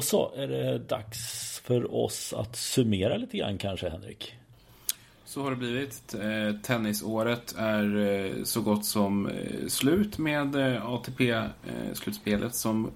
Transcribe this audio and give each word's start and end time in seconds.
Då 0.00 0.04
så 0.04 0.32
är 0.36 0.48
det 0.48 0.78
dags 0.78 1.60
för 1.64 1.94
oss 1.94 2.32
att 2.32 2.56
summera 2.56 3.16
lite 3.16 3.36
grann 3.36 3.58
kanske 3.58 3.88
Henrik. 3.88 4.34
Så 5.24 5.42
har 5.42 5.50
det 5.50 5.56
blivit. 5.56 6.14
Eh, 6.14 6.60
tennisåret 6.62 7.54
är 7.58 7.96
eh, 7.96 8.44
så 8.44 8.60
gott 8.60 8.84
som 8.84 9.26
eh, 9.26 9.66
slut 9.68 10.18
med 10.18 10.56
ATP-slutspelet 10.82 12.54
som 12.54 12.90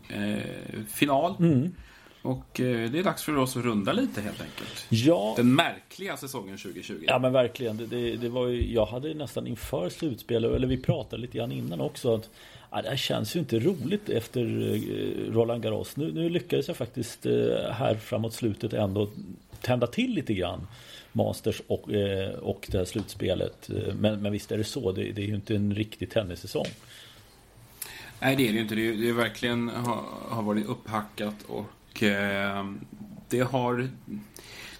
final. 0.88 1.34
Mm. 1.38 1.74
Och 2.22 2.46
det 2.54 2.98
är 2.98 3.04
dags 3.04 3.22
för 3.22 3.36
oss 3.36 3.56
att 3.56 3.64
runda 3.64 3.92
lite 3.92 4.20
helt 4.20 4.40
enkelt. 4.40 4.86
Ja. 4.88 5.34
Den 5.36 5.54
märkliga 5.54 6.16
säsongen 6.16 6.58
2020. 6.58 7.04
Ja 7.06 7.18
men 7.18 7.32
verkligen. 7.32 7.76
Det, 7.76 7.86
det, 7.86 8.16
det 8.16 8.28
var 8.28 8.46
ju, 8.48 8.72
jag 8.72 8.86
hade 8.86 9.14
nästan 9.14 9.46
inför 9.46 9.88
slutspelet, 9.88 10.52
eller 10.52 10.66
vi 10.66 10.76
pratade 10.76 11.22
lite 11.22 11.38
grann 11.38 11.52
innan 11.52 11.80
också. 11.80 12.14
Att, 12.14 12.30
ja, 12.74 12.82
det 12.82 12.88
här 12.88 12.96
känns 12.96 13.36
ju 13.36 13.40
inte 13.40 13.58
roligt 13.58 14.08
efter 14.08 14.40
eh, 14.40 15.32
Roland 15.32 15.62
Garros. 15.62 15.96
Nu, 15.96 16.12
nu 16.12 16.28
lyckades 16.28 16.68
jag 16.68 16.76
faktiskt 16.76 17.26
eh, 17.26 17.32
här 17.72 17.94
framåt 17.94 18.34
slutet 18.34 18.72
ändå 18.72 19.10
tända 19.60 19.86
till 19.86 20.14
lite 20.14 20.34
grann. 20.34 20.66
Masters 21.12 21.62
och, 21.66 21.92
eh, 21.92 22.34
och 22.34 22.66
det 22.70 22.78
här 22.78 22.84
slutspelet. 22.84 23.70
Men, 24.00 24.22
men 24.22 24.32
visst 24.32 24.52
är 24.52 24.58
det 24.58 24.64
så, 24.64 24.92
det, 24.92 25.12
det 25.12 25.22
är 25.22 25.26
ju 25.26 25.34
inte 25.34 25.56
en 25.56 25.74
riktig 25.74 26.10
tennissäsong. 26.10 26.66
Nej, 28.20 28.36
det 28.36 28.48
är 28.48 28.52
det 28.52 28.54
ju 28.54 28.60
inte. 28.60 28.74
Det 28.74 28.88
är, 28.88 28.92
det 28.92 29.08
är 29.08 29.12
verkligen 29.12 29.68
har, 29.68 30.04
har 30.28 30.42
varit 30.42 30.66
upphackat 30.66 31.34
och 31.46 32.02
eh, 32.02 32.66
det 33.28 33.40
har 33.40 33.88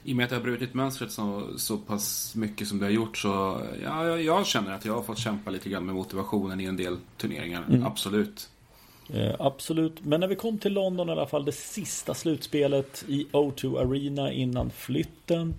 i 0.04 0.12
och 0.12 0.16
med 0.16 0.24
att 0.24 0.30
det 0.30 0.36
har 0.36 0.42
brutit 0.42 0.74
mönstret 0.74 1.12
så, 1.12 1.48
så 1.56 1.78
pass 1.78 2.34
mycket 2.34 2.68
som 2.68 2.78
det 2.78 2.84
har 2.84 2.90
gjort 2.90 3.18
så 3.18 3.60
ja, 3.82 4.06
jag, 4.06 4.22
jag 4.22 4.46
känner 4.46 4.72
att 4.72 4.84
jag 4.84 4.94
har 4.94 5.02
fått 5.02 5.18
kämpa 5.18 5.50
lite 5.50 5.68
grann 5.68 5.86
med 5.86 5.94
motivationen 5.94 6.60
i 6.60 6.64
en 6.64 6.76
del 6.76 6.96
turneringar. 7.16 7.64
Mm. 7.68 7.86
Absolut. 7.86 8.48
Eh, 9.14 9.34
absolut, 9.38 10.04
men 10.04 10.20
när 10.20 10.28
vi 10.28 10.36
kom 10.36 10.58
till 10.58 10.72
London 10.72 11.08
i 11.08 11.12
alla 11.12 11.26
fall 11.26 11.44
det 11.44 11.52
sista 11.52 12.14
slutspelet 12.14 13.04
i 13.08 13.26
O2 13.32 13.80
Arena 13.80 14.32
innan 14.32 14.70
flytten 14.70 15.54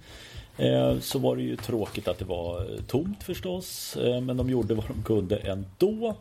Eh, 0.58 1.00
så 1.00 1.20
var 1.20 1.36
det 1.36 1.42
ju 1.42 1.56
tråkigt 1.56 2.08
att 2.08 2.20
det 2.20 2.26
var 2.26 2.60
eh, 2.60 2.82
tomt 2.88 3.24
förstås. 3.24 3.98
Eh, 3.98 4.22
men 4.22 4.38
de 4.38 4.50
gjorde 4.50 4.74
vad 4.74 4.88
de 4.88 5.04
kunde 5.04 5.36
ändå. 5.36 6.16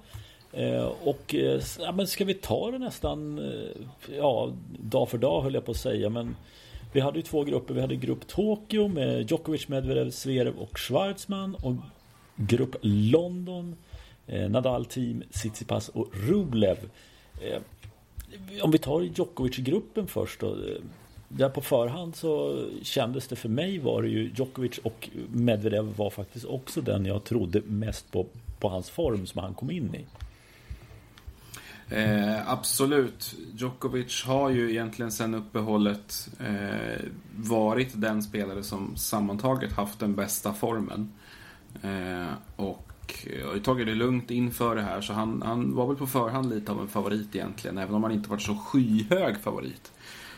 Och 1.04 1.34
ja, 1.78 1.92
men 1.92 2.06
ska 2.06 2.24
vi 2.24 2.34
ta 2.34 2.70
det 2.70 2.78
nästan 2.78 3.40
ja, 4.16 4.52
dag 4.80 5.08
för 5.08 5.18
dag 5.18 5.42
höll 5.42 5.54
jag 5.54 5.64
på 5.64 5.70
att 5.70 5.76
säga. 5.76 6.10
Men 6.10 6.36
vi 6.94 7.00
hade 7.00 7.18
ju 7.18 7.22
två 7.22 7.44
grupper. 7.44 7.74
Vi 7.74 7.80
hade 7.80 7.96
grupp 7.96 8.26
Tokyo 8.26 8.88
med 8.88 9.30
Djokovic, 9.30 9.68
Medvedev, 9.68 10.10
Zverev 10.10 10.56
och 10.56 10.78
Schwarzman. 10.78 11.54
Och 11.54 11.74
grupp 12.36 12.76
London. 12.80 13.76
Eh, 14.26 14.50
Nadal 14.50 14.84
Team, 14.84 15.22
Tsitsipas 15.30 15.88
och 15.88 16.08
Rublev. 16.12 16.90
Eh, 17.40 17.62
om 18.62 18.70
vi 18.70 18.78
tar 18.78 19.00
Djokovic-gruppen 19.00 20.06
först 20.06 20.40
då 20.40 20.46
eh, 20.46 20.56
där 21.28 21.48
på 21.48 21.60
förhand 21.60 22.16
så 22.16 22.64
kändes 22.82 23.28
det 23.28 23.36
för 23.36 23.48
mig 23.48 23.78
var 23.78 24.02
det 24.02 24.08
ju 24.08 24.30
Djokovic 24.36 24.78
och 24.78 25.08
Medvedev 25.32 25.96
var 25.96 26.10
faktiskt 26.10 26.44
också 26.44 26.80
den 26.80 27.06
jag 27.06 27.24
trodde 27.24 27.62
mest 27.66 28.12
på, 28.12 28.26
på 28.60 28.68
hans 28.68 28.90
form 28.90 29.26
som 29.26 29.40
han 29.40 29.54
kom 29.54 29.70
in 29.70 29.94
i. 29.94 30.04
Eh, 31.90 32.50
absolut. 32.50 33.34
Djokovic 33.54 34.24
har 34.24 34.50
ju 34.50 34.70
egentligen 34.70 35.12
sen 35.12 35.34
uppehållet 35.34 36.28
eh, 36.40 37.04
varit 37.36 37.90
den 37.94 38.22
spelare 38.22 38.62
som 38.62 38.96
sammantaget 38.96 39.72
haft 39.72 39.98
den 39.98 40.14
bästa 40.14 40.52
formen. 40.52 41.12
Eh, 41.82 42.34
och 42.56 42.92
eh, 43.26 43.48
har 43.48 43.58
tagit 43.58 43.86
det 43.86 43.94
lugnt 43.94 44.30
inför 44.30 44.76
det 44.76 44.82
här 44.82 45.00
så 45.00 45.12
han, 45.12 45.42
han 45.42 45.74
var 45.74 45.86
väl 45.86 45.96
på 45.96 46.06
förhand 46.06 46.50
lite 46.50 46.72
av 46.72 46.80
en 46.80 46.88
favorit 46.88 47.34
egentligen. 47.34 47.78
Även 47.78 47.94
om 47.94 48.02
han 48.02 48.12
inte 48.12 48.30
varit 48.30 48.42
så 48.42 48.54
skyhög 48.54 49.40
favorit. 49.40 49.92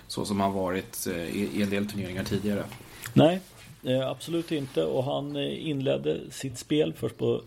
Så 0.09 0.25
som 0.25 0.41
han 0.41 0.53
varit 0.53 1.07
eh, 1.07 1.37
i 1.37 1.63
en 1.63 1.71
del 1.71 1.87
turneringar 1.87 2.25
tidigare. 2.25 2.65
Nej, 3.13 3.41
eh, 3.85 4.09
absolut 4.09 4.53
inte. 4.53 4.85
Och 4.85 5.05
han 5.05 5.37
eh, 5.37 5.69
inledde 5.69 6.21
sitt 6.31 6.59
spel 6.59 6.95
först 6.97 7.19
på 7.19 7.43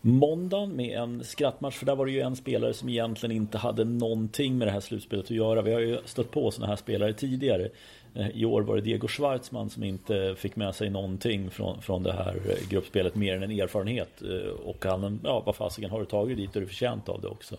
måndagen 0.00 0.76
med 0.76 0.98
en 0.98 1.24
skrattmatch. 1.24 1.76
För 1.76 1.86
där 1.86 1.96
var 1.96 2.06
det 2.06 2.12
ju 2.12 2.20
en 2.20 2.36
spelare 2.36 2.74
som 2.74 2.88
egentligen 2.88 3.36
inte 3.36 3.58
hade 3.58 3.84
någonting 3.84 4.58
med 4.58 4.68
det 4.68 4.72
här 4.72 4.80
slutspelet 4.80 5.24
att 5.24 5.30
göra. 5.30 5.62
Vi 5.62 5.72
har 5.72 5.80
ju 5.80 5.98
stött 6.04 6.30
på 6.30 6.50
sådana 6.50 6.70
här 6.70 6.76
spelare 6.76 7.12
tidigare. 7.12 7.68
Eh, 8.14 8.28
I 8.28 8.44
år 8.44 8.62
var 8.62 8.76
det 8.76 8.82
Diego 8.82 9.08
Schwartzman 9.08 9.70
som 9.70 9.84
inte 9.84 10.34
fick 10.38 10.56
med 10.56 10.74
sig 10.74 10.90
någonting 10.90 11.50
från, 11.50 11.82
från 11.82 12.02
det 12.02 12.12
här 12.12 12.36
eh, 12.48 12.68
gruppspelet 12.68 13.14
mer 13.14 13.36
än 13.36 13.42
en 13.42 13.50
erfarenhet. 13.50 14.22
Eh, 14.22 14.50
och 14.50 14.84
han, 14.84 15.20
ja 15.24 15.42
vad 15.46 15.56
fasiken 15.56 15.90
har 15.90 16.00
du 16.00 16.06
tagit 16.06 16.36
dit 16.36 16.50
och 16.50 16.56
är 16.56 16.60
du 16.60 16.66
förtjänt 16.66 17.08
av 17.08 17.20
det 17.20 17.28
också. 17.28 17.56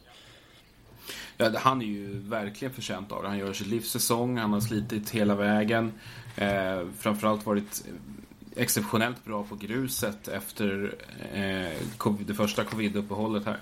Ja, 1.37 1.51
han 1.55 1.81
är 1.81 1.85
ju 1.85 2.19
verkligen 2.19 2.73
förtjänt 2.73 3.11
av 3.11 3.23
det. 3.23 3.29
Han 3.29 3.37
gör 3.37 3.53
sitt 3.53 3.67
livs 3.67 3.89
säsong, 3.89 4.37
han 4.37 4.53
har 4.53 4.61
slitit 4.61 5.09
hela 5.09 5.35
vägen. 5.35 5.93
Eh, 6.35 6.81
framförallt 6.99 7.45
varit 7.45 7.83
exceptionellt 8.55 9.25
bra 9.25 9.43
på 9.43 9.55
gruset 9.55 10.27
efter 10.27 10.95
eh, 11.33 12.17
det 12.25 12.33
första 12.33 12.63
covid-uppehållet 12.63 13.45
här. 13.45 13.59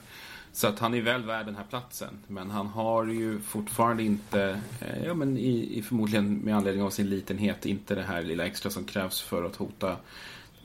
Så 0.51 0.67
att 0.67 0.79
han 0.79 0.93
är 0.93 1.01
väl 1.01 1.23
värd 1.23 1.45
den 1.45 1.55
här 1.55 1.63
platsen. 1.69 2.19
Men 2.27 2.49
han 2.49 2.67
har 2.67 3.05
ju 3.05 3.39
fortfarande 3.39 4.03
inte, 4.03 4.61
eh, 4.81 5.05
ja 5.05 5.13
men 5.13 5.37
i, 5.37 5.77
i, 5.77 5.81
förmodligen 5.81 6.33
med 6.37 6.55
anledning 6.55 6.83
av 6.83 6.89
sin 6.89 7.09
litenhet, 7.09 7.65
inte 7.65 7.95
det 7.95 8.03
här 8.03 8.21
lilla 8.21 8.45
extra 8.45 8.69
som 8.71 8.83
krävs 8.83 9.21
för 9.21 9.43
att 9.43 9.55
hota 9.55 9.97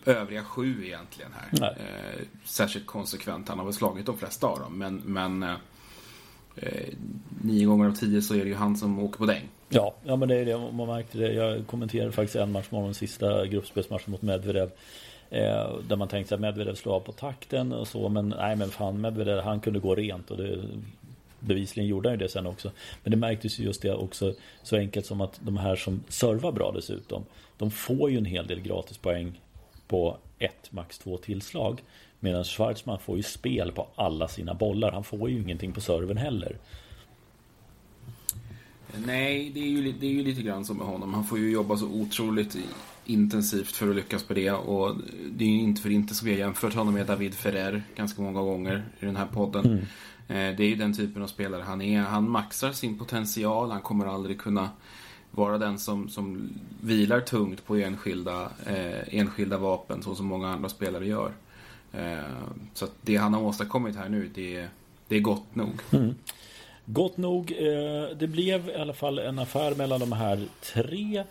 övriga 0.04 0.44
sju 0.44 0.86
egentligen 0.86 1.30
här. 1.32 1.76
Eh, 1.78 2.26
särskilt 2.44 2.86
konsekvent. 2.86 3.48
Han 3.48 3.58
har 3.58 3.64
väl 3.64 3.74
slagit 3.74 4.06
de 4.06 4.18
flesta 4.18 4.46
av 4.46 4.58
dem. 4.58 4.78
Men, 4.78 4.96
men 4.96 5.42
eh, 5.42 5.56
eh, 6.56 6.94
nio 7.42 7.66
gånger 7.66 7.88
av 7.88 7.94
tio 7.94 8.22
så 8.22 8.34
är 8.34 8.38
det 8.38 8.48
ju 8.48 8.54
han 8.54 8.76
som 8.76 8.98
åker 8.98 9.18
på 9.18 9.26
däng. 9.26 9.48
Ja, 9.74 9.94
ja 10.04 10.16
men 10.16 10.28
det 10.28 10.36
är 10.36 10.44
det. 10.44 10.58
Man 10.58 10.86
märkte 10.86 11.18
det. 11.18 11.32
Jag 11.32 11.66
kommenterade 11.66 12.12
faktiskt 12.12 12.36
en 12.36 12.52
match 12.52 12.66
morgon, 12.70 12.94
sista 12.94 13.46
gruppspelsmatchen 13.46 14.10
mot 14.10 14.22
Medvedev. 14.22 14.70
Eh, 15.30 15.76
där 15.88 15.96
man 15.96 16.08
tänkte 16.08 16.34
att 16.34 16.40
Medvedev 16.40 16.74
slår 16.74 16.94
av 16.94 17.00
på 17.00 17.12
takten 17.12 17.72
och 17.72 17.88
så. 17.88 18.08
Men 18.08 18.28
nej 18.28 18.56
men 18.56 18.70
fan 18.70 19.00
Medvedev 19.00 19.40
han 19.40 19.60
kunde 19.60 19.78
gå 19.78 19.94
rent. 19.94 20.30
Och 20.30 20.36
det, 20.36 20.58
bevisligen 21.40 21.88
gjorde 21.88 22.08
han 22.08 22.18
ju 22.18 22.24
det 22.24 22.28
sen 22.28 22.46
också. 22.46 22.70
Men 23.02 23.10
det 23.10 23.16
märktes 23.16 23.58
ju 23.58 23.64
just 23.64 23.82
det 23.82 23.94
också. 23.94 24.34
Så 24.62 24.76
enkelt 24.76 25.06
som 25.06 25.20
att 25.20 25.40
de 25.42 25.56
här 25.56 25.76
som 25.76 26.04
servar 26.08 26.52
bra 26.52 26.72
dessutom. 26.72 27.24
De 27.58 27.70
får 27.70 28.10
ju 28.10 28.18
en 28.18 28.24
hel 28.24 28.46
del 28.46 28.60
gratispoäng 28.60 29.40
på 29.88 30.16
ett, 30.38 30.72
max 30.72 30.98
två 30.98 31.16
tillslag. 31.16 31.82
Medan 32.20 32.44
Schwarzman 32.44 32.98
får 32.98 33.16
ju 33.16 33.22
spel 33.22 33.72
på 33.72 33.86
alla 33.94 34.28
sina 34.28 34.54
bollar. 34.54 34.92
Han 34.92 35.04
får 35.04 35.30
ju 35.30 35.42
ingenting 35.42 35.72
på 35.72 35.80
serven 35.80 36.16
heller. 36.16 36.56
Nej, 39.06 39.50
det 39.54 39.60
är, 39.60 39.68
ju, 39.68 39.92
det 39.92 40.06
är 40.06 40.10
ju 40.10 40.24
lite 40.24 40.42
grann 40.42 40.64
som 40.64 40.76
med 40.76 40.86
honom. 40.86 41.14
Han 41.14 41.24
får 41.24 41.38
ju 41.38 41.50
jobba 41.50 41.76
så 41.76 41.86
otroligt 41.86 42.56
intensivt 43.04 43.76
för 43.76 43.90
att 43.90 43.96
lyckas 43.96 44.22
på 44.22 44.34
det. 44.34 44.50
Och 44.50 44.96
det 45.30 45.44
är 45.44 45.48
ju 45.48 45.60
inte 45.60 45.82
för 45.82 45.90
inte 45.90 46.14
som 46.14 46.26
vi 46.26 46.32
har 46.32 46.38
jämfört 46.38 46.74
honom 46.74 46.94
med 46.94 47.06
David 47.06 47.34
Ferrer 47.34 47.82
ganska 47.96 48.22
många 48.22 48.40
gånger 48.40 48.84
i 49.00 49.06
den 49.06 49.16
här 49.16 49.26
podden. 49.26 49.64
Mm. 49.64 49.78
Eh, 50.28 50.56
det 50.56 50.64
är 50.64 50.68
ju 50.68 50.76
den 50.76 50.94
typen 50.94 51.22
av 51.22 51.26
spelare 51.26 51.62
han 51.62 51.82
är. 51.82 52.00
Han 52.00 52.30
maxar 52.30 52.72
sin 52.72 52.98
potential. 52.98 53.70
Han 53.70 53.80
kommer 53.80 54.06
aldrig 54.06 54.40
kunna 54.40 54.68
vara 55.30 55.58
den 55.58 55.78
som, 55.78 56.08
som 56.08 56.50
vilar 56.80 57.20
tungt 57.20 57.66
på 57.66 57.76
enskilda, 57.76 58.50
eh, 58.66 59.18
enskilda 59.18 59.58
vapen 59.58 60.02
så 60.02 60.14
som 60.14 60.26
många 60.26 60.48
andra 60.48 60.68
spelare 60.68 61.06
gör. 61.06 61.32
Eh, 61.92 62.18
så 62.74 62.86
det 63.00 63.16
han 63.16 63.34
har 63.34 63.42
åstadkommit 63.42 63.96
här 63.96 64.08
nu, 64.08 64.30
det, 64.34 64.68
det 65.08 65.16
är 65.16 65.20
gott 65.20 65.54
nog. 65.54 65.72
Mm. 65.90 66.14
Gott 66.86 67.16
nog. 67.16 67.52
Eh, 67.52 68.16
det 68.16 68.26
blev 68.26 68.68
i 68.68 68.74
alla 68.74 68.92
fall 68.92 69.18
en 69.18 69.38
affär 69.38 69.74
mellan 69.74 70.00
de 70.00 70.12
här 70.12 70.40
tre 70.60 71.24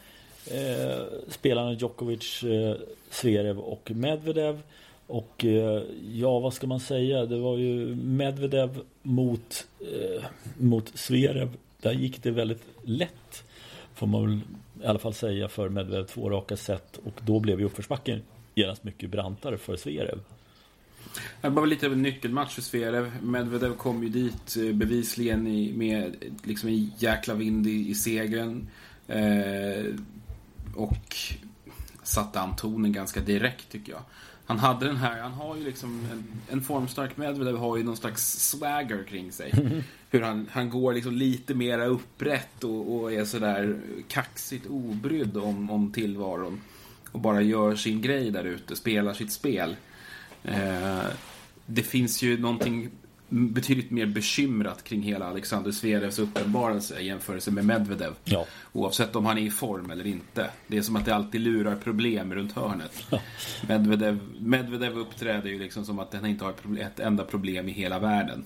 eh, 0.52 1.04
spelarna 1.28 1.74
Djokovic, 1.74 2.44
eh, 2.44 2.76
Zverev 3.10 3.60
och 3.60 3.92
Medvedev. 3.92 4.62
Och 5.08 5.46
eh, 5.46 5.84
ja, 6.14 6.40
vad 6.40 6.54
ska 6.54 6.68
man 6.68 6.80
säga? 6.80 7.26
Det 7.26 7.38
var 7.38 7.58
ju 7.58 7.96
Medvedev 7.96 8.82
mot, 9.02 9.68
eh, 9.80 10.24
mot 10.58 10.98
Zverev. 10.98 11.50
Där 11.82 11.94
gick 11.94 12.24
det 12.24 12.32
väldigt 12.32 12.64
lätt. 12.84 13.44
Får 13.96 14.08
man 14.08 14.22
väl 14.26 14.40
i 14.84 14.86
alla 14.86 15.00
fall 15.00 15.14
säga 15.14 15.48
för 15.48 15.70
Medvedev 15.70 16.06
två 16.06 16.30
raka 16.30 16.58
set. 16.58 16.98
Och 16.98 17.22
då 17.22 17.40
blev 17.40 17.60
ju 17.60 17.66
uppförsbacken 17.66 18.22
genast 18.56 18.84
mycket 18.84 19.10
brantare 19.10 19.58
för 19.58 19.76
Zverev. 19.76 20.20
Det 21.42 21.50
var 21.50 21.68
lite 21.68 21.86
av 21.86 21.94
en 21.94 22.02
nyckelmatch 22.02 22.56
för 22.56 22.62
Zverev. 22.62 23.12
Medvedev 23.24 23.76
kom 23.76 24.04
ju 24.04 24.10
dit 24.10 24.58
eh, 24.58 24.76
bevisligen 24.76 25.48
i, 25.48 25.74
med 25.74 26.16
liksom 26.44 26.70
en 26.70 26.92
jäkla 26.98 27.34
vind 27.34 27.68
i, 27.68 27.90
i 27.90 27.96
segern. 27.96 28.68
Eh, 29.08 29.86
och 30.76 31.16
satte 32.04 32.40
an 32.40 32.56
tonen 32.56 32.92
ganska 32.92 33.20
direkt 33.20 33.72
tycker 33.72 33.92
jag. 33.92 34.02
Han 34.46 34.60
hade 34.60 34.86
den 34.86 34.98
här, 34.98 35.22
han 35.22 35.32
har 35.32 35.56
ju 35.56 35.64
liksom 35.64 36.08
en, 36.12 36.24
en 36.52 36.62
formstark 36.62 37.18
Medvedev 37.18 37.58
har 37.58 37.78
ju 37.78 37.84
någon 37.84 37.98
slags 37.98 38.50
swagger 38.50 39.04
kring 39.04 39.32
sig. 39.32 39.54
Hur 40.10 40.22
han, 40.22 40.50
han 40.52 40.70
går 40.70 40.94
liksom 40.94 41.14
lite 41.14 41.54
mera 41.54 41.86
upprätt 41.86 42.64
och, 42.64 42.96
och 42.96 43.14
är 43.14 43.26
sådär 43.26 43.80
kaxigt 44.08 44.68
obrydd 44.68 45.38
om, 45.38 45.72
om 45.72 45.92
tillvaron. 45.92 46.62
Och 47.12 47.20
bara 47.20 47.42
gör 47.42 47.76
sin 47.76 48.02
grej 48.02 48.32
där 48.32 48.44
ute, 48.44 48.76
spelar 48.76 49.14
sitt 49.14 49.32
spel. 49.32 49.76
Eh, 50.44 51.06
det 51.66 51.84
finns 51.84 52.22
ju 52.22 52.40
någonting 52.40 52.90
betydligt 53.30 53.92
mer 53.92 54.06
bekymrat 54.06 54.84
kring 54.84 55.01
hela 55.01 55.25
Alexander 55.25 55.72
Zverevs 55.72 56.19
uppenbarelse 56.19 57.00
i 57.00 57.06
jämförelse 57.06 57.51
med 57.51 57.66
Medvedev. 57.66 58.13
Ja. 58.24 58.45
Oavsett 58.74 59.16
om 59.16 59.25
han 59.25 59.38
är 59.38 59.42
i 59.42 59.50
form 59.50 59.92
eller 59.92 60.07
inte. 60.07 60.50
Det 60.68 60.78
är 60.78 60.81
som 60.81 60.95
att 60.95 61.06
det 61.06 61.16
alltid 61.16 61.42
lurar 61.42 61.75
problem 61.75 62.34
runt 62.34 62.51
hörnet. 62.51 63.06
Medvedev, 63.68 64.19
Medvedev 64.40 64.98
uppträder 64.98 65.50
ju 65.50 65.60
liksom 65.60 65.86
som 65.86 66.00
att 66.00 66.13
han 66.13 66.25
inte 66.25 66.46
har 66.46 66.54
ett 66.80 67.00
enda 67.00 67.24
problem 67.24 67.69
i 67.69 67.72
hela 67.72 68.00
världen. 68.00 68.44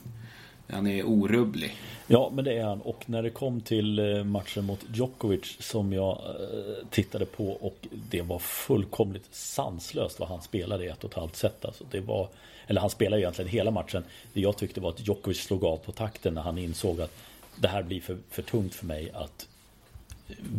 Han 0.70 0.88
är 0.88 1.04
orubblig. 1.04 1.76
Ja, 2.08 2.32
men 2.34 2.46
det 2.46 2.54
är 2.54 2.64
han. 2.64 2.82
Och 2.82 3.10
när 3.10 3.24
det 3.24 3.30
kom 3.30 3.62
till 3.62 4.00
eh, 4.00 4.24
matchen 4.24 4.66
mot 4.66 4.80
Djokovic 4.94 5.58
som 5.60 5.94
jag 5.94 6.22
eh, 6.26 6.88
tittade 6.90 7.26
på 7.26 7.52
och 7.52 7.88
det 8.10 8.22
var 8.22 8.40
fullkomligt 8.40 9.28
sanslöst 9.32 10.20
vad 10.20 10.30
han 10.30 10.42
spelade 10.42 10.86
i 10.86 10.88
ett 10.88 11.04
och 11.04 11.10
ett 11.12 11.18
halvt 11.18 11.36
set. 11.36 11.66
Alltså, 11.66 11.84
det 11.92 12.00
var, 12.00 12.30
eller 12.68 12.82
han 12.82 12.90
spelade 12.90 13.22
egentligen 13.22 13.52
hela 13.52 13.72
matchen. 13.72 14.04
Det 14.34 14.42
jag 14.42 14.58
tyckte 14.58 14.82
var 14.82 14.90
att 14.90 15.08
Djokovic 15.08 15.44
slog 15.44 15.64
av 15.64 15.78
på 15.78 15.92
takten 15.92 16.34
när 16.34 16.42
han 16.42 16.58
insåg 16.58 17.02
att 17.02 17.14
det 17.56 17.68
här 17.68 17.84
blir 17.84 18.02
för, 18.02 18.18
för 18.30 18.42
tungt 18.42 18.76
för 18.76 18.86
mig 18.86 19.12
att 19.14 19.48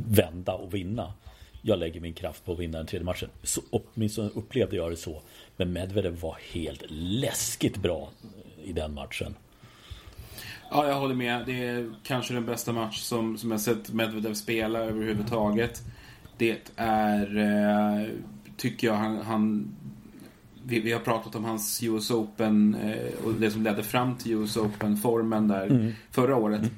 vända 0.08 0.52
och 0.52 0.74
vinna. 0.74 1.12
Jag 1.62 1.78
lägger 1.78 2.00
min 2.00 2.12
kraft 2.12 2.44
på 2.44 2.52
att 2.52 2.58
vinna 2.58 2.78
den 2.78 2.86
tredje 2.86 3.04
matchen. 3.04 3.28
Så 3.42 3.60
åtminstone 3.70 4.30
upplevde 4.34 4.76
jag 4.76 4.90
det 4.90 4.96
så. 4.96 5.20
Men 5.56 5.72
Medvedev 5.72 6.20
var 6.20 6.38
helt 6.52 6.82
läskigt 6.88 7.76
bra 7.76 8.08
i 8.64 8.72
den 8.72 8.94
matchen. 8.94 9.34
Ja, 10.70 10.88
jag 10.88 11.00
håller 11.00 11.14
med. 11.14 11.46
Det 11.46 11.64
är 11.64 11.90
kanske 12.02 12.34
den 12.34 12.46
bästa 12.46 12.72
match 12.72 13.00
som, 13.00 13.38
som 13.38 13.50
jag 13.50 13.60
sett 13.60 13.92
Medvedev 13.92 14.34
spela 14.34 14.78
överhuvudtaget. 14.78 15.82
Det 16.36 16.70
är, 16.76 17.36
eh, 17.36 18.08
tycker 18.56 18.86
jag, 18.86 18.94
han, 18.94 19.16
han 19.16 19.74
vi, 20.64 20.80
vi, 20.80 20.92
har 20.92 21.00
pratat 21.00 21.34
om 21.34 21.44
hans 21.44 21.82
US 21.82 22.10
Open 22.10 22.74
eh, 22.74 23.24
och 23.24 23.34
det 23.34 23.50
som 23.50 23.62
ledde 23.62 23.82
fram 23.82 24.16
till 24.16 24.32
US 24.32 24.56
Open-formen 24.56 25.48
där 25.48 25.66
mm. 25.66 25.92
förra 26.10 26.36
året. 26.36 26.70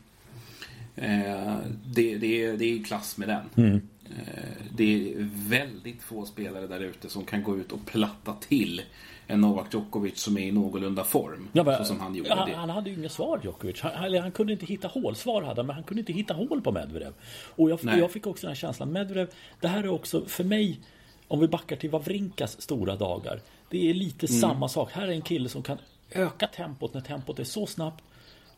Mm. 0.97 1.37
Eh, 1.37 1.57
det, 1.87 2.19
det, 2.19 2.45
är, 2.45 2.57
det 2.57 2.65
är 2.65 2.85
klass 2.85 3.19
med 3.19 3.29
den. 3.29 3.67
Mm. 3.67 3.81
Eh, 4.05 4.65
det 4.77 5.13
är 5.13 5.29
väldigt 5.49 6.03
få 6.03 6.27
spelare 6.27 6.67
där 6.67 6.81
ute 6.81 7.09
som 7.09 7.25
kan 7.25 7.43
gå 7.43 7.57
ut 7.57 7.73
och 7.73 7.87
platta 7.87 8.35
till 8.35 8.83
en 9.31 9.41
Novak 9.41 9.75
Djokovic 9.75 10.21
som 10.21 10.39
är 10.39 10.43
i 10.43 10.53
någorlunda 10.53 11.05
form. 11.05 11.49
Ja, 11.53 11.65
men, 11.65 11.79
så 11.79 11.85
som 11.85 12.01
han 12.01 12.15
gjorde 12.15 12.35
han, 12.35 12.49
det. 12.49 12.57
Han 12.57 12.71
hade 12.71 12.91
ju 12.91 12.97
inga 12.97 13.09
svar 13.09 13.41
Djokovic. 13.45 13.81
Han, 13.81 14.15
han, 14.15 14.33
kunde 14.33 14.53
inte 14.53 14.67
hitta 14.67 14.89
hål. 14.89 15.17
Svar 15.17 15.43
hade 15.43 15.61
han, 15.61 15.67
men 15.67 15.75
han 15.75 15.85
kunde 15.85 16.01
inte 16.01 16.13
hitta 16.13 16.35
hål 16.35 16.61
på 16.61 16.73
Medvedev. 16.73 17.13
Och 17.57 17.71
jag, 17.71 17.81
jag 17.83 18.11
fick 18.11 18.27
också 18.27 18.47
den 18.47 18.51
här 18.51 18.57
känslan. 18.57 18.93
Medvedev, 18.93 19.31
det 19.61 19.69
här 19.69 19.85
är 19.85 19.89
också 19.89 20.25
för 20.27 20.45
mig, 20.45 20.81
om 21.29 21.41
vi 21.41 21.49
backar 21.49 21.77
till 21.77 21.91
Wawrinkas 21.91 22.61
stora 22.61 22.97
dagar. 22.97 23.41
Det 23.69 23.91
är 23.91 23.95
lite 23.95 24.27
mm. 24.27 24.41
samma 24.41 24.69
sak. 24.69 24.93
Här 24.93 25.09
är 25.09 25.13
en 25.13 25.23
kille 25.23 25.49
som 25.49 25.63
kan 25.63 25.79
öka 26.11 26.47
tempot 26.47 26.95
när 26.95 27.01
tempot 27.01 27.39
är 27.39 27.45
så 27.45 27.67
snabbt 27.67 28.05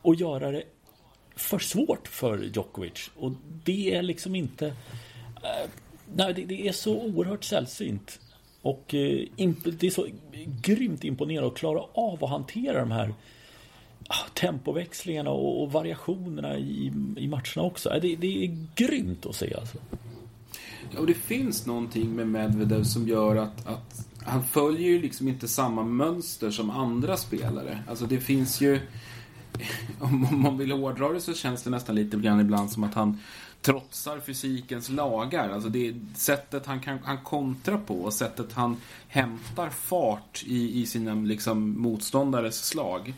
och 0.03 0.15
göra 0.15 0.51
det 0.51 0.63
för 1.37 1.59
svårt 1.59 2.09
för 2.09 2.39
Djokovic. 2.39 3.11
Och 3.17 3.33
det 3.65 3.95
är 3.95 4.03
liksom 4.03 4.35
inte... 4.35 4.67
Eh, 4.67 5.71
nej, 6.15 6.35
det, 6.35 6.45
det, 6.45 6.69
är 6.69 6.73
så 6.73 6.95
oerhört 6.95 7.45
sällsynt. 7.45 8.21
Och 8.63 8.95
eh, 8.95 9.27
det 9.65 9.87
är 9.87 9.91
så 9.91 10.07
grymt 10.63 11.05
imponerande 11.05 11.49
att 11.49 11.59
klara 11.59 11.81
av 11.95 12.25
att 12.25 12.31
hantera 12.31 12.81
de 12.81 12.91
här 12.91 13.15
ah, 14.09 14.29
tempoväxlingarna 14.35 15.31
och, 15.31 15.73
variationerna 15.73 16.59
i, 16.59 16.93
i 17.17 17.29
matcherna 17.29 17.63
också. 17.63 17.89
Det, 18.03 18.17
det 18.17 18.45
är 18.45 18.67
grymt 18.75 19.27
att 19.27 19.37
se 19.37 19.55
alltså. 19.55 19.79
Ja, 20.91 21.01
och 21.01 21.07
det 21.07 21.15
finns 21.15 21.67
någonting 21.67 22.17
med 22.17 22.29
Medvedev 22.29 22.85
som 22.85 23.09
gör 23.09 23.37
att, 23.37 23.67
att 23.67 24.07
han 24.25 24.45
följer 24.45 24.89
ju 24.89 25.03
liksom 25.03 25.29
inte 25.29 25.49
samma 25.49 25.83
mönster 25.83 26.51
som 26.51 26.71
andra 26.71 27.17
spelare. 27.17 27.79
Alltså 27.89 28.07
det 28.07 28.21
finns 28.21 28.61
ju... 28.61 28.81
Om 30.01 30.43
man 30.43 30.59
vill 30.59 30.73
hårdra 30.73 31.09
det 31.09 31.21
så 31.21 31.35
känns 31.35 31.63
det 31.63 31.71
nästan 31.71 31.95
lite 31.95 32.17
grann 32.17 32.41
ibland 32.41 32.71
som 32.71 32.85
att 32.85 32.95
han 32.95 33.19
trotsar 33.63 34.21
fysikens 34.21 34.89
lagar. 34.89 35.49
Alltså 35.49 35.69
det 35.69 35.95
sättet 36.15 36.67
han 36.67 36.81
kan 36.81 36.99
han 37.05 37.19
kontrar 37.19 37.79
på 37.79 37.95
och 37.95 38.13
sättet 38.13 38.53
han 38.53 38.77
hämtar 39.09 39.71
fart 39.71 40.45
i, 40.47 40.81
i 40.81 40.87
sina 40.87 41.15
liksom, 41.15 41.83
motståndares 41.83 42.65
slag. 42.65 43.15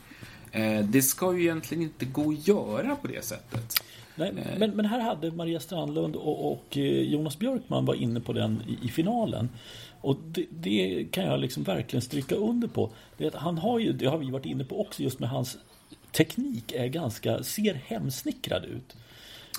Eh, 0.52 0.84
det 0.84 1.02
ska 1.02 1.34
ju 1.34 1.42
egentligen 1.42 1.82
inte 1.82 2.04
gå 2.04 2.30
att 2.30 2.48
göra 2.48 2.96
på 2.96 3.06
det 3.08 3.24
sättet. 3.24 3.74
Nej, 4.14 4.28
eh. 4.28 4.58
men, 4.58 4.70
men 4.70 4.86
här 4.86 5.00
hade 5.00 5.30
Maria 5.30 5.60
Strandlund 5.60 6.16
och, 6.16 6.52
och 6.52 6.76
eh, 6.76 6.82
Jonas 6.82 7.38
Björkman 7.38 7.84
var 7.84 7.94
inne 7.94 8.20
på 8.20 8.32
den 8.32 8.62
i, 8.68 8.86
i 8.86 8.88
finalen. 8.88 9.48
Och 10.00 10.16
det, 10.26 10.46
det, 10.50 11.06
kan 11.10 11.24
jag 11.24 11.40
liksom 11.40 11.62
verkligen 11.62 12.02
stryka 12.02 12.34
under 12.34 12.68
på. 12.68 12.90
Det, 13.16 13.34
han 13.34 13.58
har 13.58 13.78
ju, 13.78 13.92
det 13.92 14.06
har 14.06 14.18
vi 14.18 14.30
varit 14.30 14.46
inne 14.46 14.64
på 14.64 14.80
också, 14.80 15.02
just 15.02 15.18
med 15.18 15.28
hans 15.28 15.58
teknik 16.12 16.72
är 16.72 16.86
ganska, 16.86 17.42
ser 17.42 17.74
hemsnickrad 17.74 18.64
ut. 18.64 18.96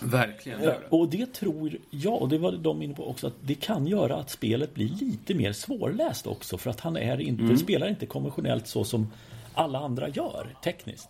Verkligen. 0.01 0.61
Det 0.61 0.79
och 0.89 1.09
det 1.09 1.33
tror 1.33 1.77
jag, 1.89 2.21
och 2.21 2.29
det 2.29 2.37
var 2.37 2.51
de 2.51 2.81
inne 2.81 2.93
på 2.93 3.09
också, 3.09 3.27
att 3.27 3.33
det 3.41 3.55
kan 3.55 3.87
göra 3.87 4.15
att 4.15 4.29
spelet 4.29 4.73
blir 4.73 4.89
lite 4.89 5.33
mer 5.33 5.53
svårläst 5.53 6.27
också. 6.27 6.57
För 6.57 6.69
att 6.69 6.79
han 6.79 6.97
är 6.97 7.21
inte, 7.21 7.43
mm. 7.43 7.57
spelar 7.57 7.87
inte 7.87 8.05
konventionellt 8.05 8.67
så 8.67 8.83
som 8.83 9.11
alla 9.53 9.79
andra 9.79 10.09
gör 10.09 10.55
tekniskt. 10.63 11.09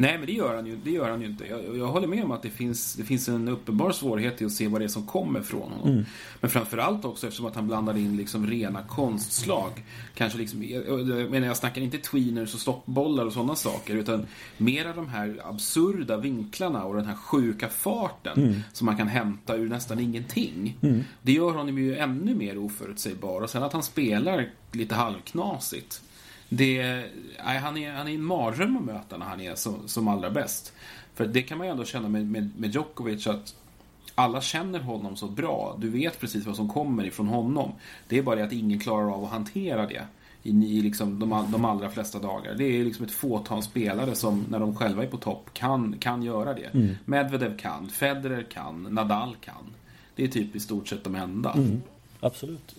Nej, 0.00 0.18
men 0.18 0.26
det 0.26 0.32
gör 0.32 0.54
han 0.54 0.66
ju, 0.66 0.76
det 0.84 0.90
gör 0.90 1.10
han 1.10 1.20
ju 1.20 1.26
inte. 1.26 1.46
Jag, 1.46 1.76
jag 1.76 1.86
håller 1.86 2.06
med 2.06 2.24
om 2.24 2.30
att 2.30 2.42
det 2.42 2.50
finns, 2.50 2.94
det 2.94 3.04
finsk 3.04 3.28
en 3.28 3.48
uppenbar 3.48 3.92
svårighet 3.92 4.42
i 4.42 4.44
att 4.44 4.52
se 4.52 4.68
vad 4.68 4.80
det 4.80 4.84
är 4.84 4.88
som 4.88 5.06
kommer 5.06 5.40
från 5.40 5.72
honom. 5.72 5.88
Mm. 5.88 6.04
Men 6.40 6.50
framförallt 6.50 7.04
också 7.04 7.26
eftersom 7.26 7.46
att 7.46 7.54
han 7.54 7.66
blandar 7.66 7.96
in 7.96 8.16
liksom 8.16 8.46
rena 8.46 8.82
konstslag. 8.82 9.70
Kanske 10.14 10.38
liksom, 10.38 10.64
jag, 10.64 11.30
menar, 11.30 11.46
jag 11.46 11.56
snackar 11.56 11.82
inte 11.82 11.98
tweeners 11.98 12.54
och 12.54 12.60
stoppbollar 12.60 13.26
och 13.26 13.32
sådana 13.32 13.56
saker. 13.56 13.96
Utan 13.96 14.26
mera 14.56 14.92
de 14.92 15.08
här 15.08 15.40
absurda 15.44 16.16
vinklarna 16.16 16.84
och 16.84 16.94
den 16.94 17.06
här 17.06 17.16
sjuka 17.16 17.68
farten. 17.68 18.38
Mm. 18.38 18.60
Som 18.72 18.86
man 18.86 18.96
kan 18.96 19.08
hämta 19.08 19.56
ur 19.56 19.68
nästan 19.68 19.98
ingenting. 19.98 20.78
Mm. 20.82 21.04
Det 21.22 21.32
gör 21.32 21.52
honom 21.52 21.78
ju 21.78 21.96
ännu 21.96 22.34
mer 22.34 22.58
oförutsägbar. 22.58 23.40
Och 23.40 23.50
sen 23.50 23.62
att 23.62 23.72
han 23.72 23.82
spelar 23.82 24.50
lite 24.72 24.94
halvknasigt. 24.94 26.02
Det, 26.52 27.04
nej, 27.44 27.58
han, 27.58 27.76
är, 27.76 27.92
han 27.92 28.08
är 28.08 28.14
en 28.14 28.24
mardröm 28.24 28.76
att 28.76 28.84
möta 28.84 29.16
när 29.16 29.26
han 29.26 29.40
är 29.40 29.54
som, 29.54 29.88
som 29.88 30.08
allra 30.08 30.30
bäst. 30.30 30.72
För 31.14 31.26
det 31.26 31.42
kan 31.42 31.58
man 31.58 31.66
ju 31.66 31.70
ändå 31.70 31.84
känna 31.84 32.08
med, 32.08 32.26
med, 32.26 32.50
med 32.58 32.74
Djokovic 32.74 33.26
att 33.26 33.54
alla 34.14 34.40
känner 34.40 34.80
honom 34.80 35.16
så 35.16 35.26
bra. 35.26 35.76
Du 35.78 35.88
vet 35.88 36.20
precis 36.20 36.46
vad 36.46 36.56
som 36.56 36.68
kommer 36.68 37.04
ifrån 37.04 37.26
honom. 37.26 37.72
Det 38.08 38.18
är 38.18 38.22
bara 38.22 38.36
det 38.36 38.44
att 38.44 38.52
ingen 38.52 38.80
klarar 38.80 39.14
av 39.14 39.24
att 39.24 39.30
hantera 39.30 39.86
det 39.86 40.04
i, 40.42 40.50
i 40.50 40.82
liksom 40.82 41.18
de, 41.18 41.46
de 41.52 41.64
allra 41.64 41.90
flesta 41.90 42.18
dagar. 42.18 42.54
Det 42.54 42.64
är 42.64 42.84
liksom 42.84 43.04
ett 43.04 43.12
fåtal 43.12 43.62
spelare 43.62 44.14
som 44.14 44.44
när 44.50 44.58
de 44.58 44.76
själva 44.76 45.02
är 45.02 45.06
på 45.06 45.16
topp 45.16 45.50
kan, 45.52 45.96
kan 45.98 46.22
göra 46.22 46.54
det. 46.54 46.74
Mm. 46.74 46.96
Medvedev 47.04 47.56
kan, 47.56 47.88
Federer 47.88 48.42
kan, 48.42 48.82
Nadal 48.82 49.36
kan. 49.40 49.74
Det 50.14 50.24
är 50.24 50.28
typ 50.28 50.56
i 50.56 50.60
stort 50.60 50.88
sett 50.88 51.04
de 51.04 51.14
enda. 51.14 51.52
Mm. 51.52 51.82
Absolut. 52.20 52.76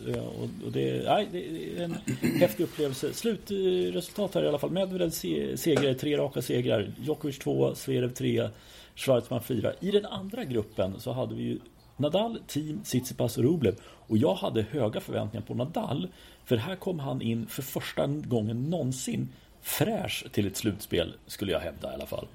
Och 0.64 0.72
det, 0.72 1.04
nej, 1.06 1.28
det 1.32 1.46
är 1.78 1.84
en 1.84 1.98
häftig 2.40 2.64
upplevelse. 2.64 3.14
Slutresultat 3.14 4.36
här 4.36 4.44
i 4.44 4.48
alla 4.48 4.60
fall. 4.60 4.72
Medvedev 4.72 5.10
segrar, 5.10 5.94
tre 5.94 6.18
raka 6.18 6.42
segrar. 6.42 6.94
Djokovic 7.02 7.40
2, 7.40 7.76
Zverev 7.76 8.14
3, 8.14 8.50
Schwarzman 8.96 9.42
4. 9.44 9.74
I 9.80 9.92
den 9.92 10.06
andra 10.06 10.44
gruppen 10.44 11.00
så 11.00 11.12
hade 11.12 11.36
vi 11.36 11.44
ju 11.44 11.60
Nadal, 11.98 12.40
Team, 12.48 12.82
Tsitsipas 12.84 13.38
och 13.38 13.44
Rublev. 13.44 13.76
Och 13.84 14.18
jag 14.18 14.36
hade 14.36 14.62
höga 14.62 15.00
förväntningar 15.00 15.46
på 15.46 15.54
Nadal. 15.54 16.08
För 16.46 16.58
här 16.58 16.76
kom 16.76 17.00
han 17.00 17.22
in 17.22 17.48
för 17.48 17.62
första 17.62 18.08
gången 18.08 18.70
någonsin 18.70 19.30
fräsch 19.62 20.26
till 20.32 20.48
ett 20.48 20.58
slutspel, 20.58 21.14
skulle 21.28 21.52
jag 21.52 21.60
hävda 21.60 21.92
i 21.92 21.94
alla 21.94 22.06
fall. 22.06 22.28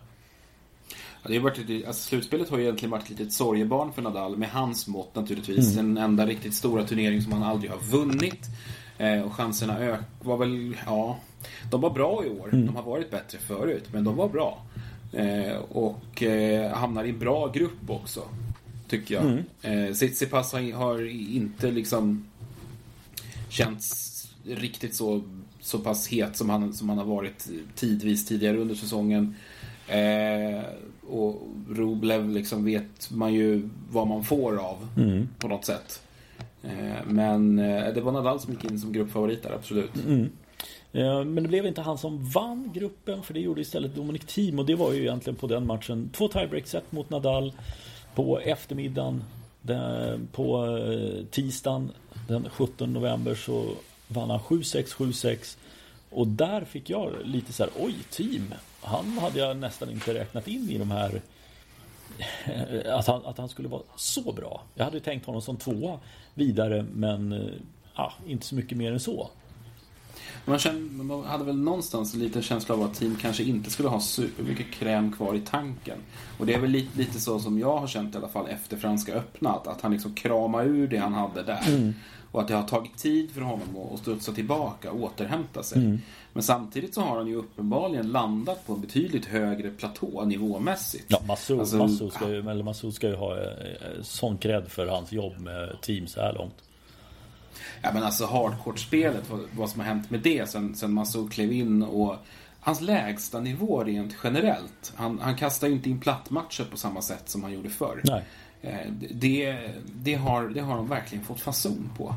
Ja, 1.27 1.33
det 1.33 1.39
har 1.39 1.45
varit, 1.45 1.87
alltså, 1.87 2.09
slutspelet 2.09 2.49
har 2.49 2.59
ju 2.59 2.65
egentligen 2.65 2.91
varit 2.91 3.11
lite 3.11 3.23
ett 3.23 3.33
sorgebarn 3.33 3.93
för 3.93 4.03
Nadal, 4.03 4.37
med 4.37 4.51
hans 4.51 4.87
mått 4.87 5.15
naturligtvis. 5.15 5.73
Mm. 5.73 5.95
Den 5.95 6.05
enda 6.05 6.27
riktigt 6.27 6.55
stora 6.55 6.85
turnering 6.85 7.23
som 7.23 7.33
han 7.33 7.43
aldrig 7.43 7.71
har 7.71 7.79
vunnit. 7.79 8.41
Eh, 8.99 9.21
och 9.21 9.33
chanserna 9.33 9.79
ök 9.79 10.01
var 10.23 10.37
väl, 10.37 10.77
ja, 10.87 11.19
de 11.71 11.81
var 11.81 11.91
bra 11.91 12.25
i 12.25 12.29
år. 12.29 12.49
Mm. 12.53 12.67
De 12.67 12.77
har 12.77 12.83
varit 12.83 13.11
bättre 13.11 13.39
förut, 13.39 13.85
men 13.93 14.05
de 14.05 14.17
var 14.17 14.29
bra. 14.29 14.63
Eh, 15.13 15.57
och 15.57 16.23
eh, 16.23 16.73
hamnar 16.73 17.05
i 17.05 17.11
en 17.11 17.19
bra 17.19 17.49
grupp 17.49 17.91
också, 17.91 18.23
tycker 18.89 19.15
jag. 19.15 19.25
Mm. 19.25 19.45
Eh, 19.63 19.93
Tsitsipas 19.93 20.53
har, 20.53 20.73
har 20.73 21.07
inte 21.35 21.71
liksom 21.71 22.25
känts 23.49 24.13
riktigt 24.45 24.95
så, 24.95 25.23
så 25.61 25.79
pass 25.79 26.09
het 26.09 26.37
som 26.37 26.51
han, 26.51 26.73
som 26.73 26.89
han 26.89 26.99
har 26.99 27.05
varit 27.05 27.49
tidvis 27.75 28.27
tidigare 28.27 28.57
under 28.57 28.75
säsongen. 28.75 29.35
Eh, 29.89 30.63
och 31.09 31.43
Rublev 31.71 32.29
liksom 32.29 32.65
vet 32.65 33.11
man 33.11 33.35
ju 33.35 33.69
vad 33.91 34.07
man 34.07 34.25
får 34.25 34.57
av 34.57 34.89
mm. 34.97 35.29
på 35.39 35.49
något 35.49 35.65
sätt. 35.65 36.03
Eh, 36.63 37.05
men 37.07 37.59
eh, 37.59 37.95
det 37.95 38.01
var 38.01 38.13
Nadal 38.13 38.41
som 38.41 38.53
gick 38.53 38.65
in 38.65 38.81
som 38.81 38.93
gruppfavorit 38.93 39.43
där, 39.43 39.53
absolut. 39.53 39.97
Mm. 40.07 40.31
Eh, 40.93 41.25
men 41.25 41.43
det 41.43 41.49
blev 41.49 41.67
inte 41.67 41.81
han 41.81 41.99
som 41.99 42.31
vann 42.31 42.71
gruppen 42.75 43.23
för 43.23 43.35
det 43.35 43.41
gjorde 43.41 43.61
istället 43.61 43.95
Dominic 43.95 44.23
Thiem 44.27 44.59
och 44.59 44.67
det 44.67 44.75
var 44.75 44.93
ju 44.93 45.01
egentligen 45.01 45.37
på 45.37 45.47
den 45.47 45.67
matchen 45.67 46.11
två 46.13 46.29
tiebreak-set 46.29 46.93
mot 46.93 47.11
Nadal 47.11 47.53
på 48.15 48.39
eftermiddagen 48.39 49.25
på 50.33 50.79
tisdagen 51.31 51.91
den 52.29 52.49
17 52.51 52.93
november 52.93 53.35
så 53.35 53.67
vann 54.09 54.31
han 54.31 54.41
7-6, 54.41 54.95
7-6 54.97 55.57
Och 56.11 56.27
där 56.27 56.65
fick 56.65 56.91
jag 56.91 57.13
lite 57.25 57.53
så 57.53 57.63
här, 57.63 57.73
oj, 57.79 57.95
team. 58.11 58.55
Han 58.87 59.19
hade 59.19 59.39
jag 59.39 59.57
nästan 59.57 59.91
inte 59.91 60.15
räknat 60.15 60.49
in 60.49 60.71
i 60.71 60.79
de 60.79 60.91
här 60.91 61.21
att 62.93 63.07
han, 63.07 63.27
att 63.27 63.39
han 63.39 63.49
skulle 63.49 63.69
vara 63.69 63.83
så 63.97 64.33
bra. 64.33 64.63
Jag 64.75 64.85
hade 64.85 65.01
tänkt 65.01 65.27
honom 65.27 65.43
som 65.43 65.57
tvåa 65.57 65.99
vidare 66.35 66.87
men 66.95 67.51
ja, 67.97 68.13
inte 68.27 68.47
så 68.47 68.55
mycket 68.55 68.79
mer 68.79 68.93
än 68.93 69.01
så. 69.01 69.31
Man, 70.45 70.59
kände, 70.59 71.05
man 71.05 71.25
hade 71.25 71.45
väl 71.45 71.57
någonstans 71.57 72.15
en 72.15 72.21
liten 72.21 72.43
känsla 72.43 72.75
av 72.75 72.83
att 72.83 72.95
team 72.95 73.17
kanske 73.21 73.43
inte 73.43 73.71
skulle 73.71 73.89
ha 73.89 74.01
supermycket 74.01 74.71
kräm 74.71 75.13
kvar 75.13 75.35
i 75.35 75.41
tanken. 75.41 75.99
Och 76.39 76.47
det 76.47 76.55
är 76.55 76.61
väl 76.61 76.71
lite, 76.71 76.99
lite 76.99 77.21
så 77.21 77.41
som 77.41 77.59
jag 77.59 77.79
har 77.79 77.87
känt 77.87 78.15
i 78.15 78.19
alla 78.19 78.29
fall 78.29 78.47
efter 78.49 78.77
Franska 78.77 79.15
öppnat. 79.15 79.67
Att 79.67 79.81
han 79.81 79.93
liksom 79.93 80.15
kramar 80.15 80.65
ur 80.65 80.89
det 80.89 80.99
han 80.99 81.15
hade 81.15 81.43
där. 81.43 81.69
Mm. 81.69 81.95
Och 82.33 82.41
att 82.41 82.49
det 82.49 82.55
har 82.55 82.63
tagit 82.63 82.97
tid 82.97 83.31
för 83.31 83.41
honom 83.41 83.93
att 83.95 84.01
studsa 84.01 84.33
tillbaka 84.33 84.91
och 84.91 85.03
återhämta 85.03 85.63
sig. 85.63 85.79
Mm. 85.79 86.01
Men 86.37 86.43
samtidigt 86.43 86.95
så 86.95 87.01
har 87.01 87.17
han 87.17 87.27
ju 87.27 87.35
uppenbarligen 87.35 88.13
landat 88.13 88.67
på 88.67 88.73
en 88.73 88.81
betydligt 88.81 89.25
högre 89.25 89.71
platå 89.71 90.25
nivåmässigt. 90.25 91.05
Ja, 91.09 91.21
Massoud, 91.27 91.61
alltså, 91.61 91.77
Massoud, 91.77 92.13
ska, 92.13 92.29
ju, 92.29 92.51
eller 92.51 92.65
Massoud 92.65 92.95
ska 92.95 93.09
ju 93.09 93.15
ha 93.15 93.41
eh, 93.41 93.47
sån 94.03 94.39
cred 94.39 94.69
för 94.69 94.87
hans 94.87 95.13
jobb 95.13 95.39
med 95.39 95.81
team 95.83 96.07
så 96.07 96.21
här 96.21 96.33
långt. 96.33 96.55
Ja 97.83 97.93
men 97.93 98.03
alltså 98.03 98.27
hardcore-spelet, 98.27 99.31
vad, 99.31 99.41
vad 99.57 99.71
som 99.71 99.81
har 99.81 99.87
hänt 99.87 100.11
med 100.11 100.21
det 100.21 100.51
sen, 100.51 100.75
sen 100.75 100.93
Massoud 100.93 101.33
klev 101.33 101.53
in 101.53 101.83
och 101.83 102.17
Hans 102.61 102.81
lägsta 102.81 103.41
nivå 103.41 103.85
rent 103.85 104.17
generellt. 104.25 104.93
Han, 104.97 105.19
han 105.19 105.37
kastar 105.37 105.69
ju 105.69 105.75
inte 105.75 105.91
in 105.91 106.01
plattmatcher 106.01 106.65
på 106.71 106.77
samma 106.77 107.03
sätt 107.03 107.29
som 107.29 107.43
han 107.43 107.53
gjorde 107.53 107.69
förr. 107.69 108.01
Nej. 108.05 108.25
Eh, 108.63 108.93
det, 109.11 109.59
det, 109.95 110.15
har, 110.15 110.49
det 110.49 110.61
har 110.61 110.77
de 110.77 110.89
verkligen 110.89 111.25
fått 111.25 111.41
fason 111.41 111.91
på. 111.97 112.15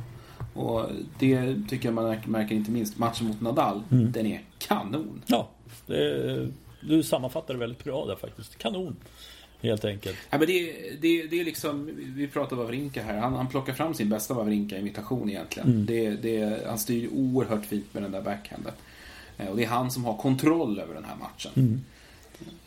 Och 0.53 0.85
det 1.19 1.55
tycker 1.69 1.87
jag 1.87 1.95
man 1.95 2.17
märker 2.25 2.55
inte 2.55 2.71
minst 2.71 2.97
matchen 2.97 3.27
mot 3.27 3.41
Nadal. 3.41 3.83
Mm. 3.91 4.11
Den 4.11 4.25
är 4.25 4.41
kanon. 4.57 5.21
Ja, 5.25 5.49
det, 5.85 6.47
du 6.81 7.03
sammanfattar 7.03 7.53
det 7.53 7.59
väldigt 7.59 7.83
bra 7.83 8.05
där 8.05 8.15
faktiskt. 8.15 8.57
Kanon. 8.57 8.95
Helt 9.61 9.85
enkelt. 9.85 10.17
Ja, 10.29 10.37
men 10.37 10.47
det, 10.47 10.71
det, 11.01 11.27
det 11.27 11.39
är 11.39 11.45
liksom, 11.45 11.89
vi 12.15 12.27
pratar 12.27 12.55
Wawrinka 12.55 13.03
här. 13.03 13.17
Han, 13.17 13.33
han 13.33 13.47
plockar 13.47 13.73
fram 13.73 13.93
sin 13.93 14.09
bästa 14.09 14.33
Wawrinka-imitation 14.33 15.29
egentligen. 15.29 15.69
Mm. 15.69 15.85
Det, 15.85 16.09
det, 16.09 16.67
han 16.67 16.79
styr 16.79 17.09
oerhört 17.13 17.65
fint 17.65 17.93
med 17.93 18.03
den 18.03 18.11
där 18.11 18.21
backhanden. 18.21 18.73
Eh, 19.37 19.47
och 19.47 19.57
det 19.57 19.63
är 19.63 19.67
han 19.67 19.91
som 19.91 20.05
har 20.05 20.17
kontroll 20.17 20.79
över 20.79 20.93
den 20.93 21.05
här 21.05 21.15
matchen. 21.15 21.51
Mm. 21.55 21.81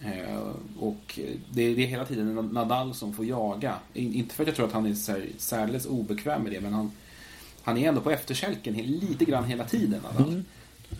Eh, 0.01 0.39
och 0.79 1.19
det, 1.51 1.75
det, 1.75 1.83
är 1.83 1.87
hela 1.87 2.05
tiden 2.05 2.35
Nadal 2.53 2.95
som 2.95 3.13
får 3.13 3.25
jaga. 3.25 3.75
Inte 3.95 4.35
för 4.35 4.43
att 4.43 4.47
jag 4.47 4.57
tror 4.57 4.67
att 4.67 4.73
han 4.73 4.87
är 4.87 4.95
särdeles 5.39 5.87
obekväm 5.87 6.43
med 6.43 6.53
det, 6.53 6.61
men 6.61 6.73
han, 6.73 6.91
han 7.63 7.79
är 7.79 7.89
ändå 7.89 8.01
på 8.01 8.11
efterkälken 8.11 8.75
lite 8.75 9.25
grann 9.25 9.45
hela 9.45 9.65
tiden. 9.65 10.01
Mm. 10.19 10.45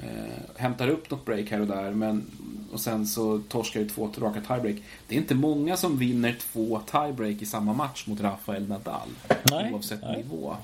Eh, 0.03 0.61
hämtar 0.61 0.89
upp 0.89 1.11
något 1.11 1.25
break 1.25 1.51
här 1.51 1.61
och 1.61 1.67
där, 1.67 1.91
men 1.91 2.31
och 2.73 2.81
sen 2.81 3.07
så 3.07 3.43
torskar 3.49 3.81
ju 3.81 3.89
två 3.89 4.11
raka 4.19 4.41
tiebreak. 4.41 4.77
Det 5.09 5.15
är 5.15 5.19
inte 5.19 5.35
många 5.35 5.77
som 5.77 5.99
vinner 5.99 6.37
två 6.53 6.81
tiebreak 6.91 7.43
i 7.43 7.47
samma 7.47 7.73
match 7.73 8.07
mot 8.07 8.21
Rafael 8.21 8.69
Nadal. 8.69 9.09
Nej, 9.51 9.73
oavsett 9.73 10.03
nej. 10.03 10.17
nivå. 10.17 10.57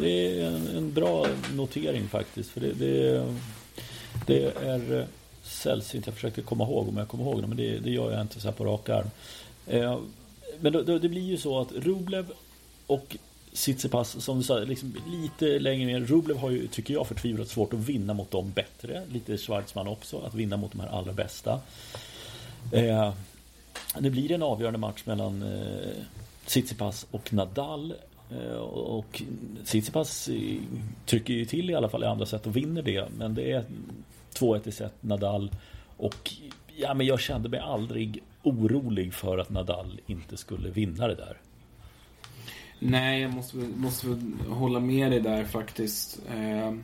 Det 0.00 0.40
är 0.40 0.76
en, 0.76 0.92
bra 0.92 1.26
notering 1.54 2.08
faktiskt. 2.08 2.50
För 2.50 2.60
det, 2.60 2.72
det, 2.72 3.26
det 4.26 4.44
är 4.44 5.06
sällsynt. 5.42 6.06
Jag 6.06 6.14
försöker 6.14 6.42
komma 6.42 6.64
ihåg 6.64 6.88
om 6.88 6.96
jag 6.96 7.08
kommer 7.08 7.24
ihåg 7.24 7.42
det, 7.42 7.46
men 7.46 7.56
det, 7.56 7.78
det 7.78 7.90
gör 7.90 8.12
jag 8.12 8.20
inte 8.20 8.40
så 8.40 8.48
här 8.48 8.54
på 8.54 8.64
rak 8.64 8.88
arm. 8.88 9.10
Eh, 9.66 9.98
men 10.60 10.72
då, 10.72 10.82
då, 10.82 10.98
det 10.98 11.08
blir 11.08 11.22
ju 11.22 11.36
så 11.36 11.60
att 11.60 11.72
Rublev 11.72 12.32
och 12.86 13.16
Tsitsipas, 13.54 14.24
som 14.24 14.38
du 14.38 14.44
sa, 14.44 14.58
liksom 14.58 14.96
lite 15.06 15.58
längre 15.58 15.86
ner. 15.86 16.00
Rublev 16.00 16.36
har 16.36 16.50
ju, 16.50 16.66
tycker 16.66 16.94
jag, 16.94 17.06
förtvivlat 17.06 17.48
svårt 17.48 17.72
att 17.72 17.78
vinna 17.78 18.14
mot 18.14 18.30
dem 18.30 18.52
bättre. 18.52 19.02
Lite 19.12 19.38
Schwarzman 19.38 19.88
också, 19.88 20.20
att 20.20 20.34
vinna 20.34 20.56
mot 20.56 20.72
de 20.72 20.80
här 20.80 20.88
allra 20.88 21.12
bästa. 21.12 21.60
Eh, 22.72 23.12
det 23.98 24.10
blir 24.10 24.32
en 24.32 24.42
avgörande 24.42 24.78
match 24.78 25.02
mellan 25.04 25.42
eh, 25.42 26.02
Tsitsipas 26.46 27.06
och 27.10 27.32
Nadal. 27.32 27.94
Eh, 28.30 28.56
och 28.56 29.22
Tsitsipas 29.64 30.30
trycker 31.06 31.34
ju 31.34 31.44
till 31.44 31.70
i 31.70 31.74
alla 31.74 31.88
fall 31.88 32.02
i 32.02 32.06
andra 32.06 32.26
set 32.26 32.46
och 32.46 32.56
vinner 32.56 32.82
det. 32.82 33.08
Men 33.18 33.34
det 33.34 33.52
är 33.52 33.64
2-1 34.34 34.68
i 34.68 34.72
set 34.72 34.94
Nadal. 35.00 35.50
Och 35.96 36.32
ja, 36.76 36.94
men 36.94 37.06
jag 37.06 37.20
kände 37.20 37.48
mig 37.48 37.60
aldrig 37.60 38.22
orolig 38.42 39.14
för 39.14 39.38
att 39.38 39.50
Nadal 39.50 40.00
inte 40.06 40.36
skulle 40.36 40.70
vinna 40.70 41.08
det 41.08 41.14
där. 41.14 41.36
Nej, 42.78 43.20
jag 43.22 43.32
måste, 43.32 43.56
måste 43.56 44.06
hålla 44.48 44.80
med 44.80 45.10
dig 45.10 45.20
där 45.20 45.44
faktiskt. 45.44 46.20
Eh, 46.30 46.74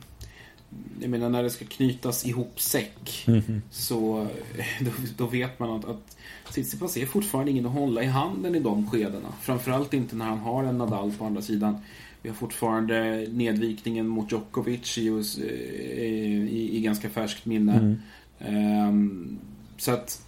jag 0.99 1.09
menar 1.09 1.29
när 1.29 1.43
det 1.43 1.49
ska 1.49 1.65
knytas 1.65 2.25
ihop 2.25 2.61
säck 2.61 3.23
mm 3.27 3.41
-hmm. 3.41 3.61
så 3.71 4.27
då, 4.81 4.91
då, 5.17 5.25
vet 5.25 5.59
man 5.59 5.69
att, 5.69 5.85
att 5.85 6.17
Tsitsipas 6.49 6.97
är 6.97 7.05
fortfarande 7.05 7.51
ingen 7.51 7.65
att 7.65 7.71
hålla 7.71 8.03
i 8.03 8.05
handen 8.05 8.55
i 8.55 8.59
de 8.59 8.89
skedena. 8.91 9.29
Framförallt 9.41 9.93
inte 9.93 10.15
när 10.15 10.25
han 10.25 10.39
har 10.39 10.63
en 10.63 10.77
Nadal 10.77 11.11
på 11.11 11.25
andra 11.25 11.41
sidan. 11.41 11.77
Vi 12.21 12.29
har 12.29 12.35
fortfarande 12.35 13.27
nedvikningen 13.31 14.07
mot 14.07 14.31
Djokovic 14.31 14.97
i, 14.97 15.07
i, 15.07 16.77
i 16.77 16.81
ganska 16.81 17.09
färskt 17.09 17.45
minne. 17.45 17.99
Mm. 18.39 18.87
Um, 18.87 19.39
så 19.77 19.91
att 19.91 20.25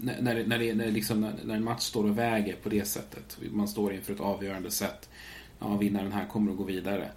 när, 0.00 0.22
när, 0.22 0.34
det, 0.34 0.46
när, 0.46 0.58
det, 0.58 0.74
när, 0.74 0.90
liksom, 0.90 1.32
när 1.44 1.54
en 1.54 1.64
match 1.64 1.82
står 1.82 2.04
och 2.04 2.18
väger 2.18 2.56
på 2.56 2.68
det 2.68 2.84
sättet. 2.84 3.38
Man 3.50 3.68
står 3.68 3.92
inför 3.94 4.12
ett 4.12 4.20
avgörande 4.20 4.70
sätt. 4.70 5.08
Ja, 5.58 5.76
vinnaren 5.76 6.12
här 6.12 6.26
kommer 6.26 6.52
att 6.52 6.58
gå 6.58 6.64
vidare. 6.64 7.10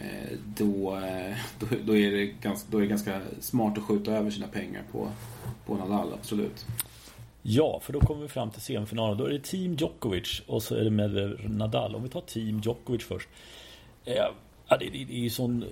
Eh, 0.00 0.38
då, 0.56 0.96
eh, 0.96 1.36
då, 1.58 1.66
då, 1.84 1.96
är 1.96 2.10
det 2.10 2.26
ganska, 2.26 2.68
då 2.70 2.78
är 2.78 2.82
det 2.82 2.88
ganska 2.88 3.20
smart 3.40 3.78
att 3.78 3.84
skjuta 3.84 4.12
över 4.12 4.30
sina 4.30 4.46
pengar 4.46 4.82
på, 4.92 5.08
på 5.66 5.74
Nadal, 5.74 6.12
absolut. 6.14 6.66
Ja, 7.42 7.80
för 7.82 7.92
då 7.92 8.00
kommer 8.00 8.22
vi 8.22 8.28
fram 8.28 8.50
till 8.50 8.60
semifinalen. 8.60 9.18
Då 9.18 9.24
är 9.24 9.30
det 9.30 9.44
Team 9.44 9.74
Djokovic 9.74 10.42
och 10.46 10.62
så 10.62 10.74
är 10.74 10.84
det 10.84 10.90
med 10.90 11.36
Nadal. 11.50 11.94
Om 11.94 12.02
vi 12.02 12.08
tar 12.08 12.20
Team 12.20 12.60
Djokovic 12.60 13.04
först. 13.04 13.28
Eh, 14.04 14.14
ja, 14.68 14.76
det, 14.76 14.90
det, 14.90 15.04
det 15.04 15.26
är 15.26 15.30
sån, 15.30 15.64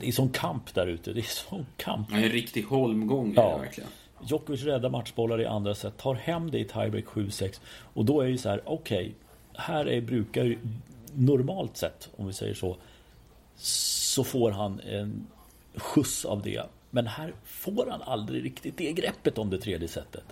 det 0.00 0.08
är 0.08 0.12
sån 0.12 0.28
kamp 0.28 0.74
där 0.74 0.86
ute. 0.86 1.12
Det 1.12 1.20
är 1.20 1.48
sån 1.48 1.66
kamp. 1.76 2.08
Ja, 2.10 2.16
en 2.16 2.28
riktig 2.28 2.62
holmgång 2.62 3.30
är 3.30 3.52
det 3.52 3.58
verkligen. 3.58 3.90
Djokovic 4.24 4.62
räddar 4.62 4.90
matchbollar 4.90 5.40
i 5.40 5.46
andra 5.46 5.74
set, 5.74 5.96
tar 5.96 6.14
hem 6.14 6.50
det 6.50 6.58
i 6.58 6.64
tiebreak 6.64 7.04
7-6. 7.04 7.60
Och 7.94 8.04
då 8.04 8.20
är 8.20 8.28
det 8.28 8.38
så 8.38 8.48
här, 8.48 8.62
okej, 8.64 8.96
okay, 8.96 9.12
här 9.54 9.88
är, 9.88 10.00
brukar 10.00 10.56
normalt 11.14 11.76
sett, 11.76 12.10
om 12.16 12.26
vi 12.26 12.32
säger 12.32 12.54
så, 12.54 12.76
så 13.56 14.24
får 14.24 14.50
han 14.50 14.80
en 14.80 15.26
skjuts 15.74 16.24
av 16.24 16.42
det. 16.42 16.62
Men 16.90 17.06
här 17.06 17.32
får 17.44 17.86
han 17.90 18.02
aldrig 18.02 18.44
riktigt 18.44 18.76
det 18.76 18.92
greppet 18.92 19.38
om 19.38 19.50
det 19.50 19.58
tredje 19.58 19.88
setet. 19.88 20.24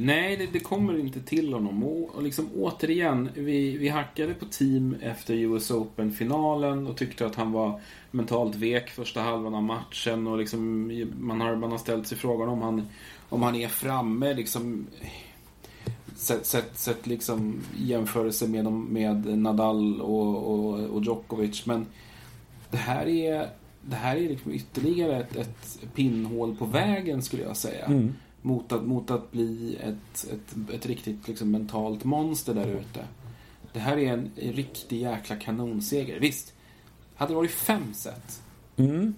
Nej, 0.00 0.36
det, 0.36 0.46
det, 0.52 0.60
kommer 0.60 0.98
inte 0.98 1.20
till 1.20 1.52
honom. 1.52 1.84
Och, 1.84 2.14
och 2.14 2.22
liksom, 2.22 2.48
återigen, 2.56 3.28
vi, 3.34 3.76
vi 3.76 3.88
hackade 3.88 4.34
på 4.34 4.44
team 4.44 4.96
efter 5.02 5.34
US 5.34 5.70
Open-finalen 5.70 6.86
och 6.86 6.96
tyckte 6.96 7.26
att 7.26 7.34
han 7.34 7.52
var 7.52 7.80
mentalt 8.10 8.54
vek 8.54 8.90
första 8.90 9.20
halvan 9.20 9.54
av 9.54 9.62
matchen. 9.62 10.26
Och 10.26 10.38
liksom, 10.38 10.92
man, 11.18 11.40
har, 11.40 11.56
man 11.56 11.70
har 11.70 11.78
ställt 11.78 12.06
sig 12.06 12.18
frågan 12.18 12.48
om 12.48 12.62
han, 12.62 12.88
om 13.28 13.42
han 13.42 13.54
är 13.54 13.68
framme. 13.68 14.34
Liksom, 14.34 14.86
sett, 16.16 16.46
sett, 16.46 16.78
sett 16.78 17.06
liksom 17.06 17.60
jämförelse 17.76 18.48
med, 18.48 18.72
med 18.72 19.38
Nadal 19.38 20.00
och, 20.00 20.54
och, 20.54 20.80
och 20.80 21.04
Djokovic. 21.04 21.66
Men 21.66 21.86
det 22.70 22.76
här 22.76 23.08
är, 23.08 23.48
det 23.82 23.96
här 23.96 24.16
är 24.16 24.28
liksom 24.28 24.52
ytterligare 24.52 25.16
ett, 25.16 25.36
ett 25.36 25.94
pinnhål 25.94 26.56
på 26.56 26.64
vägen 26.64 27.22
skulle 27.22 27.42
jag 27.42 27.56
säga. 27.56 27.84
Mm 27.84 28.14
mot 28.48 28.72
att, 28.72 28.82
mot 28.82 29.10
att 29.10 29.32
bli 29.32 29.78
ett, 29.80 30.26
ett, 30.32 30.74
ett 30.74 30.86
riktigt 30.86 31.28
liksom, 31.28 31.50
mentalt 31.50 32.04
monster 32.04 32.54
där 32.54 32.66
ute. 32.66 33.00
Det 33.72 33.78
här 33.78 33.96
är 33.96 34.12
en, 34.12 34.30
en 34.36 34.52
riktig 34.52 35.00
jäkla 35.00 35.36
kanonseger. 35.36 36.20
Visst, 36.20 36.54
hade 37.14 37.32
det 37.32 37.36
varit 37.36 37.50
fem 37.50 37.94
set, 37.94 38.42
mm. 38.76 39.14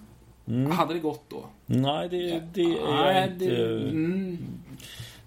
Mm. 0.47 0.71
hade 0.71 0.93
det 0.93 0.99
gått 0.99 1.29
då? 1.29 1.45
Nej, 1.65 2.09
det, 2.09 2.43
det 2.53 2.61
är 2.61 2.91
Nej, 2.91 3.31
inte... 3.33 3.45
Det, 3.45 3.89
mm. 3.89 4.37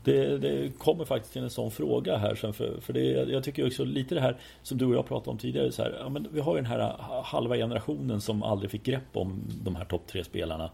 det, 0.04 0.38
det, 0.38 0.78
kommer 0.78 1.04
faktiskt 1.04 1.32
till 1.32 1.42
en 1.42 1.50
sån 1.50 1.70
fråga 1.70 2.16
här 2.16 2.34
sen 2.34 2.52
för, 2.52 2.80
för 2.80 2.92
det, 2.92 3.04
jag 3.10 3.44
tycker 3.44 3.66
också 3.66 3.84
lite 3.84 4.14
det 4.14 4.20
här 4.20 4.36
som 4.62 4.78
du 4.78 4.86
och 4.86 4.94
jag 4.94 5.06
pratade 5.06 5.30
om 5.30 5.38
tidigare 5.38 5.72
så 5.72 5.82
här, 5.82 5.96
ja, 6.00 6.08
men 6.08 6.28
vi 6.32 6.40
har 6.40 6.56
ju 6.56 6.62
den 6.62 6.70
här 6.70 6.96
halva 7.24 7.56
generationen 7.56 8.20
som 8.20 8.42
aldrig 8.42 8.70
fick 8.70 8.82
grepp 8.82 9.16
om 9.16 9.42
de 9.64 9.76
här 9.76 9.84
topp 9.84 10.06
tre 10.06 10.24
spelarna 10.24 10.70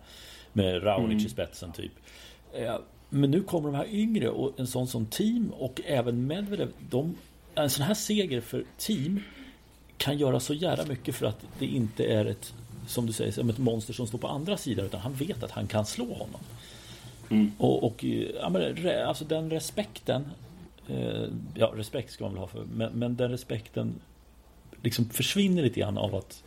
med 0.52 0.84
Raonic 0.84 1.12
mm. 1.12 1.26
i 1.26 1.28
spetsen 1.28 1.72
typ. 1.72 1.92
Men 3.10 3.30
nu 3.30 3.42
kommer 3.42 3.68
de 3.68 3.76
här 3.76 3.88
yngre 3.90 4.28
och 4.28 4.60
en 4.60 4.66
sån 4.66 4.86
som 4.86 5.06
Team 5.06 5.52
och 5.58 5.80
även 5.84 6.26
Medvedev. 6.26 6.68
De, 6.90 7.16
en 7.54 7.70
sån 7.70 7.84
här 7.84 7.94
seger 7.94 8.40
för 8.40 8.64
Team 8.78 9.20
kan 9.96 10.18
göra 10.18 10.40
så 10.40 10.54
jävla 10.54 10.84
mycket 10.84 11.14
för 11.14 11.26
att 11.26 11.44
det 11.58 11.66
inte 11.66 12.04
är 12.04 12.24
ett, 12.24 12.54
som 12.86 13.06
du 13.06 13.12
säger, 13.12 13.32
som 13.32 13.50
ett 13.50 13.58
monster 13.58 13.92
som 13.92 14.06
står 14.06 14.18
på 14.18 14.28
andra 14.28 14.56
sidan 14.56 14.86
utan 14.86 15.00
han 15.00 15.14
vet 15.14 15.42
att 15.42 15.50
han 15.50 15.66
kan 15.66 15.86
slå 15.86 16.04
honom. 16.04 16.40
Mm. 17.30 17.52
Och, 17.58 17.84
och 17.84 18.04
ja, 18.40 18.48
men, 18.48 18.88
alltså 19.06 19.24
den 19.24 19.50
respekten 19.50 20.24
eh, 20.88 21.24
Ja, 21.54 21.72
respekt 21.76 22.12
ska 22.12 22.24
man 22.24 22.32
väl 22.32 22.40
ha 22.40 22.46
för 22.46 22.64
men, 22.74 22.92
men 22.92 23.16
den 23.16 23.30
respekten 23.30 23.94
liksom 24.82 25.04
försvinner 25.04 25.62
lite 25.62 25.80
grann 25.80 25.98
av 25.98 26.14
att 26.14 26.42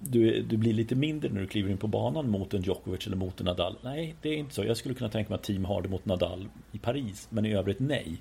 du, 0.00 0.42
du 0.42 0.56
blir 0.56 0.72
lite 0.72 0.94
mindre 0.94 1.30
när 1.30 1.40
du 1.40 1.46
kliver 1.46 1.70
in 1.70 1.78
på 1.78 1.86
banan 1.86 2.30
mot 2.30 2.54
en 2.54 2.62
Djokovic 2.62 3.06
eller 3.06 3.16
mot 3.16 3.40
en 3.40 3.46
Nadal. 3.46 3.76
Nej, 3.82 4.14
det 4.22 4.28
är 4.28 4.36
inte 4.36 4.54
så. 4.54 4.64
Jag 4.64 4.76
skulle 4.76 4.94
kunna 4.94 5.10
tänka 5.10 5.28
mig 5.28 5.34
att 5.34 5.42
Team 5.42 5.64
Hardy 5.64 5.88
mot 5.88 6.06
Nadal 6.06 6.48
i 6.72 6.78
Paris, 6.78 7.28
men 7.30 7.46
i 7.46 7.54
övrigt 7.54 7.80
nej. 7.80 8.16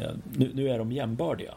Eh, 0.00 0.10
nu, 0.36 0.50
nu 0.54 0.68
är 0.68 0.78
de 0.78 0.92
jämbördiga. 0.92 1.54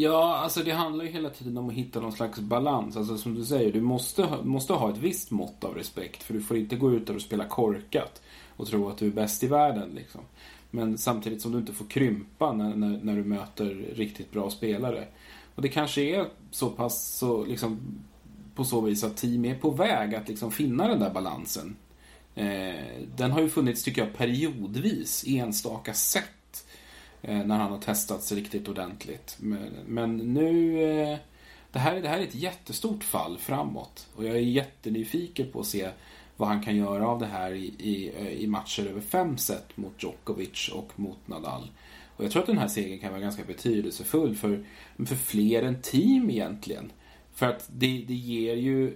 Ja, 0.00 0.36
alltså 0.36 0.62
det 0.62 0.70
handlar 0.70 1.04
ju 1.04 1.10
hela 1.10 1.30
tiden 1.30 1.58
om 1.58 1.68
att 1.68 1.74
hitta 1.74 2.00
någon 2.00 2.12
slags 2.12 2.40
balans. 2.40 2.96
Alltså 2.96 3.18
som 3.18 3.34
du 3.34 3.44
säger, 3.44 3.72
du 3.72 3.80
måste, 3.80 4.22
ha, 4.22 4.42
måste 4.42 4.72
ha 4.72 4.90
ett 4.90 4.98
visst 4.98 5.30
mått 5.30 5.64
av 5.64 5.74
respekt. 5.74 6.22
För 6.22 6.34
du 6.34 6.40
får 6.40 6.56
inte 6.56 6.76
gå 6.76 6.92
ut 6.92 7.06
där 7.06 7.14
och 7.14 7.22
spela 7.22 7.44
korkat 7.44 8.22
och 8.56 8.66
tro 8.66 8.88
att 8.88 8.98
du 8.98 9.06
är 9.06 9.10
bäst 9.10 9.42
i 9.42 9.46
världen. 9.46 9.90
Liksom. 9.94 10.20
Men 10.70 10.98
samtidigt 10.98 11.42
som 11.42 11.52
du 11.52 11.58
inte 11.58 11.72
får 11.72 11.86
krympa 11.86 12.52
när, 12.52 12.76
när, 12.76 13.00
när, 13.02 13.16
du 13.16 13.24
möter 13.24 13.84
riktigt 13.94 14.32
bra 14.32 14.50
spelare. 14.50 15.04
Och 15.58 15.62
det 15.62 15.68
kanske 15.68 16.02
är 16.02 16.28
så 16.50 16.70
pass 16.70 17.16
så 17.16 17.44
liksom, 17.44 17.80
på 18.54 18.64
så 18.64 18.80
vis 18.80 19.04
att 19.04 19.16
team 19.16 19.44
är 19.44 19.54
på 19.54 19.70
väg 19.70 20.14
att 20.14 20.28
liksom 20.28 20.50
finna 20.50 20.88
den 20.88 21.00
där 21.00 21.10
balansen. 21.10 21.76
Eh, 22.34 22.74
den 23.16 23.30
har 23.30 23.40
ju 23.40 23.48
funnits, 23.48 23.82
tycker 23.82 24.04
jag, 24.04 24.16
periodvis, 24.16 25.24
enstaka 25.26 25.94
sätt 25.94 26.28
Eh, 27.22 27.46
när 27.46 27.58
han 27.58 27.70
har 27.70 27.78
testats 27.78 28.32
riktigt 28.32 28.68
ordentligt. 28.68 29.36
Men, 29.40 29.70
men 29.86 30.16
nu... 30.16 30.82
Eh, 30.82 31.18
det, 31.72 31.78
här, 31.78 32.00
det 32.00 32.08
här 32.08 32.18
är 32.18 32.22
ett 32.22 32.34
jättestort 32.34 33.04
fall 33.04 33.38
framåt. 33.38 34.08
Och 34.14 34.24
jag 34.24 34.36
är 34.36 34.40
jättenyfiken 34.40 35.52
på 35.52 35.60
att 35.60 35.66
se 35.66 35.90
vad 36.36 36.48
han 36.48 36.62
kan 36.62 36.76
göra 36.76 37.08
av 37.08 37.18
det 37.18 37.26
här 37.26 37.52
i, 37.52 37.64
i, 37.78 38.12
i 38.42 38.46
matcher 38.46 38.86
över 38.86 39.00
fem 39.00 39.38
set 39.38 39.76
mot 39.76 40.02
Djokovic 40.02 40.68
och 40.68 40.92
mot 40.96 41.28
Nadal. 41.28 41.70
Och 42.18 42.24
jag 42.24 42.30
tror 42.30 42.42
att 42.42 42.46
den 42.46 42.58
här 42.58 42.68
segern 42.68 42.98
kan 42.98 43.10
vara 43.10 43.20
ganska 43.20 43.44
betydelsefull 43.44 44.34
för, 44.34 44.64
för 45.06 45.16
fler 45.16 45.62
än 45.62 45.82
team 45.82 46.30
egentligen. 46.30 46.92
För 47.34 47.46
att 47.46 47.70
det, 47.72 48.04
det 48.08 48.14
ger 48.14 48.54
ju 48.54 48.94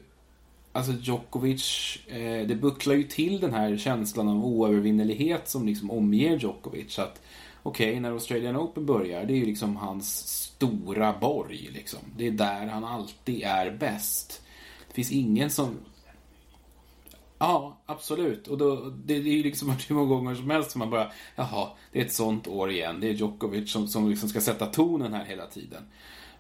Alltså 0.75 0.93
Djokovic, 0.93 1.99
eh, 2.07 2.47
det 2.47 2.55
bucklar 2.61 2.95
ju 2.95 3.02
till 3.02 3.41
den 3.41 3.55
här 3.55 3.76
känslan 3.76 4.29
av 4.29 4.45
oövervinnelighet 4.45 5.49
som 5.49 5.67
liksom 5.67 5.91
omger 5.91 6.38
Djokovic. 6.38 6.99
Att 6.99 7.23
okej, 7.62 7.91
okay, 7.91 8.00
när 8.00 8.11
Australian 8.11 8.57
Open 8.57 8.87
börjar, 8.87 9.25
det 9.25 9.33
är 9.33 9.37
ju 9.37 9.47
liksom 9.47 9.76
hans 9.76 10.29
stora 10.29 11.19
borg. 11.21 11.71
Liksom. 11.73 11.99
Det 12.17 12.26
är 12.26 12.31
där 12.31 12.67
han 12.67 12.85
alltid 12.85 13.43
är 13.43 13.71
bäst. 13.71 14.43
Det 14.88 14.95
finns 14.95 15.12
ingen 15.12 15.50
som... 15.50 15.76
Ja, 17.42 17.78
absolut. 17.87 18.49
Och 18.49 18.58
då, 18.58 18.76
det, 19.04 19.18
det 19.20 19.30
är 19.30 19.34
ju 19.34 19.42
liksom 19.42 19.70
hur 19.88 19.94
många 19.94 20.08
gånger 20.08 20.34
som 20.34 20.50
helst 20.50 20.70
som 20.70 20.78
man 20.78 20.90
bara, 20.90 21.12
jaha, 21.37 21.68
det 21.92 22.00
är 22.00 22.04
ett 22.04 22.12
sånt 22.12 22.46
år 22.46 22.70
igen. 22.70 23.00
Det 23.00 23.08
är 23.08 23.12
Djokovic 23.12 23.72
som, 23.72 23.88
som 23.88 24.11
liksom 24.11 24.28
ska 24.28 24.40
sätta 24.40 24.66
tonen 24.66 25.12
här 25.12 25.25
hela 25.25 25.46
tiden. 25.46 25.82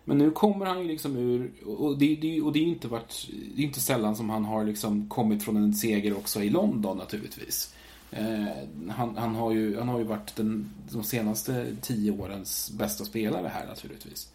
Men 0.04 0.18
nu 0.18 0.30
kommer 0.30 0.66
han 0.66 0.78
ju 0.78 0.88
liksom 0.88 1.16
ur, 1.16 1.52
och 1.66 1.98
det, 1.98 2.16
det, 2.16 2.40
och 2.40 2.52
det 2.52 2.58
är 2.58 2.62
inte 2.62 2.88
varit, 2.88 3.28
det 3.54 3.62
är 3.62 3.66
inte 3.66 3.80
sällan 3.80 4.16
som 4.16 4.30
han 4.30 4.44
har 4.44 4.64
liksom 4.64 5.08
kommit 5.08 5.44
från 5.44 5.56
en 5.56 5.74
seger 5.74 6.16
också 6.16 6.42
i 6.42 6.50
London 6.50 6.98
naturligtvis. 6.98 7.74
Eh, 8.10 8.46
han, 8.90 9.16
han, 9.16 9.34
har 9.34 9.52
ju, 9.52 9.78
han 9.78 9.88
har 9.88 9.98
ju 9.98 10.04
varit 10.04 10.36
den, 10.36 10.70
de 10.90 11.02
senaste 11.02 11.76
tio 11.82 12.12
årens 12.12 12.70
bästa 12.70 13.04
spelare 13.04 13.48
här 13.48 13.66
naturligtvis. 13.66 14.28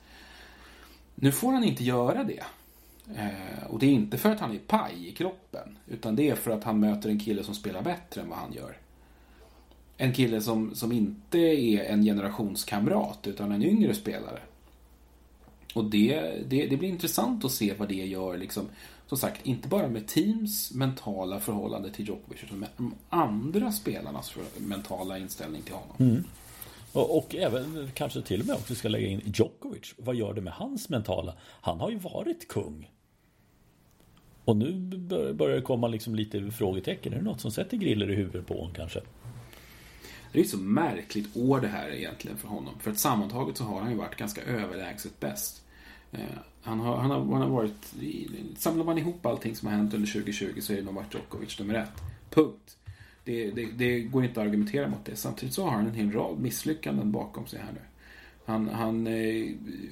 Nu 1.15 1.31
får 1.31 1.51
han 1.51 1.63
inte 1.63 1.83
göra 1.83 2.23
det. 2.23 2.43
Eh, 3.15 3.67
och 3.69 3.79
det 3.79 3.85
är 3.85 3.91
inte 3.91 4.17
för 4.17 4.31
att 4.31 4.39
han 4.39 4.55
är 4.55 4.59
paj 4.59 5.07
i 5.07 5.11
kroppen. 5.11 5.77
Utan 5.87 6.15
det 6.15 6.29
är 6.29 6.35
för 6.35 6.51
att 6.51 6.63
han 6.63 6.79
möter 6.79 7.09
en 7.09 7.19
kille 7.19 7.43
som 7.43 7.55
spelar 7.55 7.81
bättre 7.81 8.21
än 8.21 8.29
vad 8.29 8.39
han 8.39 8.53
gör. 8.53 8.77
En 9.97 10.13
kille 10.13 10.41
som, 10.41 10.75
som 10.75 10.91
inte 10.91 11.37
är 11.37 11.83
en 11.83 12.03
generationskamrat 12.03 13.27
utan 13.27 13.51
en 13.51 13.63
yngre 13.63 13.93
spelare. 13.93 14.39
Och 15.73 15.85
det, 15.85 16.21
det, 16.47 16.67
det 16.67 16.77
blir 16.77 16.89
intressant 16.89 17.45
att 17.45 17.51
se 17.51 17.73
vad 17.73 17.87
det 17.87 18.05
gör 18.05 18.37
liksom 18.37 18.69
som 19.07 19.17
sagt, 19.17 19.45
inte 19.45 19.67
bara 19.67 19.87
med 19.87 20.07
teams 20.07 20.73
mentala 20.73 21.39
förhållande 21.39 21.91
till 21.91 22.07
Djokovic 22.07 22.43
utan 22.43 22.59
med 22.59 22.69
de 22.77 22.93
andra 23.09 23.71
spelarnas 23.71 24.35
mentala 24.57 25.17
inställning 25.17 25.61
till 25.61 25.73
honom. 25.73 25.95
Mm. 25.99 26.23
Och, 26.93 27.17
och, 27.17 27.35
även 27.35 27.91
kanske 27.93 28.21
till 28.21 28.41
och 28.41 28.47
med 28.47 28.55
också 28.55 28.75
ska 28.75 28.89
lägga 28.89 29.07
in 29.07 29.21
Djokovic. 29.25 29.93
Vad 29.97 30.15
gör 30.15 30.33
det 30.33 30.41
med 30.41 30.53
hans 30.53 30.89
mentala? 30.89 31.33
Han 31.41 31.79
har 31.79 31.89
ju 31.89 31.97
varit 31.97 32.47
kung. 32.47 32.89
Och 34.47 34.57
nu 34.57 34.73
börjar 35.33 35.55
det 35.55 35.61
komma 35.61 35.87
liksom 35.87 36.15
lite 36.15 36.51
frågetecken. 36.51 37.13
Är 37.13 37.17
det 37.17 37.23
något 37.23 37.41
som 37.41 37.51
sätter 37.51 37.77
griller 37.77 38.11
i 38.11 38.15
huvudet 38.15 38.47
på 38.47 38.53
honom 38.53 38.73
kanske? 38.73 39.01
Det 40.31 40.39
är 40.39 40.43
ett 40.43 40.49
så 40.49 40.57
märkligt 40.57 41.37
år 41.37 41.61
det 41.61 41.67
här 41.67 41.89
egentligen 41.89 42.37
för 42.37 42.47
honom. 42.47 42.73
För 42.79 42.91
att 42.91 42.99
sammantaget 42.99 43.57
så 43.57 43.63
har 43.63 43.81
han 43.81 43.91
ju 43.91 43.97
varit 43.97 44.15
ganska 44.15 44.41
överlägset 44.41 45.19
bäst. 45.19 45.63
Eh, 46.11 46.19
han 46.61 46.79
har, 46.79 46.97
han, 46.97 47.11
har, 47.11 47.19
han 47.19 47.41
har 47.41 47.49
varit... 47.49 47.93
Samlar 48.57 48.85
man 48.85 48.97
ihop 48.97 49.25
allting 49.25 49.55
som 49.55 49.67
har 49.67 49.75
hänt 49.75 49.93
under 49.93 50.11
2020 50.11 50.61
så 50.61 50.73
är 50.73 50.77
det 50.77 50.83
Novak 50.83 51.13
Djokovic 51.13 51.59
nummer 51.59 51.73
ett. 51.73 52.01
Punkt. 52.29 52.77
Det, 53.23 53.51
det, 53.51 53.65
det, 53.65 53.99
går 53.99 54.23
inte 54.23 54.41
att 54.41 54.47
argumentera 54.47 54.87
mot 54.87 55.05
det. 55.05 55.15
Samtidigt 55.15 55.55
så 55.55 55.63
har 55.63 55.71
han 55.71 55.87
en 55.87 55.95
hel 55.95 56.11
rad 56.11 56.39
misslyckanden 56.39 57.11
bakom 57.11 57.47
sig 57.47 57.59
här 57.59 57.71
nu. 57.73 57.81
Han, 58.47 58.69
han 58.69 59.07
eh, 59.07 59.45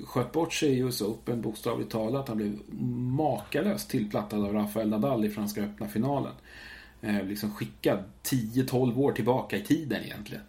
sköt 0.05 0.31
bort 0.31 0.53
sig 0.53 0.69
i 0.69 0.79
US 0.79 1.01
Open 1.01 1.41
bokstavligt 1.41 1.91
talat. 1.91 2.27
Han 2.27 2.37
blev 2.37 2.59
makalöst 3.17 3.89
tillplattad 3.89 4.45
av 4.45 4.53
Rafael 4.53 4.89
Nadal 4.89 5.25
i 5.25 5.29
Franska 5.29 5.63
öppna 5.63 5.87
finalen. 5.87 6.31
Eh, 7.01 7.23
liksom 7.23 7.51
skickad 7.51 7.99
10-12 8.23 8.97
år 8.97 9.11
tillbaka 9.11 9.57
i 9.57 9.61
tiden 9.61 10.03
egentligen. 10.03 10.43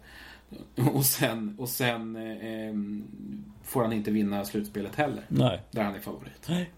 Och 0.93 1.05
sen, 1.05 1.55
och 1.59 1.69
sen 1.69 2.15
eh, 2.15 2.73
får 3.63 3.81
han 3.81 3.93
inte 3.93 4.11
vinna 4.11 4.45
slutspelet 4.45 4.95
heller. 4.95 5.23
Nej. 5.27 5.61
Där 5.71 5.83
han 5.83 5.95
är 5.95 5.99
favorit. 5.99 6.47
Nej. 6.49 6.71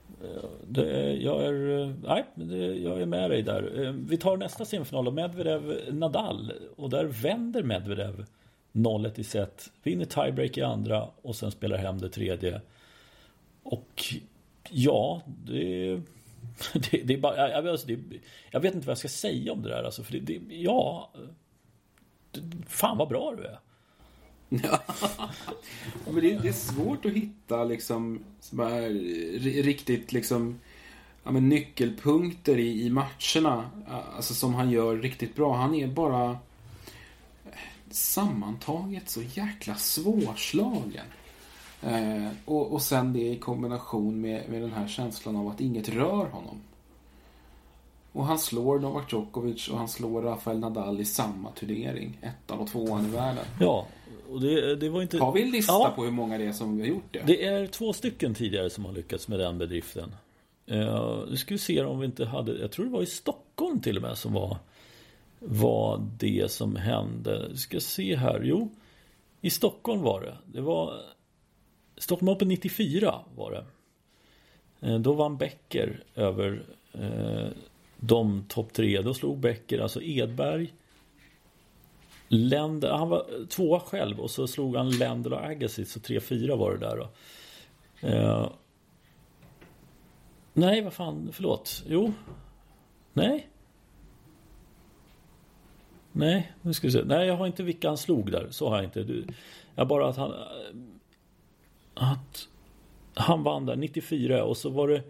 Det, 0.67 1.13
jag, 1.13 1.45
är, 1.45 1.93
nej, 2.07 2.25
det, 2.35 2.57
jag 2.57 3.01
är 3.01 3.05
med 3.05 3.29
dig 3.29 3.43
där. 3.43 3.85
Eh, 3.85 3.91
vi 3.91 4.17
tar 4.17 4.37
nästa 4.37 4.65
semifinal 4.65 5.13
Medvedev-Nadal. 5.13 6.51
Och 6.77 6.89
där 6.89 7.05
vänder 7.05 7.63
Medvedev 7.63 8.25
0-1 8.85 9.19
i 9.19 9.23
set. 9.23 9.71
Vinner 9.83 10.05
tiebreak 10.05 10.57
i 10.57 10.61
andra 10.61 11.07
och 11.21 11.35
sen 11.35 11.51
spelar 11.51 11.77
hem 11.77 11.99
det 11.99 12.09
tredje. 12.09 12.61
Och 13.63 14.03
ja, 14.69 15.21
det, 15.45 15.95
det, 16.73 17.01
det 17.03 17.13
är 17.13 17.17
bara... 17.17 17.49
Jag, 17.49 17.67
alltså, 17.67 17.87
det, 17.87 17.99
jag, 18.51 18.59
vet 18.59 18.75
inte 18.75 18.87
vad 18.87 18.91
jag 18.91 18.97
ska 18.97 19.07
säga 19.07 19.53
om 19.53 19.61
det 19.61 19.69
där. 19.69 19.83
Alltså, 19.83 20.03
för 20.03 20.13
det, 20.13 20.19
det, 20.19 20.55
ja, 20.55 21.11
Fan 22.67 22.97
vad 22.97 23.09
bra 23.09 23.35
du 23.37 23.43
är. 23.43 23.59
Ja. 24.63 24.79
men 26.05 26.15
det, 26.15 26.37
det, 26.37 26.47
är 26.47 26.53
svårt 26.53 27.05
att 27.05 27.11
hitta 27.11 27.63
liksom 27.63 28.23
här, 28.51 28.89
riktigt 29.63 30.11
liksom 30.11 30.59
ja, 31.23 31.31
men 31.31 31.49
nyckelpunkter 31.49 32.57
i, 32.57 32.85
i 32.85 32.89
matcherna. 32.89 33.69
Alltså 34.15 34.33
som 34.33 34.53
han 34.55 34.71
gör 34.71 34.97
riktigt 34.97 35.35
bra. 35.35 35.55
Han 35.55 35.75
är 35.75 35.87
bara 35.87 36.37
sammantaget 37.93 39.10
så 39.10 39.21
jäkla 39.21 39.75
svårslagen. 39.75 41.06
Eh, 41.82 42.28
och, 42.45 42.73
och 42.73 42.82
sen 42.82 43.13
det 43.13 43.19
i 43.19 43.39
kombination 43.39 44.21
med, 44.21 44.49
med 44.49 44.62
den 44.62 44.71
här 44.71 44.88
känslan 44.88 45.36
av 45.36 45.47
att 45.47 45.62
inget 45.62 45.89
rör 45.89 46.25
honom. 46.25 46.62
Och 48.12 48.25
han 48.25 48.39
slår 48.39 48.80
Novak 48.80 49.13
Djokovic 49.13 49.67
och 49.67 49.78
han 49.78 49.88
slår 49.88 50.21
Rafael 50.21 50.60
Nadal 50.60 51.02
i 51.02 51.06
samma 51.06 51.52
turnering. 51.52 52.17
Ettan 52.21 52.60
och 52.60 52.67
tvåan 52.67 53.06
i 53.06 53.10
världen. 53.10 53.45
Ja, 53.60 53.88
och 54.30 54.41
det, 54.41 54.75
det 54.75 54.89
var 54.89 55.02
inte... 55.02 55.17
Har 55.17 55.32
vi 55.32 55.41
en 55.41 55.52
lista 55.52 55.73
ja. 55.73 55.93
på 55.95 56.04
hur 56.04 56.12
många 56.12 56.38
det 56.38 56.45
är 56.45 56.52
som 56.52 56.80
har 56.80 56.86
gjort 56.86 57.08
det? 57.12 57.23
Det 57.25 57.45
är 57.45 57.67
två 57.67 57.93
stycken 57.93 58.34
tidigare 58.34 58.69
som 58.69 58.86
har 58.86 58.91
lyckats 58.91 59.28
med 59.28 59.39
den 59.39 59.58
bedriften. 59.58 60.15
Uh, 60.71 61.25
nu 61.30 61.38
ska 61.38 61.54
vi 61.54 61.58
se 61.58 61.82
om 61.84 61.99
vi 61.99 62.06
inte 62.06 62.25
hade... 62.25 62.60
Jag 62.60 62.71
tror 62.71 62.86
det 62.86 62.91
var 62.91 63.02
i 63.02 63.06
Stockholm 63.06 63.82
till 63.82 63.95
och 63.95 64.02
med 64.02 64.17
som 64.17 64.34
var, 64.34 64.58
var 65.39 66.08
det 66.17 66.52
som 66.52 66.75
hände. 66.75 67.47
Vi 67.52 67.58
ska 67.58 67.80
se 67.80 68.15
här. 68.15 68.41
Jo, 68.43 68.69
i 69.41 69.49
Stockholm 69.49 70.02
var 70.02 70.21
det. 70.21 70.38
Det 70.45 70.62
var 70.62 71.02
Stockholm 71.97 72.30
Open 72.30 72.47
94 72.47 73.19
var 73.36 73.52
det. 73.52 73.65
Eh, 74.88 74.99
då 74.99 75.13
vann 75.13 75.38
Becker 75.38 76.04
över 76.15 76.63
eh, 76.93 77.47
de 77.97 78.45
topp 78.47 78.73
tre. 78.73 79.02
Då 79.02 79.13
slog 79.13 79.39
Becker 79.39 79.80
alltså 79.80 80.02
Edberg. 80.02 80.73
Länder, 82.28 82.91
han 82.91 83.10
var 83.10 83.47
tvåa 83.49 83.80
själv 83.80 84.19
och 84.19 84.32
så 84.32 84.47
slog 84.47 84.75
han 84.75 84.89
Lendl 84.89 85.34
och 85.34 85.45
Agassi 85.45 85.86
så 85.86 85.99
3-4 85.99 86.58
var 86.58 86.71
det 86.71 86.78
där 86.78 86.97
då. 86.97 87.10
Eh, 88.08 88.49
nej, 90.54 90.82
vad 90.82 90.93
fan, 90.93 91.30
förlåt. 91.34 91.84
Jo. 91.88 92.13
Nej. 93.13 93.48
Nej, 96.12 96.52
nu 96.62 96.74
ska 96.74 96.88
vi 96.88 96.93
se. 96.93 97.04
Nej, 97.06 97.28
jag 97.28 97.38
har 97.38 97.48
inte 97.48 97.63
vilka 97.63 97.88
han 97.88 97.98
slog 97.98 98.32
där. 98.32 98.48
Så 98.52 98.69
har 98.69 98.76
jag 98.76 98.86
inte. 98.86 99.24
Jag 99.76 99.88
bara 99.88 100.10
att 100.10 100.17
han... 100.17 100.34
Att 101.93 102.48
han 103.13 103.43
vann 103.43 103.65
där 103.65 103.76
94 103.76 104.43
och 104.43 104.58
så 104.58 104.69
var 104.69 104.88
det 104.88 105.04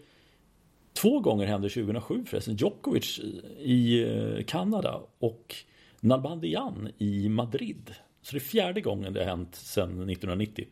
Två 0.94 1.20
gånger 1.20 1.46
hände 1.46 1.70
2007 1.70 2.26
förresten. 2.26 2.56
Djokovic 2.56 3.20
i 3.60 4.04
eh, 4.04 4.44
Kanada 4.46 5.02
och 5.20 5.56
Nalbandian 6.00 6.90
i 6.98 7.30
Madrid. 7.30 7.96
Så 8.22 8.32
det 8.32 8.38
är 8.38 8.40
fjärde 8.40 8.82
gången 8.82 9.14
det 9.14 9.20
har 9.20 9.28
hänt 9.28 9.56
sedan 9.56 9.90
1990. 9.90 10.68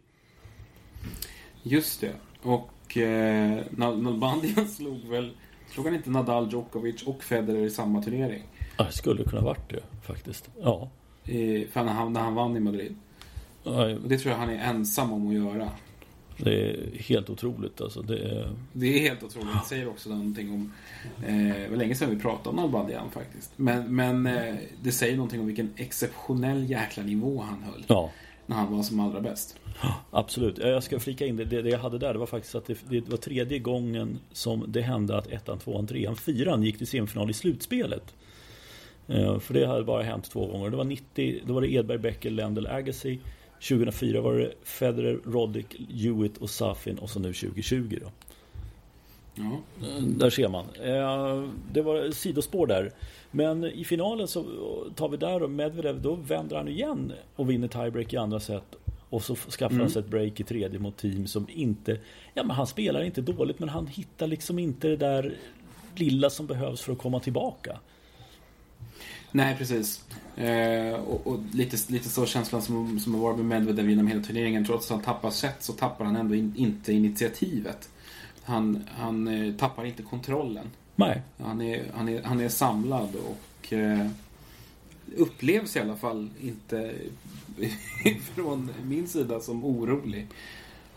Just 1.64 2.02
det. 2.02 2.14
Och 2.42 2.70
Och 2.88 2.98
eh, 2.98 3.64
Nalbandian 3.72 4.68
slog 4.78 5.08
väl, 5.08 5.32
slog 5.70 5.86
han 5.86 5.96
inte 5.96 6.10
Nadal, 6.10 6.50
Djokovic 6.52 7.04
och 7.04 7.24
Federer 7.24 7.66
i 7.66 7.70
samma 7.70 8.04
turnering? 8.04 8.44
Ja, 8.78 8.84
det 8.84 8.92
skulle 8.92 9.24
kunna 9.24 9.42
varit 9.42 9.70
det 9.70 9.84
faktiskt. 10.04 10.50
Ja. 10.62 10.90
I, 11.26 11.66
för 11.66 11.84
han, 11.84 12.14
när 12.14 12.22
han 12.22 12.36
vann 12.36 12.58
i 12.58 12.60
Madrid. 12.60 12.96
Ja, 13.64 13.86
det 14.06 14.18
tror 14.18 14.32
jag 14.32 14.40
han 14.40 14.50
är 14.50 14.70
ensam 14.70 15.14
om 15.14 15.28
att 15.28 15.34
göra. 15.34 15.70
det 16.38 16.70
är 16.72 16.98
helt 17.00 17.30
otroligt 17.30 17.82
alltså. 17.82 18.02
Det 18.02 18.18
är... 18.20 18.50
Det 18.74 18.88
är 18.88 19.00
helt 19.00 19.24
otroligt. 19.24 19.54
Det 19.54 19.70
säger 19.70 19.88
också 19.90 20.10
någonting 20.10 20.52
om... 20.52 20.74
Eh, 21.28 21.36
det 21.36 21.68
var 21.70 21.78
länge 21.78 21.96
sedan 21.96 22.10
vi 22.10 22.20
pratade 22.22 22.50
om 22.50 22.56
Nalbandian 22.56 23.12
faktiskt. 23.12 23.52
Men, 23.56 23.96
men 23.96 24.26
eh, 24.26 24.56
det 24.84 24.92
säger 24.92 25.16
någonting 25.16 25.40
om 25.40 25.46
vilken 25.46 25.74
exceptionell 25.76 26.70
jäkla 26.70 27.04
nivå 27.04 27.42
han 27.42 27.64
höll. 27.64 27.84
Ja. 27.88 28.12
När 28.46 28.56
han 28.56 28.76
var 28.76 28.84
som 28.84 29.00
allra 29.00 29.22
bäst. 29.22 29.56
Absolut. 30.12 30.58
Jag 30.58 30.84
ska 30.84 31.00
flika 31.00 31.26
in 31.26 31.36
det. 31.38 31.46
Det, 31.46 31.62
det 31.62 31.70
jag 31.70 31.80
hade 31.80 31.98
där 31.98 32.14
det 32.14 32.20
var 32.20 32.26
faktiskt 32.26 32.56
att 32.56 32.66
det, 32.66 32.78
det 32.90 33.10
var 33.10 33.18
tredje 33.18 33.60
gången 33.60 34.20
som 34.32 34.66
det 34.68 34.82
hände 34.82 35.18
att 35.18 35.28
ettan, 35.28 35.60
tvåan, 35.60 35.88
trean, 35.88 36.16
fyran 36.16 36.64
gick 36.64 36.78
till 36.78 36.88
semifinal 36.88 37.30
i 37.30 37.34
slutspelet. 37.34 38.16
Eh, 39.08 39.40
för 39.40 39.54
det 39.54 39.66
hade 39.68 39.84
bara 39.84 40.04
hänt 40.04 40.32
två 40.32 40.46
gånger. 40.48 40.70
Det 40.70 40.78
var 40.78 40.84
90, 40.84 41.42
då 41.46 41.54
var 41.54 41.62
det 41.62 41.72
Edberg, 41.74 41.98
Becker, 41.98 42.30
Lendl, 42.32 42.68
Agassi. 42.68 43.20
2004 43.70 44.22
var 44.22 44.34
det 44.34 44.54
Federer, 44.64 45.20
Roddick, 45.26 45.76
Hewitt 45.90 46.38
och 46.38 46.50
Safin 46.50 46.98
och 46.98 47.10
så 47.10 47.20
nu 47.20 47.34
2020 47.34 47.98
då. 48.02 48.12
Ja. 49.36 49.88
Eh, 49.88 50.04
Där 50.04 50.30
ser 50.30 50.48
man. 50.50 50.66
Eh, 50.84 51.50
Det 51.72 51.82
var 51.82 52.12
sidospår 52.12 52.68
där. 52.68 52.92
Men 53.32 53.64
i 53.64 53.84
finalen 53.84 54.28
så 54.28 54.46
tar 54.96 55.10
vi 55.10 55.18
där 55.18 55.44
och 55.44 55.50
Medvedev, 55.52 56.02
då 56.02 56.16
vänder 56.16 56.56
han 56.56 56.68
igen 56.68 57.12
och 57.36 57.50
vinner 57.50 57.68
tiebreak 57.68 58.14
i 58.14 58.18
andra 58.18 58.40
set. 58.40 58.76
Och 59.10 59.24
så 59.24 59.36
skaffar 59.36 59.76
han 59.76 59.90
sig 59.90 60.00
ett 60.00 60.08
break 60.10 60.40
i 60.40 60.44
tredje 60.44 60.80
mot 60.80 60.98
team 60.98 61.28
som 61.28 61.48
inte... 61.50 61.92
Ja 62.34 62.44
men 62.44 62.50
han 62.56 62.68
spelar 62.68 63.04
inte 63.04 63.22
dåligt 63.22 63.60
men 63.60 63.70
han 63.70 63.88
hittar 63.88 64.28
liksom 64.28 64.60
inte 64.60 64.88
det 64.88 64.96
där 64.98 65.34
lilla 65.96 66.30
som 66.30 66.48
behövs 66.48 66.82
för 66.82 66.92
att 66.92 66.98
komma 66.98 67.20
tillbaka. 67.20 67.80
Nej, 69.32 69.56
precis. 69.58 70.06
Eh, 70.36 70.94
och, 70.94 71.28
och 71.28 71.40
lite, 71.54 71.78
lite 71.92 72.10
så 72.10 72.26
känslan 72.26 72.62
som, 72.62 73.00
som 73.00 73.14
har 73.14 73.22
varit 73.22 73.38
med 73.38 73.46
Medvedev 73.46 73.90
genom 73.90 74.08
hela 74.08 74.24
turneringen. 74.24 74.66
Trots 74.66 74.86
att 74.86 74.96
han 74.96 75.04
tappar 75.04 75.30
set 75.30 75.64
så 75.64 75.74
tappar 75.74 76.06
han 76.06 76.16
ändå 76.16 76.36
in, 76.36 76.54
inte 76.58 76.94
initiativet. 76.94 77.90
Han, 78.44 78.84
han 78.96 79.28
eh, 79.28 79.54
tappar 79.54 79.86
inte 79.86 80.04
kontrollen. 80.04 80.68
Nej. 80.96 81.22
Han 81.38 81.62
är, 81.62 81.84
han 81.94 82.10
är, 82.10 82.24
han 82.24 82.40
är 82.40 82.50
samlad 82.50 83.10
och 83.16 83.74
eh, 83.74 84.08
upplevs 85.16 85.76
i 85.76 85.80
alla 85.80 85.96
fall 85.96 86.30
inte 86.42 86.94
från 88.36 88.72
min 88.84 89.08
sida 89.08 89.40
som 89.40 89.66
orolig. 89.66 90.28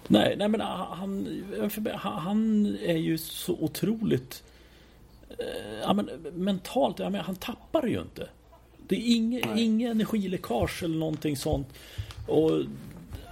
Nej, 0.08 0.34
nej 0.38 0.48
men 0.48 0.60
han, 0.60 1.26
han, 1.50 1.70
han 1.94 2.66
är 2.66 2.96
ju 2.96 3.18
så 3.18 3.52
otroligt... 3.52 4.42
eh, 5.38 5.78
Ja, 5.82 5.92
men 5.92 6.10
mentalt, 6.34 6.98
ja, 6.98 7.10
men 7.10 7.20
han 7.20 7.36
tappar 7.36 7.86
ju 7.86 8.00
inte. 8.00 8.28
Det 8.88 8.96
är 8.96 9.16
inget 9.16 9.56
inge 9.56 9.90
energiläckage 9.90 10.82
eller 10.82 10.98
någonting 10.98 11.36
sånt. 11.36 11.68
Och 12.28 12.50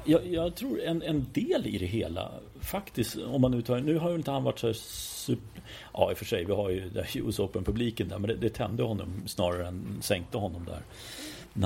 jag, 0.05 0.27
jag 0.27 0.55
tror 0.55 0.81
en, 0.83 1.03
en 1.03 1.27
del 1.33 1.67
i 1.67 1.79
det 1.79 1.87
hela 1.87 2.31
faktiskt, 2.61 3.17
om 3.17 3.41
man 3.41 3.51
nu 3.51 3.63
tar, 3.63 3.81
nu 3.81 3.99
har 3.99 4.11
ju 4.11 4.17
inte 4.17 4.31
han 4.31 4.45
varit 4.45 4.59
så 4.59 4.67
här 4.67 4.75
super, 4.75 5.63
ja 5.93 6.11
i 6.11 6.15
och 6.15 6.19
för 6.19 6.25
sig, 6.25 6.45
vi 6.45 6.53
har 6.53 6.71
ju 6.71 6.91
US 7.15 7.39
Open-publiken 7.39 8.09
där, 8.09 8.19
men 8.19 8.29
det, 8.29 8.37
det 8.37 8.49
tände 8.51 8.83
honom 8.83 9.23
snarare 9.27 9.67
än 9.69 9.99
sänkte 10.03 10.39
honom 10.39 10.65
där. 10.65 10.83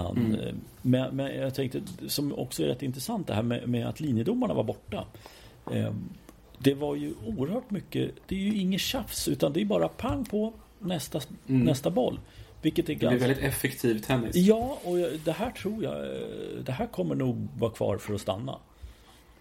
Han, 0.03 0.17
Mm. 0.17 0.35
eh, 0.41 0.55
men, 0.83 1.17
men 1.17 1.37
jag 1.41 1.55
tänkte, 1.55 1.83
som 2.09 2.33
också 2.35 2.63
är 2.63 2.67
rätt 2.67 2.83
intressant 2.83 3.27
det 3.27 3.35
här 3.35 3.43
med, 3.43 3.69
med 3.69 3.87
att 3.89 4.01
linjedomarna 4.01 4.55
var 4.55 4.65
borta. 4.65 5.05
Eh, 5.73 5.93
det 6.63 6.75
var 6.75 6.97
ju 6.97 7.15
oerhört 7.27 7.71
mycket, 7.71 8.11
det 8.27 8.35
är 8.35 8.39
ju 8.41 8.55
inget 8.59 8.81
tjafs 8.81 9.29
utan 9.29 9.53
det 9.53 9.61
är 9.61 9.65
bara 9.65 9.89
pang 9.89 10.25
på 10.25 10.53
nästa, 10.79 11.21
Mm. 11.49 11.63
nästa 11.65 11.91
boll. 11.91 12.21
Vilket 12.63 12.89
är 12.89 12.93
Det 12.93 12.99
blir 12.99 13.09
ganska... 13.11 13.27
väldigt 13.29 13.45
effektiv 13.45 13.99
tennis. 13.99 14.37
Ja, 14.37 14.79
och 14.85 14.97
det 15.25 15.33
här 15.33 15.51
tror 15.51 15.85
jag, 15.85 15.95
det 16.65 16.73
här 16.73 16.87
kommer 16.87 17.15
nog 17.15 17.49
vara 17.59 17.71
kvar 17.71 17.99
för 17.99 18.15
att 18.15 18.21
stanna. 18.21 18.59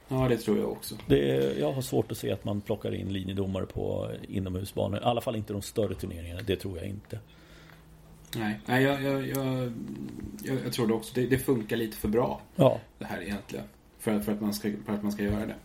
Ja, 0.07 0.27
det 0.29 0.37
tror 0.37 0.57
jag 0.57 0.71
också. 0.71 0.95
Det 1.07 1.57
jag 1.59 1.73
har 1.73 1.81
svårt 1.81 2.11
att 2.11 2.17
se 2.17 2.31
att 2.31 2.45
man 2.45 2.61
plockar 2.61 2.93
in 2.95 3.13
linjedomare 3.13 3.65
på 3.65 4.11
inomhusbanor. 4.27 4.97
I 4.99 5.03
alla 5.03 5.21
fall 5.21 5.35
inte 5.35 5.53
de 5.53 5.61
större 5.61 5.95
turneringarna. 5.95 6.41
Det 6.41 6.55
tror 6.55 6.77
jag 6.77 6.87
inte. 6.87 7.19
Nej, 8.35 8.59
Nej 8.65 8.83
jag, 8.83 9.03
jag, 9.03 9.27
jag, 9.27 9.73
jag, 10.43 10.57
jag 10.65 10.73
tror 10.73 10.87
det 10.87 10.93
också. 10.93 11.11
Det, 11.15 11.27
det 11.27 11.37
funkar 11.37 11.77
lite 11.77 11.97
för 11.97 12.07
bra 12.07 12.41
Ja, 12.55 12.79
det 12.99 13.05
här 13.05 13.21
egentligen. 13.21 13.65
För, 13.99 14.19
för, 14.19 14.31
att 14.31 14.41
man 14.41 14.53
ska, 14.53 14.71
för 14.85 14.93
att 14.93 15.03
man 15.03 15.11
ska 15.11 15.23
göra 15.23 15.45
det. 15.45 15.55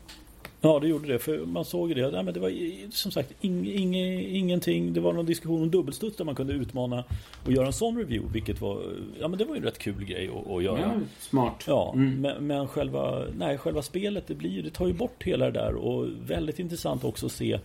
Ja 0.61 0.79
det 0.81 0.89
gjorde 0.89 1.09
det. 1.09 1.19
För 1.19 1.47
man 1.47 1.65
såg 1.65 1.89
ju 1.89 1.95
det. 1.95 2.01
Ja, 2.01 2.23
men 2.23 2.35
det 2.35 2.41
var 2.41 2.53
som 2.91 3.11
sagt 3.13 3.33
ing, 3.41 3.67
ing, 3.67 3.95
ingenting. 4.37 4.93
Det 4.93 5.01
var 5.01 5.13
någon 5.13 5.27
diskussion 5.27 5.63
om 5.63 5.71
dubbelstuds 5.71 6.17
där 6.17 6.25
man 6.25 6.35
kunde 6.35 6.53
utmana 6.53 7.05
och 7.47 7.53
göra 7.53 7.67
en 7.67 7.73
sån 7.73 7.99
review. 7.99 8.33
Vilket 8.33 8.61
var, 8.61 8.83
ja 9.21 9.29
men 9.29 9.39
det 9.39 9.45
var 9.45 9.55
ju 9.55 9.59
en 9.59 9.65
rätt 9.65 9.79
kul 9.79 10.05
grej 10.05 10.29
att, 10.29 10.51
att 10.53 10.63
göra. 10.63 10.81
Ja, 10.81 10.93
smart. 11.21 11.65
Ja, 11.67 11.93
Mm. 11.95 12.21
men, 12.21 12.47
men 12.47 12.69
själva, 12.69 13.25
nej, 13.39 13.59
själva 13.59 13.83
spelet 13.83 14.27
det, 14.27 14.35
blir, 14.35 14.63
det 14.63 14.71
tar 14.71 14.87
ju 14.87 14.93
bort 14.93 15.23
hela 15.23 15.45
det 15.45 15.53
där 15.61 15.75
och 15.75 16.07
väldigt 16.27 16.59
intressant 16.59 17.05
också 17.05 17.27
att 17.27 17.33
se 17.33 17.59